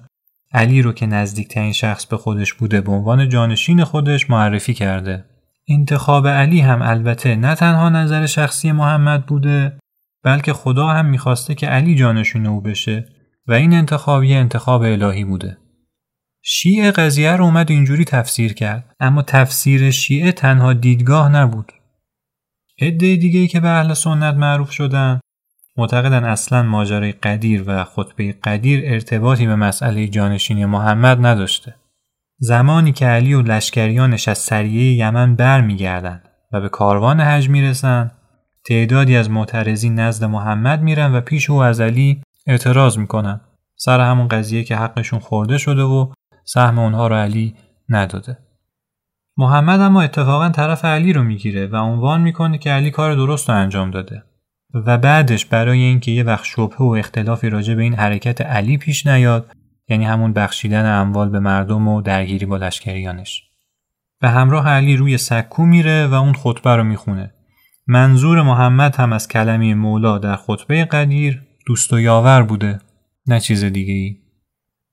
علی 0.54 0.82
رو 0.82 0.94
که 0.94 1.06
نزدیکترین 1.06 1.72
شخص 1.72 2.06
به 2.06 2.18
خودش 2.18 2.54
بوده 2.54 2.82
به 2.82 2.92
عنوان 2.92 3.30
جانشین 3.30 3.84
خودش 3.84 4.30
معرفی 4.30 4.74
کرده. 4.74 5.26
انتخاب 5.70 6.28
علی 6.28 6.60
هم 6.60 6.82
البته 6.82 7.36
نه 7.36 7.56
تنها 7.56 7.90
نظر 7.90 8.26
شخصی 8.26 8.72
محمد 8.72 9.26
بوده 9.26 9.78
بلکه 10.24 10.54
خدا 10.54 10.88
هم 10.88 11.06
می‌خواسته 11.06 11.56
که 11.56 11.68
علی 11.68 11.96
جانشین 11.96 12.48
او 12.48 12.62
بشه 12.62 13.06
و 13.48 13.54
این 13.54 13.74
انتخاب 13.74 14.24
انتخاب 14.24 14.82
الهی 14.82 15.24
بوده. 15.24 15.58
شیعه 16.44 16.92
قضیه 16.92 17.32
رو 17.32 17.46
اومد 17.46 17.72
اینجوری 17.72 18.06
تفسیر 18.06 18.54
کرد 18.54 18.96
اما 19.00 19.22
تفسیر 19.22 19.92
شیعه 19.92 20.32
تنها 20.32 20.74
دیدگاه 20.74 21.30
نبود. 21.30 21.72
عده 22.82 23.16
دیگه 23.16 23.40
ای 23.40 23.48
که 23.48 23.60
به 23.60 23.68
اهل 23.68 23.94
سنت 23.94 24.36
معروف 24.36 24.72
شدن 24.72 25.20
معتقدن 25.78 26.24
اصلا 26.24 26.64
ماجرای 26.64 27.12
قدیر 27.12 27.64
و 27.68 27.84
خطبه 27.84 28.32
قدیر 28.44 28.82
ارتباطی 28.86 29.48
به 29.48 29.56
مسئله 29.56 30.08
جانشینی 30.08 30.66
محمد 30.66 31.26
نداشته. 31.26 31.76
زمانی 32.40 32.92
که 32.92 33.06
علی 33.06 33.34
و 33.34 33.42
لشکریانش 33.42 34.28
از 34.28 34.38
سریه 34.38 34.94
یمن 34.94 35.36
برمیگردند 35.36 36.30
و 36.52 36.62
به 36.62 36.70
کاروان 36.70 37.22
حج 37.22 37.50
می‌رسن 37.50 38.12
تعدادی 38.66 39.16
از 39.16 39.30
معترضین 39.30 40.00
نزد 40.00 40.24
محمد 40.24 40.82
میرن 40.82 41.16
و 41.16 41.22
پیش 41.22 41.50
او 41.50 41.64
از 41.64 41.82
علی 41.82 42.22
اعتراض 42.48 42.98
می‌کنن. 42.98 43.42
سر 43.76 44.00
همون 44.00 44.28
قضیه 44.28 44.64
که 44.64 44.76
حقشون 44.76 45.20
خورده 45.20 45.58
شده 45.58 45.82
و 45.82 46.12
سهم 46.46 46.80
اونها 46.80 47.08
رو 47.08 47.16
علی 47.16 47.56
نداده. 47.90 48.38
محمد 49.38 49.80
اما 49.80 50.02
اتفاقا 50.02 50.50
طرف 50.50 50.86
علی 50.86 51.14
رو 51.14 51.24
می‌گیره 51.24 51.68
و 51.68 51.76
عنوان 51.76 52.22
می‌کنه 52.22 52.58
که 52.58 52.72
علی 52.72 52.92
کار 52.92 53.16
درست 53.16 53.50
رو 53.50 53.56
انجام 53.56 53.92
داده. 53.92 54.24
و 54.74 54.98
بعدش 54.98 55.46
برای 55.46 55.80
اینکه 55.80 56.12
یه 56.12 56.24
وقت 56.24 56.44
شبهه 56.44 56.82
و 56.82 56.96
اختلافی 57.00 57.50
راجع 57.50 57.76
به 57.76 57.84
این 57.84 57.96
حرکت 57.96 58.42
علی 58.42 58.78
پیش 58.78 59.08
نیاد 59.08 59.52
یعنی 59.90 60.06
همون 60.06 60.34
بخشیدن 60.34 61.02
اموال 61.02 61.30
به 61.30 61.40
مردم 61.40 61.88
و 61.88 62.02
درگیری 62.02 62.46
با 62.46 62.58
لشکریانش. 62.58 63.44
به 64.22 64.30
همراه 64.30 64.70
علی 64.70 64.96
روی 64.96 65.18
سکو 65.18 65.66
میره 65.66 66.08
و 66.08 66.14
اون 66.14 66.34
خطبه 66.34 66.76
رو 66.76 66.84
می‌خونه. 66.84 67.34
منظور 67.88 68.42
محمد 68.42 68.96
هم 68.96 69.14
از 69.14 69.28
کلمه 69.28 69.74
مولا 69.74 70.18
در 70.18 70.36
خطبه 70.36 70.86
قدیر 70.86 71.42
دوست 71.66 71.94
و 71.94 72.00
یاور 72.00 72.44
بوده 72.44 72.80
نه 73.28 73.40
چیز 73.40 73.64
دیگه 73.64 73.94
ای. 73.94 74.18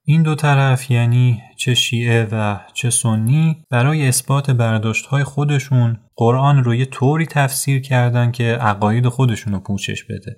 این 0.05 0.23
دو 0.23 0.35
طرف 0.35 0.91
یعنی 0.91 1.43
چه 1.57 1.75
شیعه 1.75 2.29
و 2.33 2.61
چه 2.75 2.91
سنی 2.91 3.65
برای 3.71 4.09
اثبات 4.09 4.51
برداشت 4.51 5.07
های 5.07 5.25
خودشون 5.25 6.01
قرآن 6.17 6.65
رو 6.65 6.75
یه 6.75 6.85
طوری 6.85 7.27
تفسیر 7.27 7.81
کردن 7.81 8.31
که 8.31 8.45
عقاید 8.45 9.09
خودشون 9.09 9.53
رو 9.53 9.61
پوچش 9.61 10.05
بده. 10.05 10.37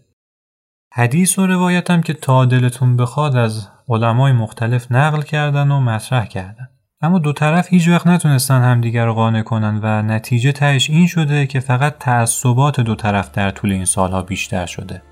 حدیث 0.93 1.39
و 1.39 1.47
روایت 1.47 1.91
هم 1.91 2.03
که 2.03 2.13
تا 2.13 2.45
دلتون 2.45 2.97
بخواد 2.97 3.37
از 3.37 3.69
علمای 3.89 4.33
مختلف 4.33 4.93
نقل 4.93 5.23
کردن 5.23 5.71
و 5.71 5.81
مطرح 5.81 6.27
کردن. 6.27 6.69
اما 7.03 7.19
دو 7.19 7.33
طرف 7.33 7.69
هیچ 7.69 7.89
وقت 7.89 8.07
نتونستن 8.07 8.63
همدیگر 8.63 9.07
رو 9.07 9.15
قانع 9.15 9.43
کنن 9.43 9.81
و 9.83 10.03
نتیجه 10.03 10.53
تهش 10.53 10.91
این 10.91 11.07
شده 11.07 11.47
که 11.47 11.61
فقط 11.61 11.99
تعصبات 11.99 12.81
دو 12.81 12.95
طرف 12.95 13.33
در 13.33 13.51
طول 13.51 13.73
این 13.73 13.85
سالها 13.85 14.23
بیشتر 14.23 14.67
شده. 14.67 15.03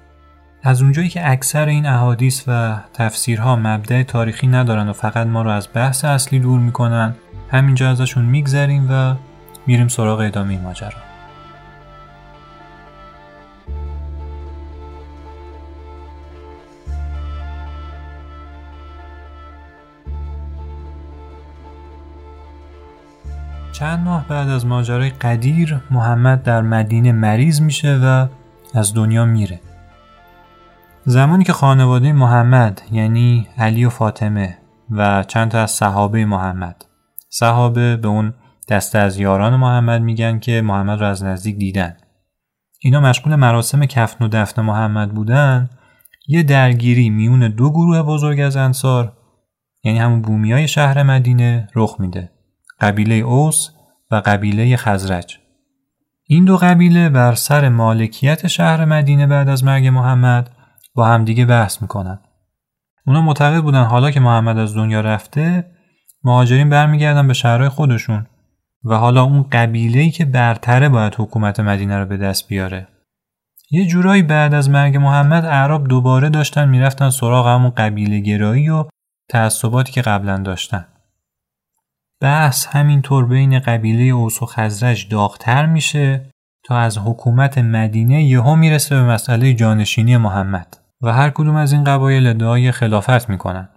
از 0.62 0.82
اونجایی 0.82 1.08
که 1.08 1.30
اکثر 1.30 1.66
این 1.66 1.86
احادیث 1.86 2.44
و 2.46 2.76
تفسیرها 2.94 3.56
مبدع 3.56 4.02
تاریخی 4.02 4.46
ندارن 4.46 4.88
و 4.88 4.92
فقط 4.92 5.26
ما 5.26 5.42
رو 5.42 5.50
از 5.50 5.68
بحث 5.74 6.04
اصلی 6.04 6.38
دور 6.38 6.60
می‌کنن 6.60 7.14
همینجا 7.50 7.90
ازشون 7.90 8.24
میگذریم 8.24 8.88
و 8.90 9.14
میریم 9.66 9.88
سراغ 9.88 10.20
ادامه 10.20 10.58
ماجرا. 10.58 10.90
چند 23.72 24.04
ماه 24.04 24.28
بعد 24.28 24.48
از 24.48 24.66
ماجرای 24.66 25.10
قدیر 25.10 25.80
محمد 25.90 26.42
در 26.42 26.62
مدینه 26.62 27.12
مریض 27.12 27.60
میشه 27.60 27.96
و 28.02 28.26
از 28.74 28.94
دنیا 28.94 29.24
میره. 29.24 29.60
زمانی 31.10 31.44
که 31.44 31.52
خانواده 31.52 32.12
محمد 32.12 32.82
یعنی 32.92 33.46
علی 33.58 33.84
و 33.84 33.90
فاطمه 33.90 34.58
و 34.90 35.24
چند 35.24 35.50
تا 35.50 35.60
از 35.60 35.70
صحابه 35.70 36.24
محمد. 36.24 36.84
صحابه 37.30 37.96
به 37.96 38.08
اون 38.08 38.34
دسته 38.68 38.98
از 38.98 39.18
یاران 39.18 39.56
محمد 39.56 40.02
میگن 40.02 40.38
که 40.38 40.60
محمد 40.60 41.00
رو 41.00 41.06
از 41.06 41.24
نزدیک 41.24 41.56
دیدن. 41.56 41.96
اینا 42.80 43.00
مشغول 43.00 43.34
مراسم 43.34 43.86
کفن 43.86 44.24
و 44.24 44.28
دفن 44.28 44.62
محمد 44.62 45.14
بودن. 45.14 45.70
یه 46.28 46.42
درگیری 46.42 47.10
میون 47.10 47.48
دو 47.48 47.70
گروه 47.70 48.02
بزرگ 48.02 48.40
از 48.40 48.56
انصار 48.56 49.12
یعنی 49.84 49.98
همون 49.98 50.22
بومیای 50.22 50.68
شهر 50.68 51.02
مدینه 51.02 51.68
رخ 51.74 51.96
میده. 51.98 52.30
قبیله 52.80 53.14
اوس 53.14 53.68
و 54.10 54.22
قبیله 54.26 54.76
خزرج. 54.76 55.38
این 56.26 56.44
دو 56.44 56.56
قبیله 56.56 57.08
بر 57.08 57.34
سر 57.34 57.68
مالکیت 57.68 58.46
شهر 58.46 58.84
مدینه 58.84 59.26
بعد 59.26 59.48
از 59.48 59.64
مرگ 59.64 59.86
محمد 59.86 60.57
با 60.98 61.06
همدیگه 61.06 61.44
بحث 61.44 61.82
می‌کنن. 61.82 62.18
اونا 63.06 63.22
معتقد 63.22 63.62
بودن 63.62 63.84
حالا 63.84 64.10
که 64.10 64.20
محمد 64.20 64.58
از 64.58 64.74
دنیا 64.74 65.00
رفته 65.00 65.70
مهاجرین 66.24 66.68
برمیگردن 66.70 67.26
به 67.26 67.32
شهرهای 67.34 67.68
خودشون 67.68 68.26
و 68.84 68.94
حالا 68.94 69.22
اون 69.22 69.42
قبیله‌ای 69.52 70.10
که 70.10 70.24
برتره 70.24 70.88
باید 70.88 71.14
حکومت 71.18 71.60
مدینه 71.60 71.98
رو 71.98 72.06
به 72.06 72.16
دست 72.16 72.48
بیاره. 72.48 72.88
یه 73.70 73.86
جورایی 73.86 74.22
بعد 74.22 74.54
از 74.54 74.70
مرگ 74.70 74.96
محمد 74.96 75.44
اعراب 75.44 75.88
دوباره 75.88 76.28
داشتن 76.28 76.68
می‌رفتن 76.68 77.10
سراغ 77.10 77.46
همون 77.46 77.70
قبیله 77.70 78.20
گرایی 78.20 78.68
و 78.68 78.84
تعصباتی 79.28 79.92
که 79.92 80.02
قبلا 80.02 80.36
داشتن. 80.36 80.86
بحث 82.20 82.66
همینطور 82.66 83.26
بین 83.26 83.58
قبیله 83.58 84.02
اوس 84.02 84.42
و 84.42 84.46
خزرج 84.46 85.08
داغتر 85.08 85.66
میشه 85.66 86.30
تا 86.64 86.78
از 86.78 86.98
حکومت 86.98 87.58
مدینه 87.58 88.24
یهو 88.24 88.56
می‌رسه 88.56 88.96
به 88.96 89.02
مسئله 89.02 89.54
جانشینی 89.54 90.16
محمد. 90.16 90.87
و 91.02 91.12
هر 91.12 91.30
کدوم 91.30 91.56
از 91.56 91.72
این 91.72 91.84
قبایل 91.84 92.26
ادعای 92.26 92.72
خلافت 92.72 93.30
می‌کنن. 93.30 93.68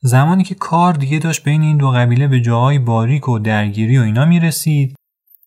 زمانی 0.00 0.44
که 0.44 0.54
کار 0.54 0.92
دیگه 0.92 1.18
داشت 1.18 1.44
بین 1.44 1.62
این 1.62 1.76
دو 1.76 1.90
قبیله 1.90 2.28
به 2.28 2.40
جاهای 2.40 2.78
باریک 2.78 3.28
و 3.28 3.38
درگیری 3.38 3.98
و 3.98 4.02
اینا 4.02 4.24
می‌رسید 4.24 4.96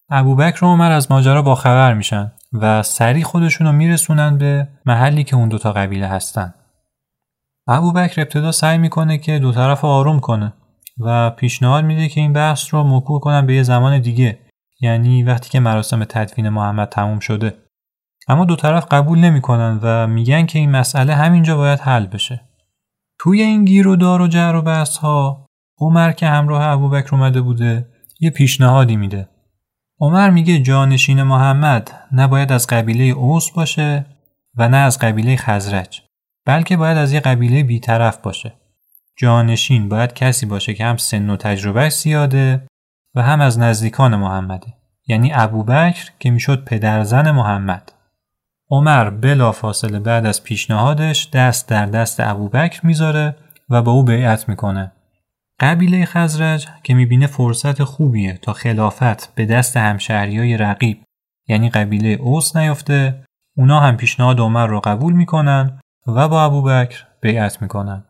ابوبکر 0.10 0.66
و 0.66 0.68
عمر 0.68 0.92
از 0.92 1.12
ماجرا 1.12 1.42
با 1.42 1.56
خبر 1.56 1.94
میشن 1.94 2.32
و 2.54 2.84
سری 2.84 3.24
خودشون 3.24 3.68
رو 3.68 3.74
میرسونن 3.74 4.38
به 4.38 4.68
محلی 4.86 5.24
که 5.24 5.36
اون 5.36 5.50
دوتا 5.50 5.72
قبیله 5.72 6.08
هستن. 6.08 6.54
ابوبکر 7.68 8.22
ابتدا 8.22 8.52
سعی 8.52 8.78
می‌کنه 8.78 9.18
که 9.18 9.40
دو 9.40 9.52
طرف 9.52 9.86
آروم 9.86 10.20
کنه 10.20 10.54
و 11.00 11.30
پیشنهاد 11.30 11.86
میده 11.86 12.10
که 12.10 12.22
این 12.22 12.34
بحث 12.34 12.74
رو 12.74 12.84
موکول 12.84 13.20
کنن 13.20 13.46
به 13.46 13.56
یه 13.56 13.64
زمان 13.64 14.00
دیگه 14.02 14.40
یعنی 14.82 15.24
وقتی 15.24 15.50
که 15.50 15.60
مراسم 15.60 16.04
تدفین 16.04 16.50
محمد 16.50 16.90
تموم 16.90 17.20
شده 17.20 17.54
اما 18.28 18.46
دو 18.46 18.56
طرف 18.56 18.86
قبول 18.92 19.20
نمی‌کنن 19.20 19.80
و 19.82 20.08
میگن 20.08 20.46
که 20.46 20.60
این 20.60 20.72
مسئله 20.72 21.16
همینجا 21.16 21.58
باید 21.58 21.80
حل 21.80 22.06
بشه. 22.06 22.42
توی 23.20 23.42
این 23.42 23.66
گیر 23.66 23.88
و 23.88 23.96
دار 23.96 24.22
و 24.22 24.28
جر 24.28 24.56
و 24.56 24.62
بحث 24.62 24.98
ها 24.98 25.46
عمر 25.80 26.12
که 26.12 26.28
همراه 26.28 26.64
ابوبکر 26.64 27.16
اومده 27.16 27.42
بوده 27.42 27.90
یه 28.20 28.30
پیشنهادی 28.30 28.96
میده. 28.96 29.30
عمر 30.00 30.30
میگه 30.30 30.60
جانشین 30.60 31.24
محمد 31.24 31.92
نباید 32.12 32.52
از 32.52 32.68
قبیله 32.68 33.04
اوس 33.04 33.52
باشه 33.52 34.06
و 34.58 34.70
نه 34.70 34.78
از 34.78 35.00
قبیله 35.00 35.36
خزرج 35.36 36.02
بلکه 36.46 36.78
باید 36.78 36.98
از 36.98 37.14
یه 37.14 37.20
قبیله 37.20 37.64
بیطرف 37.64 38.18
باشه. 38.18 38.54
جانشین 39.18 39.90
باید 39.90 40.14
کسی 40.14 40.46
باشه 40.46 40.74
که 40.74 40.86
هم 40.86 40.98
سن 40.98 41.30
و 41.30 41.38
تجربه 41.38 41.90
زیاده 41.90 42.68
و 43.16 43.22
هم 43.22 43.42
از 43.42 43.60
نزدیکان 43.60 44.16
محمده 44.16 44.74
یعنی 45.08 45.32
ابوبکر 45.34 46.12
که 46.20 46.32
می‌شد 46.32 46.64
پدرزن 46.64 47.32
محمد 47.32 47.92
عمر 48.70 49.10
بلا 49.10 49.52
فاصله 49.52 50.00
بعد 50.00 50.26
از 50.26 50.44
پیشنهادش 50.44 51.30
دست 51.34 51.70
در 51.70 51.86
دست 51.86 52.20
ابوبکر 52.20 52.86
می‌ذاره 52.86 53.36
و 53.70 53.82
با 53.82 53.92
او 53.92 54.04
بیعت 54.04 54.50
می‌کنه. 54.50 54.92
قبیله 55.60 56.06
خزرج 56.06 56.68
که 56.84 56.94
می‌بینه 56.94 57.28
فرصت 57.28 57.84
خوبیه 57.84 58.40
تا 58.42 58.54
خلافت 58.54 59.36
به 59.36 59.46
دست 59.46 59.78
همشهریای 59.78 60.58
رقیب 60.58 61.04
یعنی 61.48 61.70
قبیله 61.70 62.10
اوس 62.10 62.56
نیفته 62.56 63.24
اونا 63.58 63.80
هم 63.80 63.98
پیشنهاد 63.98 64.40
عمر 64.40 64.68
رو 64.68 64.80
قبول 64.80 65.14
می‌کنن 65.14 65.80
و 66.08 66.28
با 66.28 66.44
ابوبکر 66.44 67.04
بیعت 67.22 67.62
می‌کنن. 67.62 68.04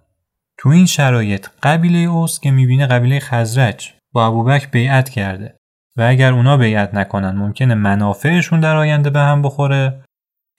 تو 0.57 0.69
این 0.69 0.85
شرایط 0.85 1.47
قبیله 1.63 1.99
اوس 1.99 2.39
که 2.39 2.51
می‌بینه 2.51 2.87
قبیله 2.87 3.19
خزرج 3.19 3.93
با 4.13 4.27
ابوبکر 4.27 4.67
بیعت 4.67 5.09
کرده 5.09 5.55
و 5.97 6.01
اگر 6.01 6.33
اونا 6.33 6.57
بیعت 6.57 6.93
نکنن 6.93 7.31
ممکنه 7.31 7.75
منافعشون 7.75 8.59
در 8.59 8.75
آینده 8.75 9.09
به 9.09 9.19
هم 9.19 9.41
بخوره 9.41 10.04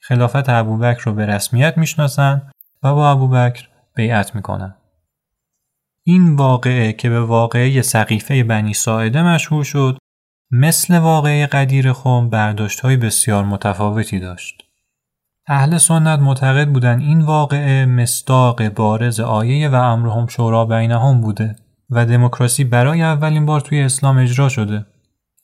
خلافت 0.08 0.48
ابوبکر 0.48 1.02
رو 1.04 1.12
به 1.12 1.26
رسمیت 1.26 1.78
می‌شناسن 1.78 2.50
و 2.82 2.94
با 2.94 3.10
ابوبکر 3.10 3.68
بیعت 3.96 4.34
می‌کنن. 4.34 4.74
این 6.02 6.36
واقعه 6.36 6.92
که 6.92 7.10
به 7.10 7.20
واقعه 7.20 7.82
سقیفه 7.82 8.44
بنی 8.44 8.74
ساعده 8.74 9.22
مشهور 9.22 9.64
شد 9.64 9.98
مثل 10.50 10.98
واقعه 10.98 11.46
قدیر 11.46 11.92
خم 11.92 12.30
برداشت 12.30 12.80
های 12.80 12.96
بسیار 12.96 13.44
متفاوتی 13.44 14.20
داشت. 14.20 14.62
اهل 15.46 15.78
سنت 15.78 16.18
معتقد 16.18 16.68
بودن 16.68 17.00
این 17.00 17.20
واقعه 17.20 17.86
مستاق 17.86 18.68
بارز 18.68 19.20
آیه 19.20 19.68
و 19.68 19.74
امرهم 19.74 20.26
شورا 20.26 20.64
بینهم 20.64 21.20
بوده 21.20 21.56
و 21.90 22.06
دموکراسی 22.06 22.64
برای 22.64 23.02
اولین 23.02 23.46
بار 23.46 23.60
توی 23.60 23.80
اسلام 23.80 24.18
اجرا 24.18 24.48
شده. 24.48 24.86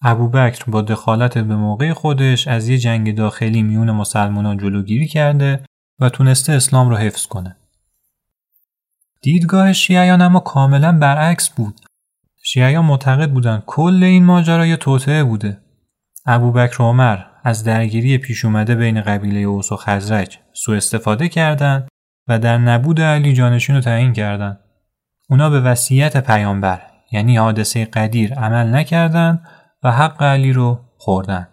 ابوبکر 0.03 0.65
با 0.71 0.83
دخالت 0.83 1.39
به 1.39 1.57
موقع 1.57 1.93
خودش 1.93 2.49
از 2.49 2.69
یه 2.69 2.79
جنگ 2.79 3.17
داخلی 3.17 3.63
میون 3.63 3.91
مسلمانان 3.91 4.59
جلوگیری 4.59 5.07
کرده 5.07 5.65
و 6.01 6.09
تونسته 6.09 6.53
اسلام 6.53 6.89
رو 6.89 6.97
حفظ 6.97 7.27
کنه. 7.27 7.57
دیدگاه 9.23 9.73
شیعیان 9.73 10.23
اما 10.23 10.41
کاملا 10.41 10.93
برعکس 10.93 11.49
بود. 11.49 11.81
شیعیان 12.45 12.85
معتقد 12.85 13.31
بودن 13.31 13.63
کل 13.67 14.03
این 14.03 14.25
ماجرا 14.25 14.67
یه 14.67 14.77
توطعه 14.77 15.25
بوده. 15.25 15.59
ابوبکر 16.27 16.83
و 16.83 16.85
عمر 16.85 17.19
از 17.45 17.65
درگیری 17.65 18.19
پیش 18.19 18.45
اومده 18.45 18.75
بین 18.75 19.01
قبیله 19.01 19.41
اوس 19.41 19.73
و 19.73 19.77
خزرج 19.77 20.39
سوء 20.53 20.77
استفاده 20.77 21.29
کردند 21.29 21.89
و 22.29 22.39
در 22.39 22.59
نبود 22.59 23.01
علی 23.01 23.33
جانشین 23.33 23.75
رو 23.75 23.81
تعیین 23.81 24.13
کردند. 24.13 24.59
اونا 25.31 25.51
به 25.51 25.61
وصیت 25.61 26.27
پیامبر 26.27 26.83
یعنی 27.13 27.37
حادثه 27.37 27.85
قدیر 27.85 28.35
عمل 28.35 28.75
نکردند 28.75 29.49
و 29.83 29.93
حق 29.93 30.23
علی 30.23 30.53
رو 30.53 30.81
خوردن. 30.99 31.49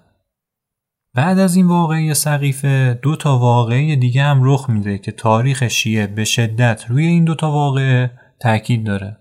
بعد 1.15 1.39
از 1.39 1.55
این 1.55 1.67
واقعی 1.67 2.13
سقیفه 2.13 2.99
دو 3.01 3.15
تا 3.15 3.37
واقعی 3.37 3.95
دیگه 3.95 4.23
هم 4.23 4.39
رخ 4.43 4.69
میده 4.69 4.97
که 4.97 5.11
تاریخ 5.11 5.67
شیعه 5.67 6.07
به 6.07 6.23
شدت 6.23 6.85
روی 6.87 7.05
این 7.05 7.23
دو 7.23 7.35
تا 7.35 7.51
واقعه 7.51 8.11
تاکید 8.41 8.85
داره. 8.85 9.17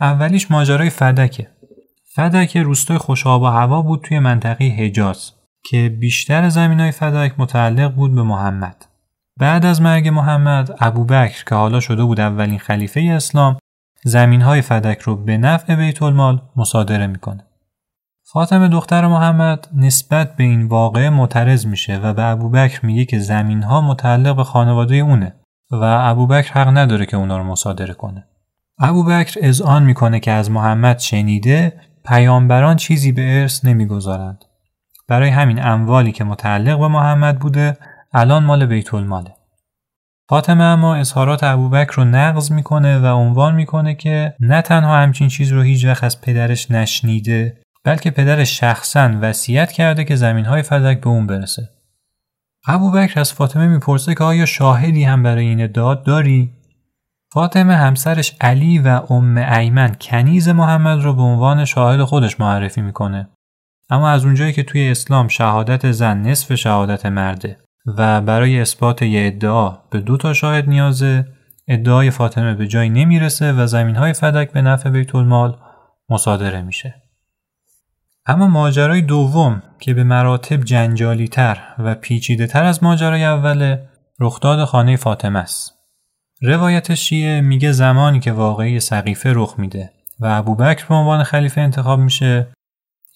اولیش 0.00 0.50
ماجرای 0.50 0.90
فدکه. 0.90 1.50
فدک 2.14 2.56
روستای 2.56 2.98
خوشاب 2.98 3.42
و 3.42 3.46
هوا 3.46 3.82
بود 3.82 4.00
توی 4.04 4.18
منطقه 4.18 4.64
حجاز 4.64 5.32
که 5.64 5.96
بیشتر 6.00 6.48
زمین 6.48 6.80
های 6.80 6.90
فدک 6.90 7.34
متعلق 7.38 7.94
بود 7.94 8.14
به 8.14 8.22
محمد. 8.22 8.86
بعد 9.40 9.66
از 9.66 9.82
مرگ 9.82 10.08
محمد 10.08 10.76
ابوبکر 10.80 11.44
که 11.44 11.54
حالا 11.54 11.80
شده 11.80 12.04
بود 12.04 12.20
اولین 12.20 12.58
خلیفه 12.58 13.00
اسلام 13.00 13.56
زمین 14.04 14.40
های 14.40 14.62
فدک 14.62 15.00
رو 15.00 15.16
به 15.16 15.38
نفع 15.38 15.74
بیت 15.74 16.02
المال 16.02 16.42
مصادره 16.56 17.06
می‌کنه. 17.06 17.46
فاطمه 18.34 18.68
دختر 18.68 19.06
محمد 19.06 19.68
نسبت 19.74 20.36
به 20.36 20.44
این 20.44 20.66
واقعه 20.66 21.10
معترض 21.10 21.66
میشه 21.66 21.98
و 21.98 22.14
به 22.14 22.24
ابوبکر 22.24 22.86
میگه 22.86 23.04
که 23.04 23.18
زمین 23.18 23.62
ها 23.62 23.80
متعلق 23.80 24.36
به 24.36 24.44
خانواده 24.44 24.96
اونه 24.96 25.34
و 25.70 25.82
ابوبکر 25.82 26.52
حق 26.52 26.68
نداره 26.78 27.06
که 27.06 27.16
اونا 27.16 27.38
رو 27.38 27.44
مصادره 27.44 27.94
کنه. 27.94 28.24
ابوبکر 28.78 29.40
اذعان 29.42 29.82
می‌کنه 29.82 30.20
که 30.20 30.30
از 30.30 30.50
محمد 30.50 30.98
شنیده 30.98 31.80
پیامبران 32.04 32.76
چیزی 32.76 33.12
به 33.12 33.40
ارث 33.40 33.64
نمی‌گذارند. 33.64 34.44
برای 35.08 35.30
همین 35.30 35.62
اموالی 35.62 36.12
که 36.12 36.24
متعلق 36.24 36.78
به 36.78 36.88
محمد 36.88 37.38
بوده 37.38 37.76
الان 38.12 38.44
مال 38.44 38.66
بیت 38.66 38.94
الماله. 38.94 39.34
فاطمه 40.28 40.64
اما 40.64 40.94
اظهارات 40.94 41.44
ابوبکر 41.44 41.92
رو 41.96 42.04
نقض 42.04 42.52
می‌کنه 42.52 42.98
و 42.98 43.06
عنوان 43.06 43.54
می‌کنه 43.54 43.94
که 43.94 44.34
نه 44.40 44.62
تنها 44.62 44.96
همچین 44.96 45.28
چیز 45.28 45.52
رو 45.52 45.62
هیچ 45.62 45.84
وقت 45.84 46.04
از 46.04 46.20
پدرش 46.20 46.70
نشنیده 46.70 47.63
بلکه 47.84 48.10
پدرش 48.10 48.60
شخصا 48.60 49.18
وصیت 49.20 49.72
کرده 49.72 50.04
که 50.04 50.16
زمین 50.16 50.44
های 50.44 50.62
فدک 50.62 51.00
به 51.00 51.08
اون 51.08 51.26
برسه. 51.26 51.68
ابوبکر 52.66 53.20
از 53.20 53.32
فاطمه 53.32 53.66
می‌پرسه 53.66 54.14
که 54.14 54.24
آیا 54.24 54.46
شاهدی 54.46 55.04
هم 55.04 55.22
برای 55.22 55.46
این 55.46 55.62
ادعا 55.62 55.94
داری؟ 55.94 56.52
فاطمه 57.32 57.76
همسرش 57.76 58.36
علی 58.40 58.78
و 58.78 58.88
ام 58.88 59.36
ایمن 59.38 59.96
کنیز 60.00 60.48
محمد 60.48 61.02
رو 61.02 61.14
به 61.14 61.22
عنوان 61.22 61.64
شاهد 61.64 62.02
خودش 62.02 62.40
معرفی 62.40 62.80
می‌کنه. 62.80 63.28
اما 63.90 64.10
از 64.10 64.24
اونجایی 64.24 64.52
که 64.52 64.62
توی 64.62 64.90
اسلام 64.90 65.28
شهادت 65.28 65.92
زن 65.92 66.18
نصف 66.22 66.54
شهادت 66.54 67.06
مرده 67.06 67.58
و 67.98 68.20
برای 68.20 68.60
اثبات 68.60 69.02
یه 69.02 69.26
ادعا 69.26 69.70
به 69.90 70.00
دو 70.00 70.16
تا 70.16 70.32
شاهد 70.32 70.68
نیازه 70.68 71.26
ادعای 71.68 72.10
فاطمه 72.10 72.54
به 72.54 72.66
جایی 72.66 72.90
نمی‌رسه 72.90 73.52
و 73.52 73.66
زمین 73.66 73.96
های 73.96 74.12
فدک 74.12 74.52
به 74.52 74.62
نفع 74.62 74.90
بیت 74.90 75.14
المال 75.14 75.58
مصادره 76.08 76.62
میشه. 76.62 77.03
اما 78.26 78.46
ماجرای 78.46 79.00
دوم 79.00 79.62
که 79.80 79.94
به 79.94 80.04
مراتب 80.04 80.64
جنجالی 80.64 81.28
تر 81.28 81.58
و 81.78 81.94
پیچیده 81.94 82.46
تر 82.46 82.64
از 82.64 82.82
ماجرای 82.82 83.24
اوله 83.24 83.88
رخداد 84.20 84.64
خانه 84.64 84.96
فاطمه 84.96 85.38
است. 85.38 85.74
روایت 86.42 86.94
شیعه 86.94 87.40
میگه 87.40 87.72
زمانی 87.72 88.20
که 88.20 88.32
واقعی 88.32 88.80
سقیفه 88.80 89.32
رخ 89.32 89.54
میده 89.58 89.90
و 90.20 90.26
ابوبکر 90.26 90.86
به 90.88 90.94
عنوان 90.94 91.22
خلیفه 91.22 91.60
انتخاب 91.60 92.00
میشه 92.00 92.46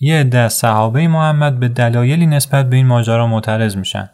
یه 0.01 0.21
عده 0.21 0.39
از 0.39 0.53
صحابه 0.53 1.09
محمد 1.09 1.61
به 1.61 1.69
دلایلی 1.69 2.27
نسبت 2.27 2.71
به 2.71 2.77
این 2.77 2.87
ماجرا 2.87 3.27
معترض 3.27 3.77
میشن 3.77 4.11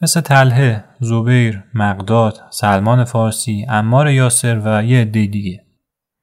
مثل 0.00 0.20
طلحه، 0.20 0.84
زبیر، 1.00 1.64
مقداد، 1.74 2.40
سلمان 2.50 3.04
فارسی، 3.04 3.66
امار 3.68 4.10
یاسر 4.10 4.60
و 4.64 4.84
یه 4.84 5.00
عده 5.00 5.26
دیگه 5.26 5.67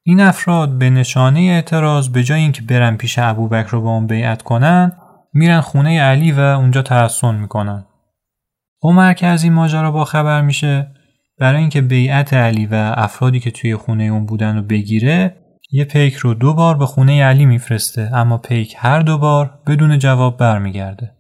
این 0.08 0.20
افراد 0.20 0.78
به 0.78 0.90
نشانه 0.90 1.40
اعتراض 1.40 2.10
به 2.10 2.24
جای 2.24 2.42
اینکه 2.42 2.62
برن 2.62 2.98
پیش 2.98 3.20
ابوبکر 3.20 3.70
رو 3.70 3.82
با 3.82 3.90
اون 3.90 4.08
بیعت 4.08 4.42
کنن 4.42 4.92
میرن 5.34 5.62
خونه 5.62 6.02
علی 6.02 6.32
و 6.32 6.40
اونجا 6.40 6.82
تحسن 6.82 7.36
می‌کنن. 7.36 7.86
عمر 8.84 9.14
که 9.14 9.28
از 9.28 9.44
این 9.44 9.54
ماجرا 9.54 9.92
با 9.92 10.06
خبر 10.06 10.42
میشه 10.42 10.88
برای 11.40 11.60
اینکه 11.60 11.82
بیعت 11.82 12.34
علی 12.34 12.66
و 12.66 12.94
افرادی 12.98 13.40
که 13.40 13.52
توی 13.52 13.76
خونه 13.76 14.04
اون 14.04 14.26
بودن 14.26 14.56
رو 14.56 14.62
بگیره 14.62 15.36
یه 15.72 15.86
پیک 15.86 16.16
رو 16.16 16.34
دو 16.34 16.54
بار 16.54 16.78
به 16.78 16.86
خونه 16.86 17.24
علی 17.24 17.46
میفرسته 17.46 18.10
اما 18.14 18.38
پیک 18.38 18.76
هر 18.78 19.00
دو 19.00 19.18
بار 19.18 19.60
بدون 19.68 20.00
جواب 20.00 20.38
برمیگرده. 20.38 21.12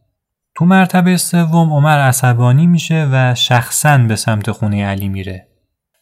تو 0.56 0.66
مرتبه 0.66 1.18
سوم 1.18 1.74
عمر 1.74 2.00
عصبانی 2.00 2.68
میشه 2.68 3.08
و 3.12 3.36
شخصا 3.36 3.98
به 3.98 4.16
سمت 4.16 4.52
خونه 4.52 4.86
علی 4.86 5.10
میره. 5.10 5.48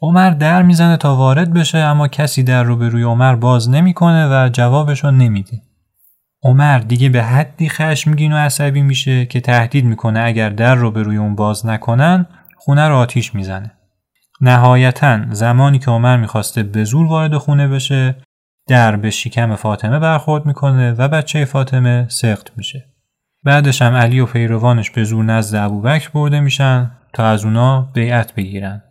عمر 0.04 0.30
در 0.30 0.62
می‌زنه 0.62 0.98
تا 0.98 1.16
وارد 1.16 1.54
بشه 1.54 1.78
اما 1.78 2.08
کسی 2.08 2.44
در 2.44 2.63
رو 2.63 2.78
به 2.78 2.89
روی 2.89 3.04
عمر 3.04 3.36
باز 3.36 3.70
نمی‌کنه 3.70 4.28
و 4.28 4.50
جوابشو 4.50 5.12
نمیده. 5.12 5.62
عمر 6.44 6.80
دیگه 6.80 7.10
به 7.10 7.24
حدی 7.24 7.70
خشمگین 7.70 8.34
و 8.34 8.38
عصبی 8.38 8.82
میشه 8.82 9.26
که 9.26 9.42
تهدید 9.42 9.86
می‌کنه 9.86 10.20
اگر 10.20 10.50
در 10.50 10.76
رو 10.76 10.92
به 10.92 11.04
روی 11.04 11.18
اون 11.18 11.36
باز 11.36 11.66
نکنن 11.66 12.26
خونه 12.58 12.88
رو 12.88 12.96
آتیش 12.96 13.36
می‌زنه. 13.36 13.72
نهایتا 14.42 15.20
زمانی 15.32 15.80
که 15.80 15.92
عمر 15.92 16.18
می‌خواسته 16.18 16.63
به 16.63 16.84
زور 16.84 17.06
وارد 17.08 17.38
خونه 17.38 17.68
بشه 17.68 18.16
در 18.68 18.96
به 18.96 19.10
شکم 19.10 19.56
فاطمه 19.56 20.00
برخورد 20.00 20.46
می‌کنه 20.46 20.92
و 20.92 21.08
بچه 21.08 21.46
فاطمه 21.46 22.06
سخت 22.10 22.52
میشه. 22.58 22.86
بعدش 23.44 23.82
هم 23.82 23.94
علی 23.94 24.20
و 24.20 24.26
پیروانش 24.26 24.92
به 24.92 25.04
زور 25.04 25.26
نزد 25.26 25.56
ابوبکر 25.56 26.10
برده 26.10 26.39
میشن 26.39 26.92
تا 27.13 27.26
از 27.26 27.46
اونا 27.46 27.89
بیعت 27.94 28.36
بگیرن. 28.36 28.82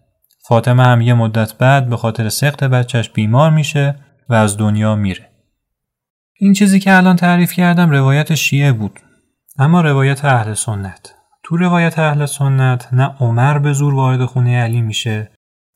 فاطمه 0.44 0.84
هم 0.84 1.00
یه 1.00 1.14
مدت 1.14 1.54
بعد 1.58 1.88
به 1.88 1.96
خاطر 1.96 2.28
سخت 2.28 2.64
بچهش 2.64 3.10
بیمار 3.10 3.50
میشه 3.50 3.94
و 4.28 4.34
از 4.34 4.56
دنیا 4.56 4.94
میره. 4.94 5.28
این 6.40 6.52
چیزی 6.52 6.80
که 6.80 6.96
الان 6.96 7.16
تعریف 7.16 7.52
کردم 7.52 7.90
روایت 7.90 8.34
شیعه 8.34 8.72
بود. 8.72 9.00
اما 9.58 9.80
روایت 9.80 10.24
اهل 10.24 10.54
سنت. 10.54 11.14
تو 11.42 11.56
روایت 11.56 11.98
اهل 11.98 12.26
سنت 12.26 12.88
نه 12.92 13.16
عمر 13.20 13.58
به 13.58 13.72
زور 13.72 13.94
وارد 13.94 14.24
خونه 14.24 14.62
علی 14.62 14.82
میشه 14.82 15.30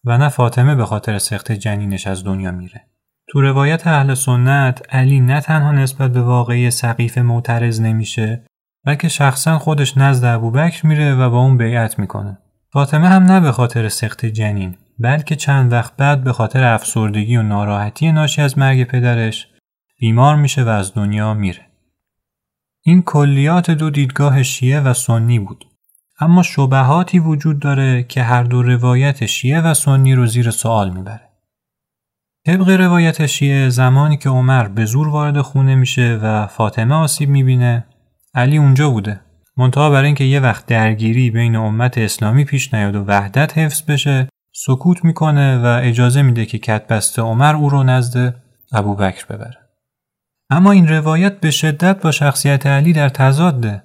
و 0.05 0.19
نه 0.19 0.29
فاطمه 0.29 0.75
به 0.75 0.85
خاطر 0.85 1.19
سخت 1.19 1.53
جنینش 1.53 2.07
از 2.07 2.25
دنیا 2.25 2.51
میره. 2.51 2.87
تو 3.29 3.41
روایت 3.41 3.87
اهل 3.87 4.15
سنت 4.15 4.95
علی 4.95 5.21
نه 5.21 5.41
تنها 5.41 5.73
نسبت 5.73 6.13
به 6.13 6.23
واقعی 6.23 6.71
سقیف 6.71 7.19
معترض 7.19 7.81
نمیشه 7.81 8.45
بلکه 8.85 9.09
شخصا 9.09 9.59
خودش 9.59 9.99
نزد 9.99 10.25
ابوبکر 10.25 10.87
میره 10.87 11.15
و 11.15 11.31
با 11.31 11.39
اون 11.39 11.57
بیعت 11.57 11.99
می‌کنه. 11.99 12.39
فاطمه 12.77 13.09
هم 13.09 13.23
نه 13.23 13.41
به 13.41 13.53
خاطر 13.53 13.89
سخت 13.89 14.27
جنین 14.27 14.77
بلکه 14.99 15.37
چند 15.37 15.73
وقت 15.73 15.97
بعد 15.97 16.25
به 16.25 16.33
خاطر 16.33 16.65
افسردگی 16.65 17.37
و 17.37 17.43
ناراحتی 17.43 18.13
ناشی 18.13 18.43
از 18.43 18.59
مرگ 18.59 18.85
پدرش 18.85 19.49
بیمار 20.01 20.37
میشه 20.37 20.65
و 20.65 20.69
از 20.69 20.95
دنیا 20.95 21.35
میره. 21.35 21.67
این 22.83 23.03
کلیات 23.03 23.71
دو 23.71 23.91
دیدگاه 23.91 24.43
شیعه 24.43 24.81
و 24.81 24.95
سنی 24.95 25.39
بود. 25.39 25.65
اما 26.21 26.43
شبهاتی 26.43 27.19
وجود 27.19 27.59
داره 27.59 28.03
که 28.03 28.23
هر 28.23 28.43
دو 28.43 28.63
روایت 28.63 29.27
شیعه 29.27 29.61
و 29.61 29.75
سنی 29.75 30.15
رو 30.15 30.27
زیر 30.27 30.51
سوال 30.51 30.91
می‌بره. 30.91 31.29
طبق 32.47 32.69
روایت 32.69 33.27
شیعه 33.27 33.69
زمانی 33.69 34.17
که 34.17 34.29
عمر 34.29 34.69
به 34.69 34.85
زور 34.85 35.09
وارد 35.09 35.41
خونه 35.41 35.75
میشه 35.75 36.19
و 36.23 36.47
فاطمه 36.47 36.95
آسیب 36.95 37.29
می‌بینه 37.29 37.87
علی 38.35 38.57
اونجا 38.57 38.91
بوده 38.91 39.21
منتها 39.57 39.91
برای 39.91 40.07
اینکه 40.07 40.25
یه 40.25 40.41
وقت 40.41 40.67
درگیری 40.67 41.31
بین 41.31 41.57
امت 41.57 41.99
اسلامی 41.99 42.45
پیش 42.45 42.75
نیاد 42.75 42.97
و 42.97 43.05
وحدت 43.05 43.59
حفظ 43.59 43.83
بشه 43.83 44.29
سکوت 44.53 45.05
می‌کنه 45.05 45.59
و 45.59 45.81
اجازه 45.83 46.23
میده 46.23 46.47
که 46.47 46.59
کتبسته 46.59 47.23
عمر 47.23 47.55
او 47.57 47.69
رو 47.69 47.83
نزد 47.83 48.35
ابوبکر 48.73 49.27
ببره. 49.27 49.59
اما 50.51 50.71
این 50.71 50.89
روایت 50.89 51.41
به 51.41 51.51
شدت 51.51 52.01
با 52.03 52.11
شخصیت 52.11 52.67
علی 52.67 52.93
در 52.93 53.09
تضاده. 53.09 53.83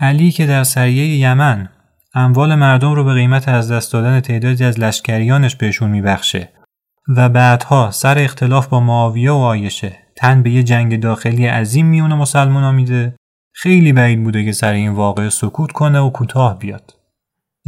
علی 0.00 0.30
که 0.30 0.46
در 0.46 0.64
سریه 0.64 1.16
یمن 1.18 1.68
اموال 2.14 2.54
مردم 2.54 2.92
رو 2.92 3.04
به 3.04 3.14
قیمت 3.14 3.48
از 3.48 3.72
دست 3.72 3.92
دادن 3.92 4.20
تعدادی 4.20 4.64
از 4.64 4.80
لشکریانش 4.80 5.56
بهشون 5.56 5.90
میبخشه 5.90 6.48
و 7.16 7.28
بعدها 7.28 7.90
سر 7.90 8.18
اختلاف 8.18 8.66
با 8.66 8.80
معاویه 8.80 9.30
و 9.30 9.34
آیشه 9.34 9.98
تن 10.16 10.42
به 10.42 10.50
یه 10.50 10.62
جنگ 10.62 11.00
داخلی 11.00 11.46
عظیم 11.46 11.86
میون 11.86 12.14
مسلمان 12.14 12.74
میده. 12.74 13.14
خیلی 13.52 13.92
بعید 13.92 14.24
بوده 14.24 14.44
که 14.44 14.52
سر 14.52 14.72
این 14.72 14.92
واقعه 14.92 15.28
سکوت 15.28 15.72
کنه 15.72 16.00
و 16.00 16.10
کوتاه 16.10 16.58
بیاد. 16.58 16.94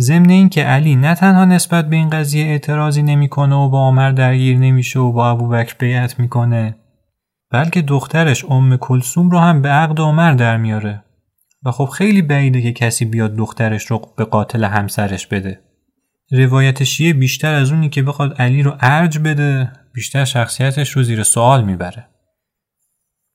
ضمن 0.00 0.30
اینکه 0.30 0.62
علی 0.62 0.96
نه 0.96 1.14
تنها 1.14 1.44
نسبت 1.44 1.88
به 1.88 1.96
این 1.96 2.10
قضیه 2.10 2.44
اعتراضی 2.44 3.02
نمی‌کنه 3.02 3.54
و 3.54 3.68
با 3.68 3.88
عمر 3.88 4.10
درگیر 4.10 4.58
نمیشه 4.58 4.98
و 4.98 5.12
با 5.12 5.30
ابوبکر 5.30 5.74
بیعت 5.78 6.20
می‌کنه 6.20 6.76
بلکه 7.50 7.82
دخترش 7.82 8.44
ام 8.44 8.76
کلسوم 8.76 9.30
رو 9.30 9.38
هم 9.38 9.62
به 9.62 9.68
عقد 9.68 10.00
عمر 10.00 10.32
در 10.32 10.56
میاره. 10.56 11.04
و 11.66 11.70
خب 11.70 11.84
خیلی 11.84 12.22
بعیده 12.22 12.62
که 12.62 12.72
کسی 12.72 13.04
بیاد 13.04 13.36
دخترش 13.36 13.86
رو 13.86 14.02
به 14.16 14.24
قاتل 14.24 14.64
همسرش 14.64 15.26
بده. 15.26 15.60
روایت 16.30 16.84
شیعه 16.84 17.12
بیشتر 17.12 17.54
از 17.54 17.72
اونی 17.72 17.88
که 17.88 18.02
بخواد 18.02 18.42
علی 18.42 18.62
رو 18.62 18.76
ارج 18.80 19.18
بده 19.18 19.72
بیشتر 19.94 20.24
شخصیتش 20.24 20.90
رو 20.90 21.02
زیر 21.02 21.22
سوال 21.22 21.64
می‌بره. 21.64 22.08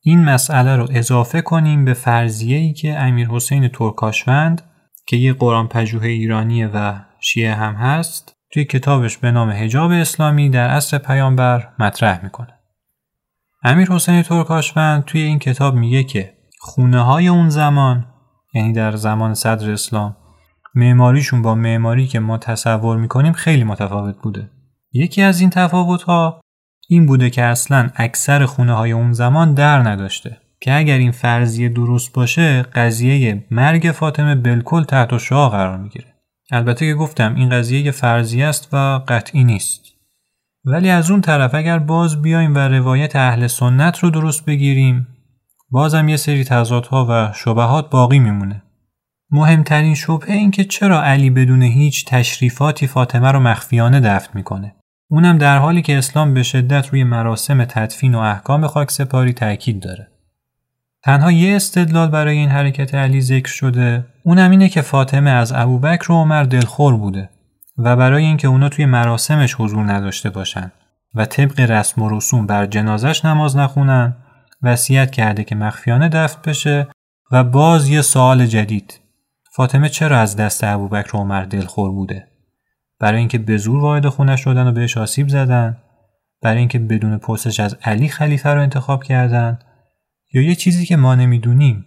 این 0.01 0.25
مسئله 0.25 0.75
رو 0.75 0.87
اضافه 0.91 1.41
کنیم 1.41 1.85
به 1.85 1.93
فرضیه 1.93 2.57
ای 2.57 2.73
که 2.73 2.99
امیر 2.99 3.27
حسین 3.27 3.67
ترکاشوند 3.67 4.61
که 5.07 5.17
یه 5.17 5.33
قرآن 5.33 5.67
پژوه 5.67 6.07
ایرانیه 6.07 6.67
و 6.67 6.99
شیعه 7.19 7.53
هم 7.53 7.73
هست 7.73 8.35
توی 8.51 8.65
کتابش 8.65 9.17
به 9.17 9.31
نام 9.31 9.49
حجاب 9.49 9.91
اسلامی 9.91 10.49
در 10.49 10.69
عصر 10.69 10.97
پیامبر 10.97 11.69
مطرح 11.79 12.23
می‌کنه. 12.23 12.53
امیر 13.63 13.91
حسین 13.91 14.21
ترکاشوند 14.21 15.05
توی 15.05 15.21
این 15.21 15.39
کتاب 15.39 15.75
میگه 15.75 16.03
که 16.03 16.33
خونه 16.59 17.01
های 17.01 17.27
اون 17.27 17.49
زمان 17.49 18.05
یعنی 18.53 18.73
در 18.73 18.95
زمان 18.95 19.33
صدر 19.33 19.71
اسلام 19.71 20.15
معماریشون 20.75 21.41
با 21.41 21.55
معماری 21.55 22.07
که 22.07 22.19
ما 22.19 22.37
تصور 22.37 22.97
می‌کنیم 22.97 23.33
خیلی 23.33 23.63
متفاوت 23.63 24.15
بوده. 24.23 24.49
یکی 24.93 25.21
از 25.21 25.41
این 25.41 25.49
تفاوت 25.49 26.01
ها 26.01 26.41
این 26.91 27.05
بوده 27.05 27.29
که 27.29 27.43
اصلا 27.43 27.89
اکثر 27.95 28.45
خونه 28.45 28.73
های 28.73 28.91
اون 28.91 29.13
زمان 29.13 29.53
در 29.53 29.79
نداشته. 29.79 30.37
که 30.61 30.77
اگر 30.77 30.97
این 30.97 31.11
فرضیه 31.11 31.69
درست 31.69 32.13
باشه 32.13 32.61
قضیه 32.61 33.45
مرگ 33.51 33.91
فاطمه 33.95 34.35
بالکل 34.35 34.83
تحت 34.83 35.17
شعا 35.17 35.49
قرار 35.49 35.77
می‌گیره. 35.77 36.13
البته 36.51 36.85
که 36.85 36.93
گفتم 36.93 37.35
این 37.35 37.49
قضیه 37.49 37.81
یه 37.81 37.91
فرضیه 37.91 38.45
است 38.45 38.69
و 38.73 39.01
قطعی 39.07 39.43
نیست. 39.43 39.81
ولی 40.65 40.89
از 40.89 41.11
اون 41.11 41.21
طرف 41.21 41.55
اگر 41.55 41.79
باز 41.79 42.21
بیایم 42.21 42.55
و 42.55 42.57
روایت 42.57 43.15
اهل 43.15 43.47
سنت 43.47 43.99
رو 43.99 44.09
درست 44.09 44.45
بگیریم 44.45 45.07
بازم 45.69 46.09
یه 46.09 46.17
سری 46.17 46.43
تضادها 46.43 47.07
و 47.09 47.33
شبهات 47.33 47.89
باقی 47.89 48.19
میمونه. 48.19 48.63
مهمترین 49.31 49.95
شبهه 49.95 50.31
این 50.31 50.51
که 50.51 50.63
چرا 50.63 51.03
علی 51.03 51.29
بدون 51.29 51.61
هیچ 51.61 52.05
تشریفاتی 52.05 52.87
فاطمه 52.87 53.31
رو 53.31 53.39
مخفیانه 53.39 53.99
دفن 53.99 54.31
می‌کنه. 54.33 54.75
اونم 55.11 55.37
در 55.37 55.57
حالی 55.57 55.81
که 55.81 55.97
اسلام 55.97 56.33
به 56.33 56.43
شدت 56.43 56.87
روی 56.87 57.03
مراسم 57.03 57.65
تدفین 57.65 58.15
و 58.15 58.19
احکام 58.19 58.67
خاک 58.67 58.91
سپاری 58.91 59.33
تاکید 59.33 59.79
داره. 59.79 60.07
تنها 61.03 61.31
یه 61.31 61.55
استدلال 61.55 62.09
برای 62.09 62.37
این 62.37 62.49
حرکت 62.49 62.95
علی 62.95 63.21
ذکر 63.21 63.51
شده 63.51 64.05
اونم 64.23 64.51
اینه 64.51 64.69
که 64.69 64.81
فاطمه 64.81 65.29
از 65.29 65.51
ابوبکر 65.55 66.11
و 66.11 66.15
عمر 66.15 66.43
دلخور 66.43 66.97
بوده 66.97 67.29
و 67.77 67.95
برای 67.95 68.25
اینکه 68.25 68.47
اونا 68.47 68.69
توی 68.69 68.85
مراسمش 68.85 69.55
حضور 69.59 69.91
نداشته 69.93 70.29
باشن 70.29 70.71
و 71.15 71.25
طبق 71.25 71.59
رسم 71.59 72.01
و 72.01 72.09
رسوم 72.09 72.45
بر 72.45 72.65
جنازش 72.65 73.25
نماز 73.25 73.57
نخونن 73.57 74.15
وصیت 74.63 75.11
کرده 75.11 75.43
که 75.43 75.55
مخفیانه 75.55 76.09
دفن 76.09 76.39
بشه 76.45 76.87
و 77.31 77.43
باز 77.43 77.89
یه 77.89 78.01
سوال 78.01 78.45
جدید. 78.45 78.99
فاطمه 79.55 79.89
چرا 79.89 80.19
از 80.19 80.35
دست 80.35 80.63
ابوبکر 80.63 81.15
و 81.15 81.19
عمر 81.19 81.43
دلخور 81.43 81.91
بوده؟ 81.91 82.27
برای 82.99 83.19
اینکه 83.19 83.37
به 83.37 83.57
زور 83.57 83.79
وارد 83.79 84.07
خونه 84.07 84.35
شدن 84.35 84.67
و 84.67 84.71
بهش 84.71 84.97
آسیب 84.97 85.27
زدن 85.27 85.77
برای 86.41 86.57
اینکه 86.57 86.79
بدون 86.79 87.17
پرسش 87.17 87.59
از 87.59 87.77
علی 87.83 88.09
خلیفه 88.09 88.49
رو 88.49 88.61
انتخاب 88.61 89.03
کردن 89.03 89.59
یا 90.33 90.41
یه 90.41 90.55
چیزی 90.55 90.85
که 90.85 90.97
ما 90.97 91.15
نمی‌دونیم. 91.15 91.85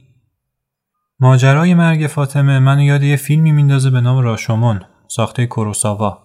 ماجرای 1.20 1.74
مرگ 1.74 2.06
فاطمه 2.06 2.58
منو 2.58 2.82
یاد 2.82 3.02
یه 3.02 3.16
فیلمی 3.16 3.52
میندازه 3.52 3.90
به 3.90 4.00
نام 4.00 4.18
راشومون 4.18 4.80
ساخته 5.08 5.46
کوروساوا 5.46 6.18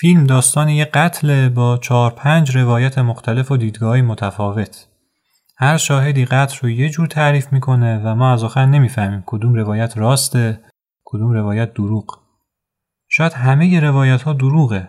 فیلم 0.00 0.24
داستان 0.24 0.68
یه 0.68 0.84
قتل 0.84 1.48
با 1.48 1.78
چهار 1.78 2.10
پنج 2.10 2.56
روایت 2.56 2.98
مختلف 2.98 3.50
و 3.50 3.56
دیدگاهی 3.56 4.02
متفاوت. 4.02 4.86
هر 5.56 5.76
شاهدی 5.76 6.24
قتل 6.24 6.58
رو 6.62 6.70
یه 6.70 6.88
جور 6.88 7.06
تعریف 7.06 7.52
می‌کنه 7.52 7.98
و 8.04 8.14
ما 8.14 8.32
از 8.32 8.44
آخر 8.44 8.66
نمی‌فهمیم 8.66 9.22
کدوم 9.26 9.54
روایت 9.54 9.98
راسته 9.98 10.60
کدوم 11.04 11.32
روایت 11.32 11.74
دروغ. 11.74 12.27
شاید 13.18 13.32
همه 13.32 13.80
روایت 13.80 14.22
ها 14.22 14.32
دروغه. 14.32 14.88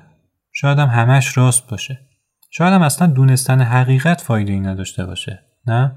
شاید 0.51 0.79
هم 0.79 0.87
همش 0.87 1.37
راست 1.37 1.67
باشه. 1.67 1.99
شاید 2.49 2.73
هم 2.73 2.81
اصلا 2.81 3.07
دونستن 3.07 3.61
حقیقت 3.61 4.21
فایده 4.21 4.53
ای 4.53 4.59
نداشته 4.59 5.05
باشه. 5.05 5.39
نه؟ 5.67 5.95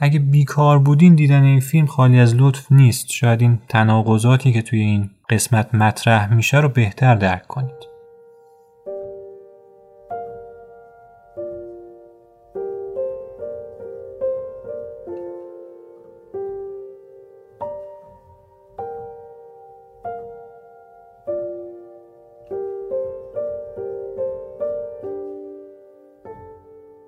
اگه 0.00 0.18
بیکار 0.18 0.78
بودین 0.78 1.14
دیدن 1.14 1.42
این 1.42 1.60
فیلم 1.60 1.86
خالی 1.86 2.18
از 2.20 2.34
لطف 2.34 2.72
نیست. 2.72 3.10
شاید 3.10 3.40
این 3.40 3.60
تناقضاتی 3.68 4.52
که 4.52 4.62
توی 4.62 4.80
این 4.80 5.10
قسمت 5.30 5.74
مطرح 5.74 6.34
میشه 6.34 6.60
رو 6.60 6.68
بهتر 6.68 7.14
درک 7.14 7.46
کنید. 7.46 7.91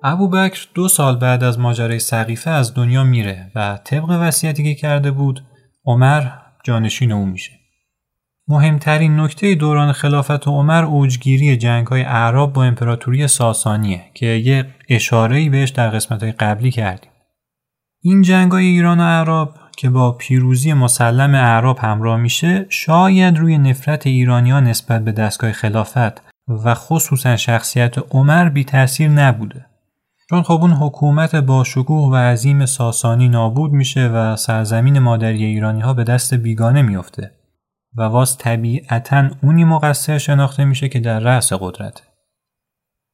ابو 0.07 0.27
بکر 0.27 0.67
دو 0.73 0.87
سال 0.87 1.15
بعد 1.15 1.43
از 1.43 1.59
ماجرای 1.59 1.99
سقیفه 1.99 2.49
از 2.49 2.73
دنیا 2.73 3.03
میره 3.03 3.51
و 3.55 3.79
طبق 3.83 4.09
وصیتی 4.09 4.63
که 4.63 4.81
کرده 4.81 5.11
بود 5.11 5.43
عمر 5.85 6.23
جانشین 6.63 7.11
او 7.11 7.25
میشه. 7.25 7.51
مهمترین 8.47 9.19
نکته 9.19 9.55
دوران 9.55 9.91
خلافت 9.91 10.47
عمر 10.47 10.83
اوجگیری 10.83 11.57
جنگ 11.57 11.87
های 11.87 12.03
اعراب 12.03 12.53
با 12.53 12.63
امپراتوری 12.63 13.27
ساسانیه 13.27 14.01
که 14.13 14.25
یه 14.25 14.65
اشاره 14.89 15.49
بهش 15.49 15.69
در 15.69 15.89
قسمت 15.89 16.23
های 16.23 16.31
قبلی 16.31 16.71
کردیم. 16.71 17.11
این 18.01 18.21
جنگ 18.21 18.51
های 18.51 18.65
ایران 18.65 18.99
و 18.99 19.03
اعراب 19.03 19.55
که 19.77 19.89
با 19.89 20.11
پیروزی 20.11 20.73
مسلم 20.73 21.35
اعراب 21.35 21.77
همراه 21.79 22.17
میشه 22.17 22.65
شاید 22.69 23.37
روی 23.37 23.57
نفرت 23.57 24.07
ایرانیان 24.07 24.63
نسبت 24.63 25.03
به 25.03 25.11
دستگاه 25.11 25.51
خلافت 25.51 26.21
و 26.47 26.73
خصوصا 26.75 27.35
شخصیت 27.35 27.95
عمر 28.11 28.49
بی 28.49 28.63
تاثیر 28.63 29.09
نبوده. 29.09 29.65
چون 30.29 30.43
خب 30.43 30.59
اون 30.61 30.71
حکومت 30.71 31.35
با 31.35 31.63
شکوه 31.63 32.11
و 32.11 32.15
عظیم 32.15 32.65
ساسانی 32.65 33.29
نابود 33.29 33.71
میشه 33.71 34.07
و 34.07 34.35
سرزمین 34.35 34.99
مادری 34.99 35.43
ایرانی 35.43 35.81
ها 35.81 35.93
به 35.93 36.03
دست 36.03 36.33
بیگانه 36.33 36.81
میفته 36.81 37.31
و 37.95 38.03
واس 38.03 38.37
طبیعتا 38.37 39.29
اونی 39.43 39.63
مقصر 39.63 40.17
شناخته 40.17 40.65
میشه 40.65 40.89
که 40.89 40.99
در 40.99 41.19
رأس 41.19 41.53
قدرت. 41.53 42.03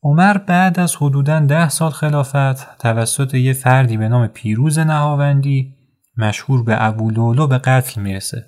عمر 0.03 0.37
بعد 0.37 0.79
از 0.79 0.95
حدوداً 0.95 1.39
ده 1.39 1.69
سال 1.69 1.91
خلافت 1.91 2.77
توسط 2.77 3.33
یه 3.33 3.53
فردی 3.53 3.97
به 3.97 4.09
نام 4.09 4.27
پیروز 4.27 4.79
نهاوندی 4.79 5.75
مشهور 6.17 6.63
به 6.63 6.85
ابولولو 6.85 7.47
به 7.47 7.57
قتل 7.57 8.01
می‌رسه. 8.01 8.45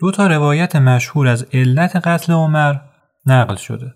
دو 0.00 0.10
تا 0.10 0.26
روایت 0.26 0.76
مشهور 0.76 1.28
از 1.28 1.46
علت 1.52 1.96
قتل 1.96 2.32
عمر 2.32 2.76
نقل 3.26 3.56
شده. 3.56 3.94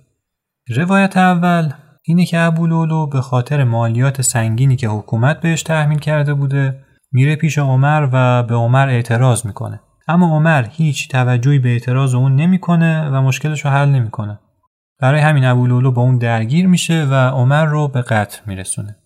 روایت 0.76 1.16
اول 1.16 1.72
اینه 2.03 2.26
که 2.26 2.40
ابولولو 2.40 3.07
به 3.07 3.20
خاطر 3.20 3.64
مالیات 3.64 4.22
سنگینی 4.22 4.76
که 4.76 4.88
حکومت 4.88 5.40
بهش 5.40 5.62
تحمیل 5.62 5.98
کرده 5.98 6.34
بوده 6.34 6.84
میره 7.12 7.36
پیش 7.36 7.59
عمر 7.59 8.09
و 8.12 8.42
به 8.42 8.55
عمر 8.55 8.88
اعتراض 8.88 9.46
می‌کنه. 9.46 9.80
اما 10.09 10.26
عمر 10.26 10.66
هیچ 10.70 11.09
توجهی 11.09 11.59
به 11.59 11.68
اعتراض 11.68 12.14
اون 12.14 12.36
نمی‌کنه 12.36 13.09
و 13.09 13.22
مشکلش 13.22 13.64
رو 13.64 13.70
حل 13.70 13.88
نمی‌کنه. 13.88 14.38
برای 15.01 15.20
همین 15.20 15.44
ابولولو 15.44 15.92
با 15.92 16.03
اون 16.03 16.18
درگیر 16.18 16.66
میشه 16.66 17.07
و 17.11 17.14
عمر 17.14 17.64
رو 17.64 17.88
به 17.88 18.03
قتل 18.03 18.38
میرسونه. 18.46 18.96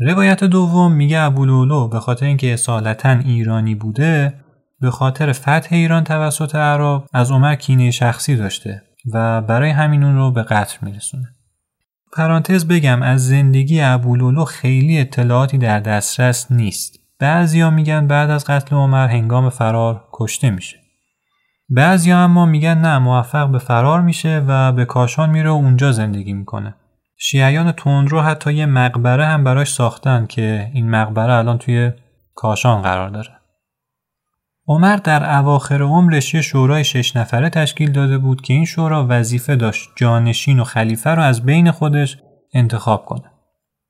روایت 0.00 0.44
دوم 0.44 0.92
میگه 0.92 1.20
ابولولو 1.20 1.88
به 1.88 2.00
خاطر 2.00 2.26
اینکه 2.26 2.52
اصالتا 2.52 3.10
ایرانی 3.10 3.74
بوده 3.74 4.34
به 4.80 4.90
خاطر 4.90 5.32
فتح 5.32 5.68
ایران 5.70 6.04
توسط 6.04 6.54
عرب 6.54 7.04
از 7.12 7.30
عمر 7.30 7.54
کینه 7.54 7.90
شخصی 7.90 8.36
داشته 8.36 8.82
و 9.14 9.42
برای 9.42 9.70
همین 9.70 10.04
اون 10.04 10.16
رو 10.16 10.30
به 10.30 10.42
قتل 10.42 10.76
میرسونه. 10.82 11.28
پرانتز 12.12 12.68
بگم 12.68 13.02
از 13.02 13.28
زندگی 13.28 13.80
ابولولو 13.80 14.44
خیلی 14.44 14.98
اطلاعاتی 14.98 15.58
در 15.58 15.80
دسترس 15.80 16.52
نیست. 16.52 16.98
بعضیا 17.20 17.70
میگن 17.70 18.06
بعد 18.06 18.30
از 18.30 18.44
قتل 18.44 18.76
عمر 18.76 19.08
هنگام 19.08 19.50
فرار 19.50 20.04
کشته 20.12 20.50
میشه. 20.50 20.76
بعضیا 21.68 22.18
اما 22.18 22.46
میگن 22.46 22.78
نه 22.78 22.98
موفق 22.98 23.48
به 23.48 23.58
فرار 23.58 24.00
میشه 24.00 24.44
و 24.46 24.72
به 24.72 24.84
کاشان 24.84 25.30
میره 25.30 25.50
و 25.50 25.52
اونجا 25.52 25.92
زندگی 25.92 26.32
می‌کنه. 26.32 26.74
شیعیان 27.16 27.72
تندرو 27.72 28.20
حتی 28.20 28.52
یه 28.52 28.66
مقبره 28.66 29.26
هم 29.26 29.44
براش 29.44 29.72
ساختن 29.72 30.26
که 30.26 30.70
این 30.74 30.90
مقبره 30.90 31.34
الان 31.34 31.58
توی 31.58 31.92
کاشان 32.34 32.82
قرار 32.82 33.08
داره. 33.08 33.37
عمر 34.68 34.96
در 34.96 35.38
اواخر 35.38 35.82
عمرش 35.82 36.34
یه 36.34 36.40
شورای 36.40 36.84
شش 36.84 37.16
نفره 37.16 37.50
تشکیل 37.50 37.92
داده 37.92 38.18
بود 38.18 38.40
که 38.40 38.54
این 38.54 38.64
شورا 38.64 39.06
وظیفه 39.08 39.56
داشت 39.56 39.90
جانشین 39.96 40.60
و 40.60 40.64
خلیفه 40.64 41.10
رو 41.10 41.22
از 41.22 41.42
بین 41.42 41.70
خودش 41.70 42.18
انتخاب 42.54 43.04
کنه. 43.04 43.30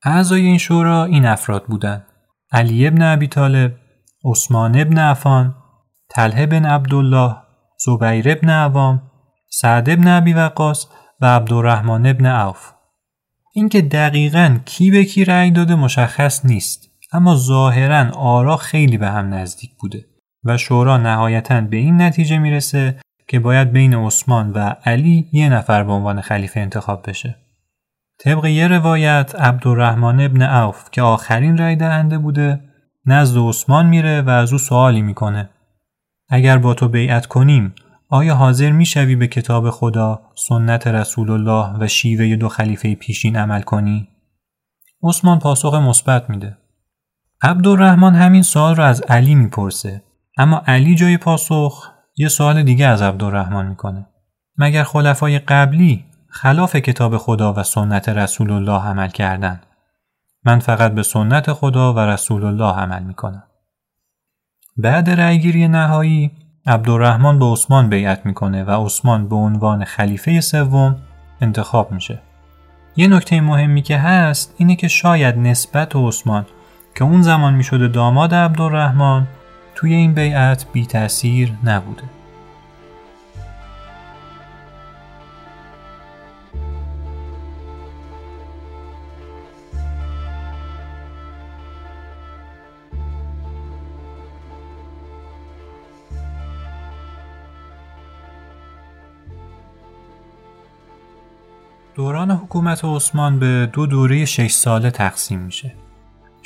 اعضای 0.05 0.47
این 0.47 0.59
شورا 0.59 1.05
این 1.05 1.27
افراد 1.27 1.65
بودند. 1.65 2.07
علی 2.53 2.87
ابن 2.87 3.03
ابی 3.03 3.27
طالب، 3.27 3.75
عثمان 4.25 4.81
ابن 4.81 4.99
عفان، 4.99 5.55
طلحه 6.09 6.47
بن 6.47 6.65
عبدالله 6.65 7.37
زبیر 7.79 8.31
ابن 8.31 8.51
عوام 8.51 9.03
سعد 9.51 9.91
ابن 9.91 10.09
عبی 10.09 10.33
وقاص 10.33 10.87
و 11.21 11.27
عبدالرحمن 11.27 12.07
ابن 12.07 12.27
عوف 12.27 12.73
اینکه 13.55 13.83
دقیقا 13.83 14.59
کی 14.65 14.91
به 14.91 15.05
کی 15.05 15.25
رأی 15.25 15.51
داده 15.51 15.75
مشخص 15.75 16.47
نیست 16.47 16.89
اما 17.13 17.37
ظاهرا 17.37 18.11
آرا 18.11 18.57
خیلی 18.57 18.99
به 18.99 19.09
هم 19.09 19.35
نزدیک 19.35 19.71
بوده 19.81 20.05
و 20.45 20.57
شورا 20.57 20.97
نهایتا 20.97 21.61
به 21.61 21.77
این 21.77 22.03
نتیجه 22.03 22.39
می‌رسه 22.39 23.01
که 23.29 23.41
باید 23.41 23.73
بین 23.73 23.95
عثمان 23.95 24.53
و 24.53 24.75
علی 24.85 25.29
یه 25.33 25.49
نفر 25.49 25.85
به 25.85 25.93
عنوان 25.93 26.21
خلیفه 26.21 26.61
انتخاب 26.61 27.09
بشه. 27.09 27.37
طبق 28.21 28.45
یه 28.45 28.69
روایت 28.69 29.35
عبدالرحمن 29.35 30.21
ابن 30.21 30.43
عوف 30.43 30.91
که 30.91 31.03
آخرین 31.03 31.59
رای 31.59 31.77
دهنده 31.77 32.19
بوده 32.19 32.61
نزد 33.07 33.39
عثمان 33.39 33.87
میره 33.87 34.23
و 34.23 34.31
از 34.31 34.53
او 34.53 34.59
سوالی 34.59 35.03
می‌کنه. 35.03 35.51
اگر 36.29 36.59
با 36.59 36.75
تو 36.75 36.89
بیعت 36.89 37.27
کنیم 37.27 37.75
آیا 38.09 38.35
حاضر 38.35 38.71
می‌شوی 38.71 39.17
به 39.17 39.27
کتاب 39.27 39.71
خدا، 39.71 40.23
سنت 40.35 40.87
رسول 40.87 41.31
الله 41.31 41.79
و 41.79 41.89
شیوه 41.89 42.37
دو 42.37 42.49
خلیفه 42.49 42.95
پیشین 42.95 43.37
عمل 43.37 43.63
کنی؟ 43.63 44.09
عثمان 45.03 45.39
پاسخ 45.39 45.75
مثبت 45.75 46.31
میده. 46.31 46.57
عبدالرحمن 47.43 48.15
همین 48.15 48.43
سوال 48.43 48.77
رو 48.77 48.85
از 48.85 49.01
علی 49.01 49.35
می‌پرسه 49.35 50.03
اما 50.39 50.63
علی 50.67 50.95
جای 50.95 51.17
پاسخ 51.17 51.91
یه 52.17 52.29
سوال 52.29 52.63
دیگه 52.63 52.87
از 52.87 53.03
عبدالرحمن 53.03 53.67
می‌کنه. 53.67 54.07
مگر 54.57 54.83
خلفای 54.83 55.39
قبلی 55.39 56.05
خلاف 56.29 56.77
کتاب 56.77 57.17
خدا 57.17 57.53
و 57.53 57.63
سنت 57.63 58.09
رسول 58.09 58.51
الله 58.51 58.83
عمل 58.83 59.09
کردن 59.09 59.61
من 60.45 60.59
فقط 60.59 60.93
به 60.93 61.03
سنت 61.03 61.53
خدا 61.53 61.95
و 61.95 61.99
رسول 61.99 62.45
الله 62.45 62.75
عمل 62.75 63.03
می‌کنم. 63.03 63.43
بعد 64.77 65.11
رأیگیری 65.11 65.69
نهایی 65.69 66.31
عبدالرحمن 66.67 67.39
به 67.39 67.45
عثمان 67.45 67.89
بیعت 67.89 68.27
می‌کنه 68.27 68.65
و 68.65 68.85
عثمان 68.85 69.29
به 69.29 69.37
عنوان 69.37 69.85
خلیفه 69.85 70.41
سوم 70.41 70.97
انتخاب 71.41 71.93
میشه. 71.93 72.21
یه 72.97 73.09
نکته 73.09 73.41
مهمی 73.41 73.83
که 73.83 73.99
هست 73.99 74.55
اینه 74.57 74.77
که 74.77 74.89
شاید 74.89 75.39
نسبت 75.39 75.97
عثمان 75.97 76.47
که 76.95 77.05
اون 77.05 77.23
زمان 77.23 77.55
می‌شده 77.55 77.89
داماد 77.89 78.35
عبدالرحمن 78.35 79.27
توی 79.79 79.95
این 79.95 80.15
بیعت 80.15 80.67
بی 80.73 80.87
تأثیر 80.87 81.53
نبوده 81.65 82.03
دوران 101.95 102.31
حکومت 102.31 102.85
عثمان 102.85 103.39
به 103.39 103.71
دو 103.73 103.87
دوره 103.87 104.25
شش 104.25 104.53
ساله 104.53 104.91
تقسیم 104.91 105.41
میشه. 105.41 105.88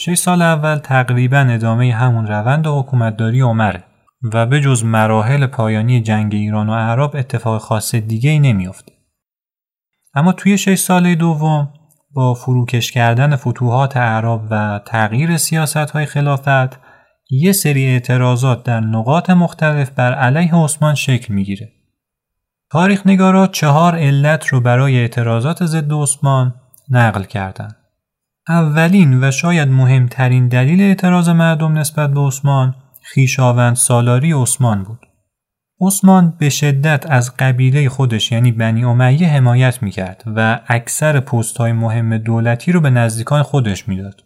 شش 0.04 0.14
سال 0.14 0.42
اول 0.42 0.78
تقریبا 0.78 1.38
ادامه 1.38 1.94
همون 1.94 2.26
روند 2.26 2.66
حکومتداری 2.66 3.40
عمره 3.40 3.84
و 4.32 4.46
به 4.46 4.60
جز 4.60 4.84
مراحل 4.84 5.46
پایانی 5.46 6.02
جنگ 6.02 6.34
ایران 6.34 6.68
و 6.68 6.74
عرب 6.74 7.10
اتفاق 7.14 7.60
خاص 7.60 7.94
دیگه 7.94 8.30
ای 8.30 8.38
نمیافته. 8.38 8.92
اما 10.14 10.32
توی 10.32 10.58
شش 10.58 10.78
ساله 10.78 11.14
دوم 11.14 11.72
با 12.14 12.34
فروکش 12.34 12.92
کردن 12.92 13.36
فتوحات 13.36 13.96
عرب 13.96 14.40
و 14.50 14.80
تغییر 14.86 15.36
سیاست 15.36 15.76
های 15.76 16.06
خلافت 16.06 16.80
یه 17.30 17.52
سری 17.52 17.86
اعتراضات 17.86 18.64
در 18.64 18.80
نقاط 18.80 19.30
مختلف 19.30 19.90
بر 19.90 20.14
علیه 20.14 20.54
عثمان 20.54 20.94
شکل 20.94 21.34
می‌گیره. 21.34 21.72
تاریخ 22.70 23.06
نگارا 23.06 23.46
چهار 23.46 23.96
علت 23.96 24.46
رو 24.46 24.60
برای 24.60 24.98
اعتراضات 24.98 25.64
ضد 25.64 25.92
عثمان 25.92 26.54
نقل 26.90 27.22
کردند. 27.24 27.81
اولین 28.48 29.24
و 29.24 29.30
شاید 29.30 29.68
مهمترین 29.68 30.48
دلیل 30.48 30.82
اعتراض 30.82 31.28
مردم 31.28 31.78
نسبت 31.78 32.10
به 32.10 32.20
عثمان 32.20 32.74
خیشاوند 33.02 33.76
سالاری 33.76 34.32
عثمان 34.32 34.82
بود. 34.82 35.06
عثمان 35.80 36.34
به 36.38 36.48
شدت 36.48 37.10
از 37.10 37.36
قبیله 37.36 37.88
خودش 37.88 38.32
یعنی 38.32 38.52
بنی 38.52 38.84
امیه 38.84 39.28
حمایت 39.28 39.82
می‌کرد 39.82 40.24
و 40.36 40.60
اکثر 40.66 41.20
پست 41.20 41.56
های 41.56 41.72
مهم 41.72 42.18
دولتی 42.18 42.72
رو 42.72 42.80
به 42.80 42.90
نزدیکان 42.90 43.42
خودش 43.42 43.88
می‌داد. 43.88 44.24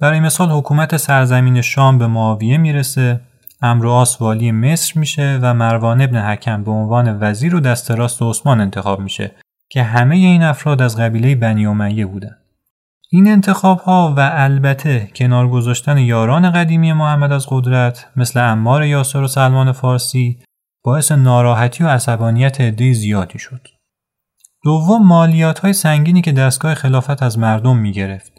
برای 0.00 0.20
مثال 0.20 0.50
حکومت 0.50 0.96
سرزمین 0.96 1.60
شام 1.60 1.98
به 1.98 2.06
معاویه 2.06 2.58
می‌رسه، 2.58 3.20
امرواس 3.62 4.22
والی 4.22 4.52
مصر 4.52 5.00
میشه 5.00 5.38
و 5.42 5.54
مروان 5.54 6.00
ابن 6.00 6.16
حکم 6.18 6.64
به 6.64 6.70
عنوان 6.70 7.18
وزیر 7.20 7.54
و 7.54 7.60
دست 7.60 7.90
راست 7.90 8.22
عثمان 8.22 8.60
انتخاب 8.60 9.00
میشه 9.00 9.32
که 9.70 9.82
همه 9.82 10.16
این 10.16 10.42
افراد 10.42 10.82
از 10.82 10.96
قبیله 10.96 11.34
بنی 11.34 11.66
امیه 11.66 12.06
بودن. 12.06 12.36
این 13.10 13.28
انتخاب 13.28 13.80
ها 13.80 14.14
و 14.16 14.30
البته 14.32 15.10
کنار 15.14 15.48
گذاشتن 15.48 15.98
یاران 15.98 16.50
قدیمی 16.50 16.92
محمد 16.92 17.32
از 17.32 17.46
قدرت 17.50 18.06
مثل 18.16 18.40
امار 18.40 18.84
یاسر 18.84 19.22
و 19.22 19.28
سلمان 19.28 19.72
فارسی 19.72 20.38
باعث 20.84 21.12
ناراحتی 21.12 21.84
و 21.84 21.88
عصبانیت 21.88 22.60
عده 22.60 22.92
زیادی 22.92 23.38
شد. 23.38 23.68
دوم 24.64 25.06
مالیات 25.06 25.58
های 25.58 25.72
سنگینی 25.72 26.22
که 26.22 26.32
دستگاه 26.32 26.74
خلافت 26.74 27.22
از 27.22 27.38
مردم 27.38 27.76
می 27.76 27.92
گرفت. 27.92 28.32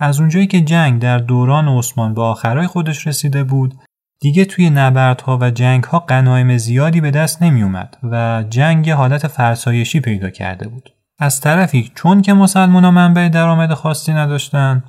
از 0.00 0.20
اونجایی 0.20 0.46
که 0.46 0.60
جنگ 0.60 1.00
در 1.00 1.18
دوران 1.18 1.68
عثمان 1.68 2.14
به 2.14 2.22
آخرای 2.22 2.66
خودش 2.66 3.06
رسیده 3.06 3.44
بود 3.44 3.74
دیگه 4.20 4.44
توی 4.44 4.70
نبردها 4.70 5.38
و 5.40 5.50
جنگها 5.50 5.98
غنایم 5.98 6.56
زیادی 6.56 7.00
به 7.00 7.10
دست 7.10 7.42
نمی 7.42 7.62
اومد 7.62 7.96
و 8.02 8.44
جنگ 8.50 8.90
حالت 8.90 9.26
فرسایشی 9.26 10.00
پیدا 10.00 10.30
کرده 10.30 10.68
بود. 10.68 10.90
از 11.22 11.40
طرفی 11.40 11.92
چون 11.94 12.22
که 12.22 12.32
مسلمان 12.32 12.88
منبع 12.88 13.28
درآمد 13.28 13.74
خاصی 13.74 14.12
نداشتن 14.12 14.84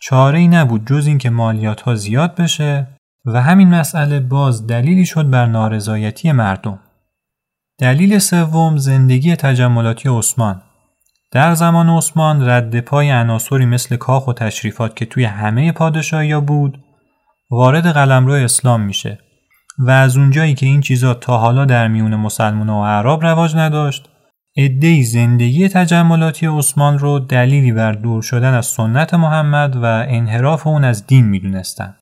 چاره 0.00 0.38
ای 0.38 0.48
نبود 0.48 0.86
جز 0.86 1.06
اینکه 1.06 1.30
مالیات 1.30 1.80
ها 1.80 1.94
زیاد 1.94 2.34
بشه 2.34 2.86
و 3.24 3.42
همین 3.42 3.68
مسئله 3.68 4.20
باز 4.20 4.66
دلیلی 4.66 5.06
شد 5.06 5.30
بر 5.30 5.46
نارضایتی 5.46 6.32
مردم. 6.32 6.78
دلیل 7.78 8.18
سوم 8.18 8.76
زندگی 8.76 9.36
تجملاتی 9.36 10.08
عثمان 10.08 10.62
در 11.32 11.54
زمان 11.54 11.88
عثمان 11.88 12.48
رد 12.48 12.80
پای 12.80 13.10
عناصری 13.10 13.66
مثل 13.66 13.96
کاخ 13.96 14.28
و 14.28 14.32
تشریفات 14.32 14.96
که 14.96 15.06
توی 15.06 15.24
همه 15.24 15.72
پادشاهی 15.72 16.40
بود 16.40 16.78
وارد 17.50 17.86
قلمرو 17.86 18.32
اسلام 18.32 18.80
میشه 18.80 19.18
و 19.78 19.90
از 19.90 20.16
اونجایی 20.16 20.54
که 20.54 20.66
این 20.66 20.80
چیزا 20.80 21.14
تا 21.14 21.38
حالا 21.38 21.64
در 21.64 21.88
میون 21.88 22.16
مسلمان 22.16 22.68
و 22.68 22.84
عرب 22.84 23.22
رواج 23.22 23.56
نداشت 23.56 24.08
ادهی 24.56 25.02
زندگی 25.02 25.68
تجملاتی 25.68 26.46
عثمان 26.46 26.98
رو 26.98 27.18
دلیلی 27.18 27.72
بر 27.72 27.92
دور 27.92 28.22
شدن 28.22 28.54
از 28.54 28.66
سنت 28.66 29.14
محمد 29.14 29.76
و 29.76 29.84
انحراف 30.08 30.66
اون 30.66 30.84
از 30.84 31.06
دین 31.06 31.24
می‌دونستند. 31.24 31.98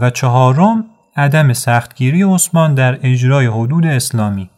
و 0.00 0.10
چهارم 0.10 0.84
عدم 1.16 1.52
سختگیری 1.52 2.22
عثمان 2.22 2.74
در 2.74 2.98
اجرای 3.02 3.46
حدود 3.46 3.86
اسلامی. 3.86 4.50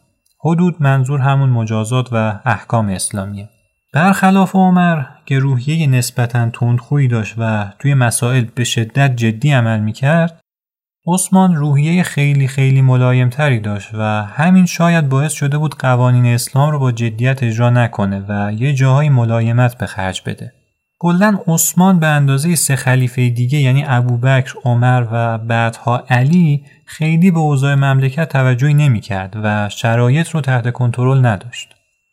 حدود 0.44 0.82
منظور 0.82 1.20
همون 1.20 1.48
مجازات 1.48 2.08
و 2.12 2.40
احکام 2.44 2.88
اسلامیه. 2.88 3.48
برخلاف 3.92 4.54
عمر 4.54 5.02
که 5.26 5.38
روحیه 5.38 5.86
نسبتا 5.86 6.50
تندخویی 6.50 7.08
داشت 7.08 7.34
و 7.38 7.72
توی 7.78 7.94
مسائل 7.94 8.44
به 8.54 8.64
شدت 8.64 9.16
جدی 9.16 9.52
عمل 9.52 9.80
می‌کرد 9.80 10.40
عثمان 11.06 11.54
روحیه 11.54 12.02
خیلی 12.02 12.48
خیلی 12.48 12.82
ملایم 12.82 13.28
تری 13.28 13.60
داشت 13.60 13.90
و 13.94 14.24
همین 14.24 14.66
شاید 14.66 15.08
باعث 15.08 15.32
شده 15.32 15.58
بود 15.58 15.74
قوانین 15.74 16.26
اسلام 16.26 16.70
رو 16.70 16.78
با 16.78 16.92
جدیت 16.92 17.42
اجرا 17.42 17.70
نکنه 17.70 18.24
و 18.28 18.52
یه 18.52 18.72
جاهای 18.72 19.08
ملایمت 19.08 19.78
به 19.78 19.86
خرج 19.86 20.22
بده. 20.26 20.52
کلا 20.98 21.38
عثمان 21.46 21.98
به 21.98 22.06
اندازه 22.06 22.54
سه 22.54 22.76
خلیفه 22.76 23.28
دیگه 23.28 23.58
یعنی 23.58 23.84
ابوبکر، 23.86 24.54
عمر 24.64 25.06
و 25.12 25.38
بعدها 25.38 26.04
علی 26.10 26.64
خیلی 26.86 27.30
به 27.30 27.38
اوضاع 27.38 27.74
مملکت 27.74 28.28
توجهی 28.28 28.74
نمی‌کرد 28.74 29.36
و 29.42 29.68
شرایط 29.68 30.28
رو 30.28 30.40
تحت 30.40 30.72
کنترل 30.72 31.26
نداشت. 31.26 31.68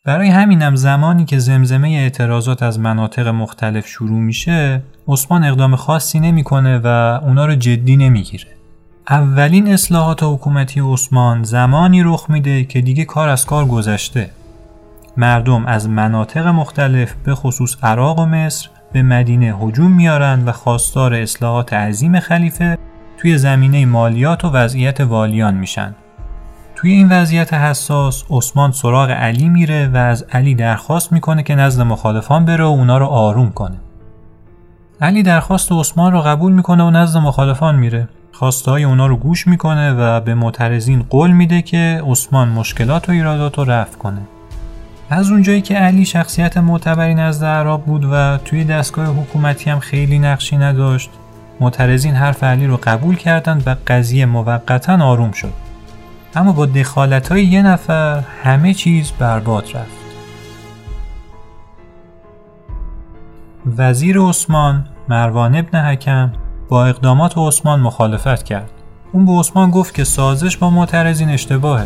برای 0.06 0.28
همینم 0.30 0.76
زمانی 0.76 1.26
که 1.26 1.40
زمزمه 1.40 1.90
اعتراضات 1.90 2.64
از 2.64 2.80
مناطق 2.80 3.28
مختلف 3.28 3.88
شروع 3.88 4.20
میشه، 4.20 4.84
عثمان 5.08 5.44
اقدام 5.44 5.76
خاصی 5.76 6.20
نمی‌کنه 6.20 6.78
و 6.84 6.88
اونا 7.24 7.46
رو 7.46 7.56
جدی 7.56 7.98
نمی‌گیره. 7.98 8.61
اولین 9.10 9.74
اصلاحات 9.74 10.24
حکومتی 10.24 10.82
عثمان 10.94 11.44
زمانی 11.44 12.04
رخ 12.04 12.30
میده 12.30 12.64
که 12.64 12.82
دیگه 12.82 13.06
کار 13.06 13.30
از 13.30 13.46
کار 13.46 13.66
گذشته. 13.66 14.30
مردم 15.18 15.66
از 15.66 15.90
مناطق 15.90 16.48
مختلف 16.48 17.14
به 17.24 17.36
خصوص 17.36 17.76
عراق 17.84 18.20
و 18.20 18.26
مصر 18.26 18.70
به 18.92 19.04
مدینه 19.04 19.56
هجوم 19.58 19.92
میارن 19.92 20.44
و 20.46 20.52
خواستار 20.52 21.14
اصلاحات 21.14 21.74
عظیم 21.74 22.20
خلیفه 22.20 22.78
توی 23.18 23.38
زمینه 23.38 23.86
مالیات 23.86 24.46
و 24.46 24.50
وضعیت 24.50 25.02
والیان 25.02 25.54
میشن. 25.54 25.96
توی 26.76 26.92
این 26.92 27.10
وضعیت 27.12 27.54
حساس 27.54 28.24
عثمان 28.30 28.72
سراغ 28.72 29.10
علی 29.10 29.50
میره 29.50 29.88
و 29.94 29.98
از 29.98 30.26
علی 30.32 30.56
درخواست 30.56 31.14
می‌کنه 31.14 31.44
که 31.44 31.56
نزد 31.56 31.82
مخالفان 31.82 32.46
بره 32.46 32.64
و 32.64 32.68
اونا 32.68 32.98
رو 32.98 33.06
آروم 33.06 33.52
کنه. 33.52 33.78
علی 35.02 35.24
درخواست 35.24 35.72
عثمان 35.72 36.12
رو 36.12 36.22
قبول 36.22 36.52
می‌کنه 36.52 36.84
و 36.84 36.90
نزد 36.90 37.18
مخالفان 37.18 37.76
میره 37.76 38.08
خواستهای 38.42 38.84
اونا 38.84 39.08
رو 39.08 39.18
گوش 39.18 39.48
می‌کنه 39.48 39.94
و 39.94 40.20
به 40.20 40.36
معترضین 40.36 41.06
قول 41.10 41.32
میده 41.32 41.62
که 41.62 42.02
عثمان 42.08 42.50
مشکلات 42.50 43.10
و 43.10 43.12
ایرادات 43.12 43.58
رو 43.58 43.64
رفع 43.64 43.98
کنه. 43.98 44.22
از 45.10 45.32
اونجایی 45.32 45.62
که 45.62 45.76
علی 45.76 46.06
شخصیت 46.06 46.58
معتبری 46.58 47.16
نزد 47.16 47.46
عرب 47.46 47.82
بود 47.82 48.08
و 48.12 48.38
توی 48.38 48.64
دستگاه 48.64 49.08
حکومتی 49.08 49.70
هم 49.70 49.80
خیلی 49.80 50.20
نقشی 50.20 50.58
نداشت 50.58 51.10
معترضین 51.60 52.16
حرف 52.16 52.44
علی 52.44 52.68
رو 52.68 52.80
قبول 52.84 53.16
کردند 53.16 53.64
و 53.66 53.76
قضیه 53.88 54.26
موقتا 54.26 55.06
آروم 55.06 55.32
شد. 55.32 55.54
اما 56.36 56.52
با 56.52 56.66
دخالت 56.66 57.32
های 57.32 57.46
یه 57.46 57.62
نفر 57.62 58.24
همه 58.44 58.74
چیز 58.74 59.12
برباد 59.12 59.64
رفت. 59.64 60.02
وزیر 63.78 64.20
عثمان 64.20 64.86
مروان 65.10 65.56
ابن 65.56 65.92
حکم 65.92 66.32
با 66.72 66.86
اقدامات 66.86 67.34
عثمان 67.38 67.80
مخالفت 67.80 68.44
کرد. 68.44 68.70
اون 69.12 69.26
به 69.26 69.32
عثمان 69.32 69.72
گفت 69.72 69.94
که 69.94 70.04
سازش 70.04 70.58
با 70.58 70.70
معترضین 70.70 71.30
اشتباهه. 71.30 71.86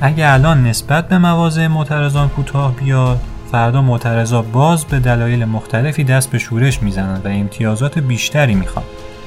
اگه 0.00 0.32
الان 0.32 0.66
نسبت 0.66 1.08
به 1.08 1.18
مواضع 1.18 1.66
معترضان 1.66 2.28
کوتاه 2.28 2.72
بیاد 2.72 3.20
فردا 3.52 3.82
معترضا 3.82 4.42
باز 4.42 4.84
به 4.84 4.98
دلایل 4.98 5.44
مختلفی 5.44 6.04
دست 6.04 6.30
به 6.30 6.38
شورش 6.38 6.82
می‌زنند 6.82 7.26
و 7.26 7.28
امتیازات 7.28 7.98
بیشتری 7.98 8.54
می‌خوان. 8.54 8.84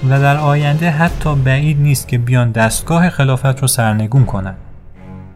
و 0.10 0.20
در 0.20 0.38
آینده 0.38 0.92
حتی 0.92 1.36
بعید 1.36 1.82
نیست 1.82 2.08
که 2.08 2.18
بیان 2.18 2.52
دستگاه 2.52 3.10
خلافت 3.10 3.62
رو 3.62 3.68
سرنگون 3.68 4.26
کنند. 4.26 4.58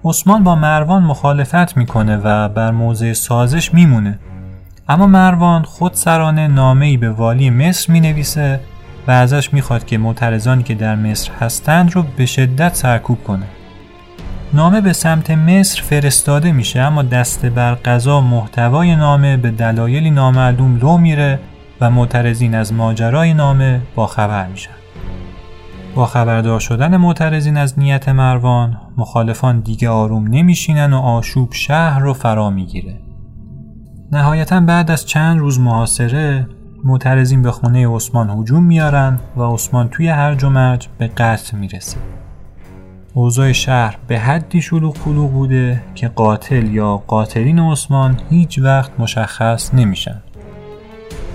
عثمان 0.06 0.44
با 0.44 0.56
مروان 0.56 1.04
مخالفت 1.04 1.78
می‌کنه 1.78 2.18
و 2.18 2.50
بر 2.50 2.72
موضع 2.72 3.14
سازش 3.14 3.74
میمونه. 3.74 4.20
اما 4.90 5.08
مروان 5.08 5.64
خود 5.64 5.94
سرانه 5.94 6.48
نامه 6.48 6.98
به 6.98 7.10
والی 7.10 7.50
مصر 7.50 7.94
می 7.94 8.00
نویسه 8.00 8.60
و 9.08 9.12
ازش 9.12 9.54
می‌خواد 9.54 9.86
که 9.86 9.98
معترضانی 9.98 10.64
که 10.64 10.76
در 10.76 10.96
مصر 10.96 11.32
هستند 11.40 11.92
رو 11.96 12.04
به 12.18 12.26
شدت 12.26 12.76
سرکوب 12.76 13.24
کنه. 13.24 13.46
نامه 14.54 14.82
به 14.82 14.94
سمت 14.94 15.32
مصر 15.32 15.82
فرستاده 15.82 16.52
میشه 16.52 16.80
اما 16.80 17.04
دست 17.04 17.46
بر 17.46 17.74
قضا 17.74 18.22
محتوای 18.22 18.96
نامه 18.96 19.38
به 19.38 19.52
دلایلی 19.52 20.12
نامعلوم 20.12 20.78
لو 20.78 20.98
میره 20.98 21.40
و 21.82 21.90
معترضین 21.90 22.56
از 22.56 22.74
ماجرای 22.74 23.34
نامه 23.34 23.82
با 23.96 24.08
خبر 24.08 24.48
میشن. 24.48 24.72
با 25.96 26.06
خبردار 26.06 26.60
شدن 26.60 26.98
معترضین 26.98 27.58
از 27.58 27.80
نیت 27.80 28.10
مروان 28.10 28.78
مخالفان 28.98 29.60
دیگه 29.60 29.90
آروم 29.90 30.28
نمیشینن 30.28 30.94
و 30.94 30.98
آشوب 30.98 31.54
شهر 31.54 32.00
رو 32.00 32.14
فرا 32.14 32.50
می‌گیره. 32.50 33.00
نهایتا 34.12 34.60
بعد 34.60 34.92
از 34.92 35.06
چند 35.06 35.40
روز 35.40 35.60
محاصره 35.60 36.48
معترضین 36.86 37.42
به 37.42 37.52
خونه 37.52 37.88
عثمان 37.88 38.30
هجوم 38.30 38.64
میارن 38.64 39.20
و 39.38 39.42
عثمان 39.42 39.90
توی 39.90 40.08
هر 40.08 40.36
جمج 40.36 40.88
به 40.98 41.08
قتل 41.08 41.58
می‌رسه. 41.58 41.98
اوضاع 43.14 43.52
شهر 43.52 43.98
به 44.08 44.20
حدی 44.20 44.62
شلوغ 44.62 44.98
پلوغ 44.98 45.32
بوده 45.32 45.84
که 45.96 46.08
قاتل 46.08 46.68
یا 46.68 46.98
قاتلین 46.98 47.60
عثمان 47.60 48.20
هیچ 48.30 48.60
وقت 48.60 48.92
مشخص 49.00 49.74
نمیشن. 49.74 50.22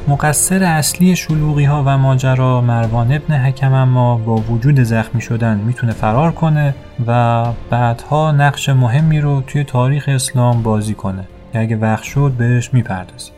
مقصر 0.09 0.63
اصلی 0.63 1.17
شلوغی 1.17 1.65
ها 1.65 1.83
و 1.87 1.99
ماجرا 1.99 2.61
مروان 2.61 3.13
ابن 3.13 3.35
حکم 3.35 3.73
اما 3.73 4.17
با 4.19 4.37
وجود 4.37 4.83
زخمی 4.83 5.21
شدن 5.21 5.59
می‌تونه 5.59 5.93
فرار 5.93 6.33
کنه 6.33 6.75
و 7.07 7.45
بعدها 7.71 8.33
نقش 8.33 8.69
مهمی 8.69 9.21
رو 9.21 9.41
توی 9.47 9.65
تاریخ 9.65 10.05
اسلام 10.09 10.63
بازی 10.63 10.95
کنه 10.95 11.25
اگه 11.53 11.77
وقت 11.77 12.03
شد 12.03 12.33
بهش 12.39 12.75
می‌پردازیم 12.75 13.38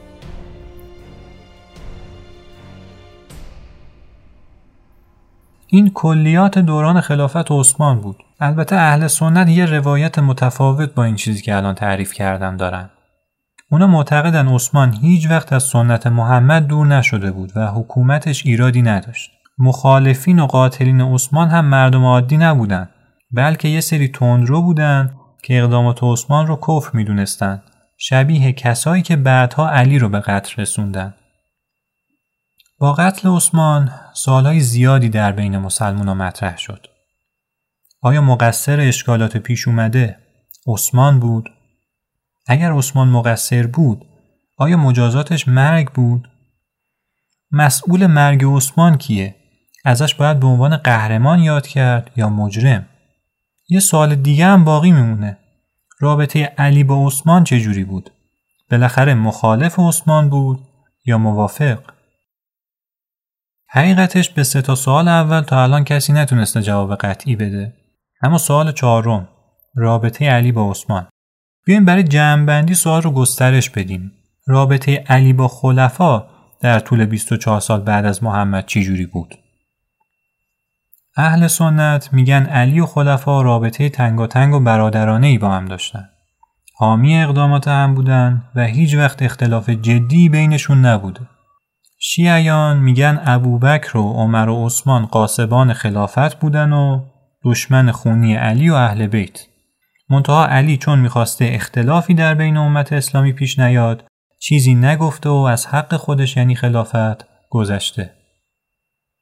این 5.73 5.91
کلیات 5.95 6.59
دوران 6.59 7.01
خلافت 7.01 7.51
عثمان 7.51 8.01
بود. 8.01 8.17
البته 8.41 8.77
اهل 8.77 9.07
سنت 9.07 9.49
یه 9.49 9.67
روایت 9.67 10.19
متفاوت 10.19 10.95
با 10.95 11.05
این 11.05 11.17
چیزی 11.17 11.43
که 11.43 11.57
الان 11.57 11.75
تعریف 11.75 12.13
کردم 12.13 12.57
دارن. 12.57 12.91
اونا 13.71 13.87
معتقدن 13.87 14.49
عثمان 14.49 14.93
هیچ 14.93 15.31
وقت 15.31 15.53
از 15.53 15.63
سنت 15.63 16.07
محمد 16.07 16.67
دور 16.67 16.87
نشده 16.87 17.31
بود 17.31 17.53
و 17.57 17.67
حکومتش 17.67 18.47
ایرادی 18.47 18.83
نداشت. 18.83 19.31
مخالفین 19.59 20.39
و 20.39 20.47
قاتلین 20.47 21.01
عثمان 21.01 21.49
هم 21.49 21.65
مردم 21.65 22.05
عادی 22.05 22.37
نبودن 22.37 22.89
بلکه 23.33 23.69
یه 23.69 23.81
سری 23.81 24.09
تندرو 24.09 24.63
بودن 24.63 25.15
که 25.43 25.59
اقدامات 25.59 25.99
عثمان 26.03 26.47
رو 26.47 26.57
کفر 26.57 26.91
می‌دونستند 26.93 27.63
شبیه 27.99 28.53
کسایی 28.53 29.03
که 29.03 29.17
بعدها 29.17 29.71
علی 29.71 29.99
رو 29.99 30.09
به 30.09 30.21
قتل 30.21 30.63
رسوندن. 30.63 31.15
با 32.81 32.93
قتل 32.93 33.29
عثمان 33.29 33.91
سالهای 34.15 34.61
زیادی 34.61 35.09
در 35.09 35.33
بین 35.33 35.59
مسلمان 35.59 36.13
مطرح 36.13 36.57
شد. 36.57 36.87
آیا 38.03 38.21
مقصر 38.21 38.81
اشکالات 38.81 39.37
پیش 39.37 39.69
اومده 39.69 40.19
عثمان 40.67 41.21
بود؟ 41.21 41.51
اگر 42.47 42.73
عثمان 42.73 43.09
مقصر 43.09 43.67
بود 43.67 44.05
آیا 44.59 44.77
مجازاتش 44.77 45.49
مرگ 45.49 45.91
بود؟ 45.93 46.29
مسئول 47.51 48.07
مرگ 48.07 48.45
عثمان 48.45 48.99
کیه؟ 48.99 49.37
ازش 49.85 50.15
باید 50.15 50.41
به 50.41 50.47
عنوان 50.47 50.77
قهرمان 50.77 51.39
یاد 51.39 51.67
کرد 51.67 52.11
یا 52.17 52.29
مجرم؟ 52.29 52.87
یه 53.69 53.81
سوال 53.81 54.15
دیگه 54.15 54.47
هم 54.47 54.65
باقی 54.65 54.93
میمونه. 54.93 55.39
رابطه 55.99 56.45
علی 56.45 56.85
با 56.85 57.07
عثمان 57.07 57.45
چجوری 57.45 57.85
بود؟ 57.85 58.11
بالاخره 58.71 59.15
مخالف 59.15 59.79
عثمان 59.79 60.31
بود 60.31 60.61
یا 61.07 61.19
موافق؟ 61.19 61.79
حقیقتش 63.73 64.31
به 64.31 64.43
سه 64.43 64.63
تا 64.63 64.75
سوال 64.75 65.09
اول 65.09 65.41
تا 65.41 65.63
الان 65.63 65.85
کسی 65.85 66.13
نتونسته 66.13 66.63
جواب 66.63 66.95
قطعی 66.95 67.37
بده. 67.37 67.75
اما 68.23 68.39
سوال 68.39 68.73
چهارم 68.73 69.29
رابطه 69.77 70.31
علی 70.31 70.53
با 70.53 70.71
عثمان. 70.71 71.09
بیایم 71.67 71.85
برای 71.85 72.03
جمعبندی 72.03 72.75
سوال 72.75 73.03
رو 73.03 73.11
گسترش 73.11 73.71
بدیم. 73.71 74.13
رابطه 74.47 75.05
علی 75.09 75.33
با 75.33 75.49
خلفا 75.49 76.27
در 76.61 76.79
طول 76.79 77.07
24 77.07 77.61
سال 77.61 77.81
بعد 77.81 78.05
از 78.05 78.25
محمد 78.25 78.67
چجوری 78.67 79.07
بود؟ 79.07 79.35
اهل 81.17 81.47
سنت 81.47 82.13
میگن 82.13 82.47
علی 82.47 82.81
و 82.81 82.87
خلفا 82.87 83.43
رابطه 83.43 83.89
تنگاتنگ 83.89 84.55
و 84.55 84.61
برادرانه 84.61 85.27
ای 85.27 85.39
با 85.39 85.51
هم 85.51 85.65
داشتن. 85.65 86.09
حامی 86.77 87.23
اقدامات 87.23 87.69
هم 87.69 87.95
بودن 87.95 88.45
و 88.55 88.65
هیچ 88.65 88.95
وقت 88.95 89.23
اختلاف 89.23 89.71
جدی 89.71 90.29
بینشون 90.29 90.87
نبوده. 90.87 91.21
شیعیان 92.03 92.79
میگن 92.79 93.21
ابوبکر 93.25 93.97
و 93.97 94.13
عمر 94.13 94.49
و 94.49 94.67
عثمان 94.67 95.07
قاسبان 95.07 95.73
خلافت 95.73 96.41
بودن 96.41 96.73
و 96.73 97.05
دشمن 97.45 97.91
خونی 97.93 98.35
علی 98.35 98.71
و 98.71 98.75
اهل 98.75 99.07
بیت. 99.07 99.47
منتها 100.11 100.47
علی 100.47 100.77
چون 100.77 100.99
می‌خواسته 100.99 101.51
اختلافی 101.53 102.15
در 102.15 102.35
بین 102.35 102.57
امت 102.57 102.93
اسلامی 102.93 103.33
پیش 103.33 103.59
نیاد 103.59 104.05
چیزی 104.41 104.75
نگفته 104.75 105.29
و 105.29 105.33
از 105.33 105.67
حق 105.67 105.97
خودش 105.97 106.37
یعنی 106.37 106.55
خلافت 106.55 107.27
گذشته. 107.51 108.11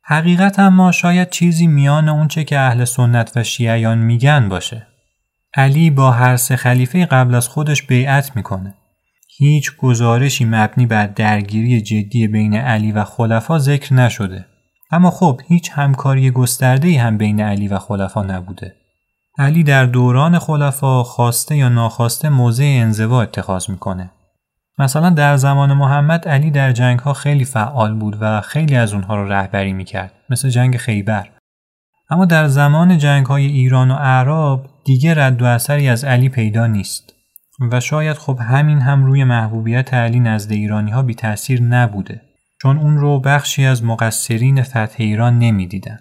حقیقت 0.04 0.58
اما 0.58 0.92
شاید 0.92 1.30
چیزی 1.30 1.66
میان 1.66 2.08
اونچه 2.08 2.44
که 2.44 2.58
اهل 2.58 2.84
سنت 2.84 3.32
و 3.36 3.44
شیعیان 3.44 3.98
میگن 3.98 4.48
باشه. 4.48 4.86
علی 5.54 5.90
با 5.90 6.10
هر 6.10 6.36
سه 6.36 6.56
خلیفه 6.56 7.06
قبل 7.06 7.34
از 7.34 7.48
خودش 7.48 7.82
بیعت 7.82 8.36
می‌کنه. 8.36 8.74
هیچ 9.38 9.76
گزارشی 9.76 10.44
مبنی 10.44 10.86
بر 10.86 11.06
درگیری 11.06 11.80
جدی 11.80 12.28
بین 12.28 12.54
علی 12.54 12.92
و 12.92 13.04
خلفا 13.04 13.58
ذکر 13.58 13.94
نشده. 13.94 14.46
اما 14.90 15.10
خب 15.10 15.40
هیچ 15.48 15.70
همکاری 15.74 16.30
گسترده 16.30 17.00
هم 17.00 17.18
بین 17.18 17.40
علی 17.40 17.68
و 17.68 17.78
خلفا 17.78 18.22
نبوده. 18.22 18.74
علی 19.38 19.62
در 19.62 19.86
دوران 19.86 20.38
خلفا 20.38 21.02
خواسته 21.02 21.56
یا 21.56 21.68
ناخواسته 21.68 22.28
موضع 22.28 22.64
انزوا 22.64 23.22
اتخاذ 23.22 23.70
می‌کنه. 23.70 24.10
مثلا 24.78 25.10
در 25.10 25.36
زمان 25.36 25.72
محمد 25.72 26.28
علی 26.28 26.50
در 26.50 26.72
جنگ 26.72 26.98
ها 26.98 27.12
خیلی 27.12 27.44
فعال 27.44 27.94
بود 27.94 28.16
و 28.20 28.40
خیلی 28.40 28.76
از 28.76 28.94
اونها 28.94 29.16
رو 29.16 29.32
رهبری 29.32 29.72
می‌کرد 29.72 30.12
مثل 30.30 30.48
جنگ 30.48 30.76
خیبر 30.76 31.28
اما 32.10 32.24
در 32.24 32.48
زمان 32.48 32.98
جنگ 32.98 33.26
های 33.26 33.46
ایران 33.46 33.90
و 33.90 33.94
اعراب 33.94 34.66
دیگه 34.84 35.14
رد 35.14 35.42
و 35.42 35.44
اثری 35.44 35.88
از 35.88 36.04
علی 36.04 36.28
پیدا 36.28 36.66
نیست 36.66 37.17
و 37.60 37.80
شاید 37.80 38.16
خب 38.16 38.38
همین 38.40 38.80
هم 38.80 39.04
روی 39.04 39.24
محبوبیت 39.24 39.94
علی 39.94 40.20
نزد 40.20 40.52
ایرانی 40.52 40.90
ها 40.90 41.02
بی 41.02 41.14
تأثیر 41.14 41.62
نبوده 41.62 42.20
چون 42.62 42.78
اون 42.78 42.98
رو 42.98 43.20
بخشی 43.20 43.66
از 43.66 43.84
مقصرین 43.84 44.62
فتح 44.62 44.94
ایران 44.96 45.38
نمی‌دیدن. 45.38 45.98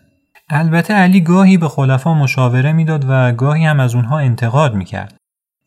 البته 0.49 0.93
علی 0.93 1.21
گاهی 1.21 1.57
به 1.57 1.69
خلفا 1.69 2.13
مشاوره 2.13 2.73
می‌داد 2.73 3.05
و 3.09 3.31
گاهی 3.31 3.65
هم 3.65 3.79
از 3.79 3.95
اونها 3.95 4.19
انتقاد 4.19 4.75
می‌کرد 4.75 5.15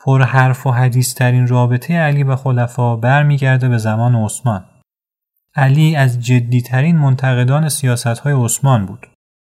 پر 0.01 0.22
حرف 0.22 0.66
و 0.66 0.70
حدیث 0.70 1.14
ترین 1.14 1.47
رابطه 1.47 1.95
علی 1.95 2.22
و 2.22 2.36
خلفا 2.36 2.97
برمیگرده 2.97 3.68
به 3.68 3.78
زمان 3.78 4.14
عثمان. 4.14 4.64
علی 5.55 5.97
از 5.97 6.20
جدیترین 6.20 6.99
منتقدان 6.99 7.68
سیاست 7.68 8.07
های 8.07 8.32
عثمان 8.45 8.86
بود. 8.86 9.07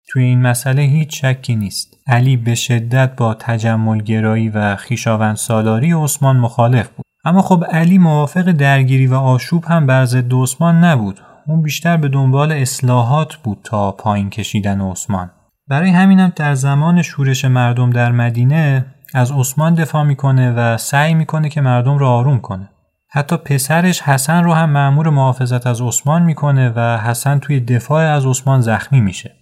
توی 0.09 0.23
این 0.23 0.43
مسئله 0.43 0.83
هیچ 0.83 1.25
شکی 1.25 1.57
نیست. 1.57 1.97
علی 2.07 2.37
به 2.37 2.55
شدت 2.55 3.17
با 3.17 3.35
تجملگرایی 3.35 4.49
و 4.49 4.77
خیشاوند 4.77 5.37
سالاری 5.37 5.93
عثمان 5.93 6.37
مخالف 6.37 6.89
بود. 6.89 7.05
اما 7.25 7.43
خب 7.43 7.65
علی 7.71 7.99
موافق 7.99 8.51
درگیری 8.51 9.07
و 9.07 9.15
آشوب 9.15 9.65
هم 9.65 9.87
بر 9.87 10.05
ضد 10.05 10.33
عثمان 10.35 10.85
نبود. 10.85 11.21
اون 11.47 11.63
بیشتر 11.63 11.97
به 11.97 12.09
دنبال 12.09 12.53
اصلاحات 12.53 13.35
بود 13.37 13.59
تا 13.65 13.93
پایین 13.93 14.31
کشیدن 14.31 14.81
عثمان. 14.81 15.31
برای 15.69 15.91
همینم 15.91 16.33
در 16.37 16.55
زمان 16.55 17.03
شورش 17.03 17.45
مردم 17.45 17.91
در 17.91 18.13
مدینه 18.13 18.87
از 19.15 19.33
عثمان 19.33 19.75
دفاع 19.75 20.03
می‌کنه 20.03 20.53
و 20.53 20.77
سعی 20.77 21.15
می‌کنه 21.15 21.49
که 21.49 21.61
مردم 21.61 21.99
رو 21.99 22.07
آروم 22.07 22.41
کنه. 22.41 22.69
حتی 23.11 23.37
پسرش 23.37 24.03
حسن 24.03 24.45
رو 24.45 24.53
هم 24.55 24.71
معمور 24.71 25.11
محافظت 25.11 25.67
از 25.67 25.81
عثمان 25.81 26.23
می‌کنه 26.23 26.73
و 26.77 26.99
حسن 26.99 27.39
توی 27.39 27.61
دفاع 27.61 28.03
از 28.03 28.27
عثمان 28.27 28.61
زخمی 28.61 29.01
میشه. 29.01 29.35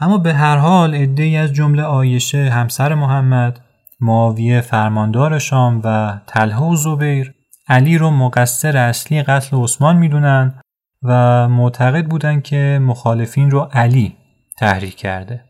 اما 0.00 0.18
به 0.18 0.34
هر 0.34 0.56
حال 0.56 0.94
عده‌ای 0.94 1.36
از 1.36 1.52
جمله 1.52 1.82
آیشه 1.82 2.50
همسر 2.50 2.94
محمد، 2.94 3.60
معاویه 4.00 4.60
فرماندار 4.60 5.38
شام 5.38 5.80
و 5.84 6.18
طلحه 6.26 6.62
و 6.62 6.76
زبیر 6.76 7.34
علی 7.68 7.98
رو 7.98 8.10
مقصر 8.10 8.76
اصلی 8.76 9.22
قتل 9.22 9.56
عثمان 9.56 9.96
می‌دونن 9.96 10.60
و 11.02 11.48
معتقد 11.48 12.06
بودن 12.06 12.40
که 12.40 12.78
مخالفین 12.82 13.50
رو 13.50 13.60
علی 13.72 14.16
تحریک 14.58 14.96
کرده. 14.96 15.44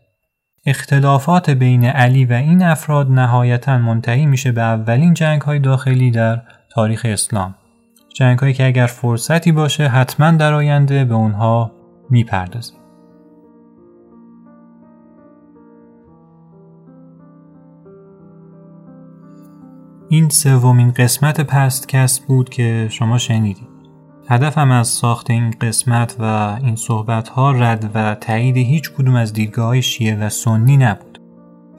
اختلافات 0.66 1.50
بین 1.50 1.84
علی 1.84 2.24
و 2.24 2.32
این 2.32 2.62
افراد 2.62 3.10
نهایتا 3.10 3.78
منتهی 3.78 4.26
میشه 4.26 4.52
به 4.52 4.62
اولین 4.62 5.14
جنگ 5.14 5.42
های 5.42 5.58
داخلی 5.58 6.10
در 6.10 6.42
تاریخ 6.70 7.02
اسلام. 7.08 7.54
جنگ 8.14 8.38
هایی 8.38 8.54
که 8.54 8.66
اگر 8.66 8.86
فرصتی 8.86 9.52
باشه 9.52 9.88
حتما 9.88 10.30
در 10.30 10.52
آینده 10.52 11.04
به 11.04 11.14
اونها 11.14 11.72
می‌پردازیم. 12.10 12.85
این 20.08 20.28
سومین 20.28 20.90
قسمت 20.90 21.40
پستکست 21.40 22.26
بود 22.26 22.48
که 22.48 22.88
شما 22.90 23.18
شنیدید. 23.18 23.68
هدفم 24.28 24.70
از 24.70 24.88
ساخت 24.88 25.30
این 25.30 25.50
قسمت 25.60 26.16
و 26.18 26.56
این 26.64 26.76
صحبت 26.76 27.28
ها 27.28 27.52
رد 27.52 27.90
و 27.94 28.14
تایید 28.14 28.56
هیچ 28.56 28.90
کدوم 28.92 29.14
از 29.14 29.32
دیدگاه 29.32 29.66
های 29.66 29.82
شیعه 29.82 30.16
و 30.16 30.28
سنی 30.28 30.76
نبود. 30.76 31.18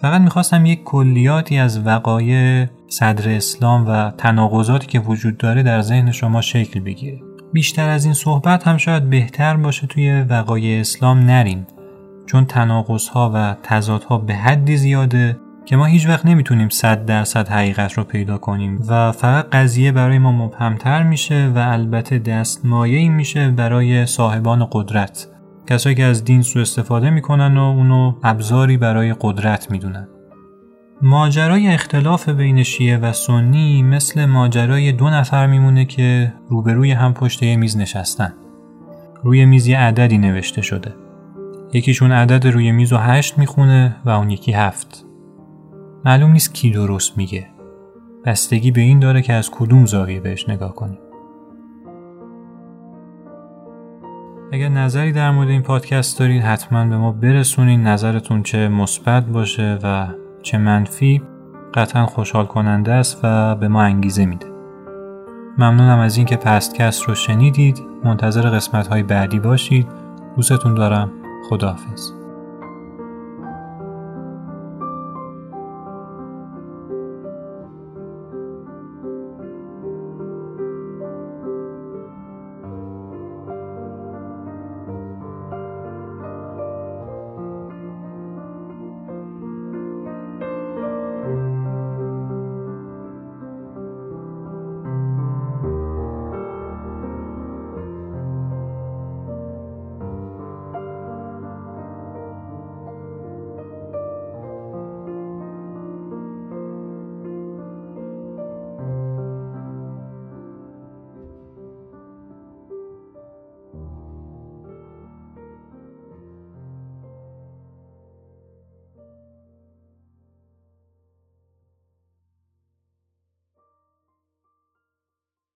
فقط 0.02 0.22
می‌خواستم 0.22 0.66
یک 0.66 0.84
کلیاتی 0.84 1.58
از 1.58 1.86
وقایع 1.86 2.66
صدر 2.90 3.36
اسلام 3.36 3.88
و 3.88 4.12
تناقضاتی 4.12 4.88
که 4.88 5.00
وجود 5.00 5.38
داره 5.38 5.64
در 5.64 5.82
ذهن 5.82 6.12
شما 6.12 6.42
شکل 6.42 6.80
بگیره. 6.80 7.22
بیشتر 7.54 7.90
از 7.90 8.06
این 8.06 8.14
صحبت 8.14 8.68
هم 8.68 8.78
شاید 8.78 9.10
بهتر 9.10 9.58
باشه 9.58 9.88
توی 9.88 10.22
وقایع 10.22 10.80
اسلام 10.80 11.20
نریم 11.20 11.68
چون 12.26 12.46
تناقض 12.46 13.08
ها 13.08 13.32
و 13.34 13.56
تضادها 13.64 14.18
به 14.18 14.36
حدی 14.36 14.78
زیاده 14.78 15.40
که 15.68 15.76
ما 15.76 15.86
هیچ 15.86 16.08
وقت 16.08 16.26
نمی‌تونیم 16.26 16.70
صد 16.70 17.06
درصد 17.06 17.48
حقیقت 17.48 17.94
رو 17.94 18.04
پیدا 18.04 18.38
کنیم 18.38 18.80
و 18.88 19.12
فقط 19.12 19.50
قضیه 19.50 19.92
برای 19.92 20.18
ما 20.18 20.32
مبهمتر 20.32 21.04
میشه 21.04 21.52
و 21.56 21.58
البته 21.58 22.20
دستمایه 22.20 23.10
میشه 23.10 23.52
برای 23.52 24.06
صاحبان 24.06 24.68
قدرت. 24.72 25.28
کسایی 25.70 25.96
که 25.96 26.04
از 26.04 26.24
دین 26.24 26.42
سو 26.42 26.60
استفاده 26.60 27.10
می‌کنن 27.10 27.58
و 27.58 27.62
اونو 27.62 28.14
ابزاری 28.24 28.78
برای 28.78 29.16
قدرت 29.22 29.72
می‌دونن. 29.72 30.08
ماجرای 31.02 31.68
اختلاف 31.68 32.30
بین 32.30 32.64
شیعه 32.64 32.98
و 32.98 33.14
سنی 33.14 33.84
مثل 33.84 34.26
ماجرای 34.26 34.92
دو 34.92 35.10
نفر 35.10 35.48
میمونه 35.48 35.86
که 35.86 36.34
روبروی 36.50 36.92
هم 36.92 37.14
پشت 37.14 37.44
یه 37.44 37.56
میز 37.56 37.78
نشستن. 37.78 38.34
روی 39.24 39.46
میز 39.46 39.68
یه 39.68 39.78
عددی 39.78 40.18
نوشته 40.18 40.62
شده. 40.62 40.96
یکیشون 41.74 42.12
عدد 42.12 42.48
روی 42.48 42.72
میز 42.72 42.94
و 42.94 42.98
هشت 42.98 43.38
می‌خونه 43.38 43.96
و 44.06 44.10
اون 44.10 44.30
یکی 44.30 44.52
هفت. 44.52 45.07
معلوم 46.06 46.32
نیست 46.32 46.54
کی 46.54 46.72
درست 46.72 47.18
میگه. 47.18 47.48
بستگی 48.26 48.72
به 48.72 48.82
این 48.82 49.00
داره 49.00 49.22
که 49.22 49.34
از 49.34 49.52
کدوم 49.52 49.86
زاویه 49.86 50.20
بهش 50.20 50.50
نگاه 50.50 50.76
کنیم. 50.76 50.98
اگر 54.52 54.70
نظری 54.70 55.12
در 55.12 55.32
مورد 55.32 55.50
این 55.50 55.62
پادکست 55.62 56.20
دارید 56.20 56.44
حتما 56.44 56.86
به 56.86 56.98
ما 56.98 57.12
برسونید 57.12 57.80
نظرتون 57.80 58.44
چه 58.44 58.68
مثبت 58.68 59.26
باشه 59.26 59.80
و 59.84 60.08
چه 60.42 60.58
منفی 60.58 61.22
قطعا 61.74 62.06
خوشحال 62.06 62.46
کننده 62.46 62.92
است 62.92 63.20
و 63.24 63.56
به 63.56 63.68
ما 63.68 63.82
انگیزه 63.82 64.26
میده. 64.26 64.48
ممنونم 65.58 66.00
از 66.00 66.18
اینکه 66.18 66.36
پستکست 66.36 67.04
رو 67.04 67.16
شنیدید. 67.16 67.82
منتظر 68.04 68.50
قسمت 68.50 68.88
های 68.88 69.04
بعدی 69.04 69.40
باشید. 69.40 69.88
دوستتون 70.36 70.74
دارم. 70.74 71.12
خداحافظ. 71.50 72.12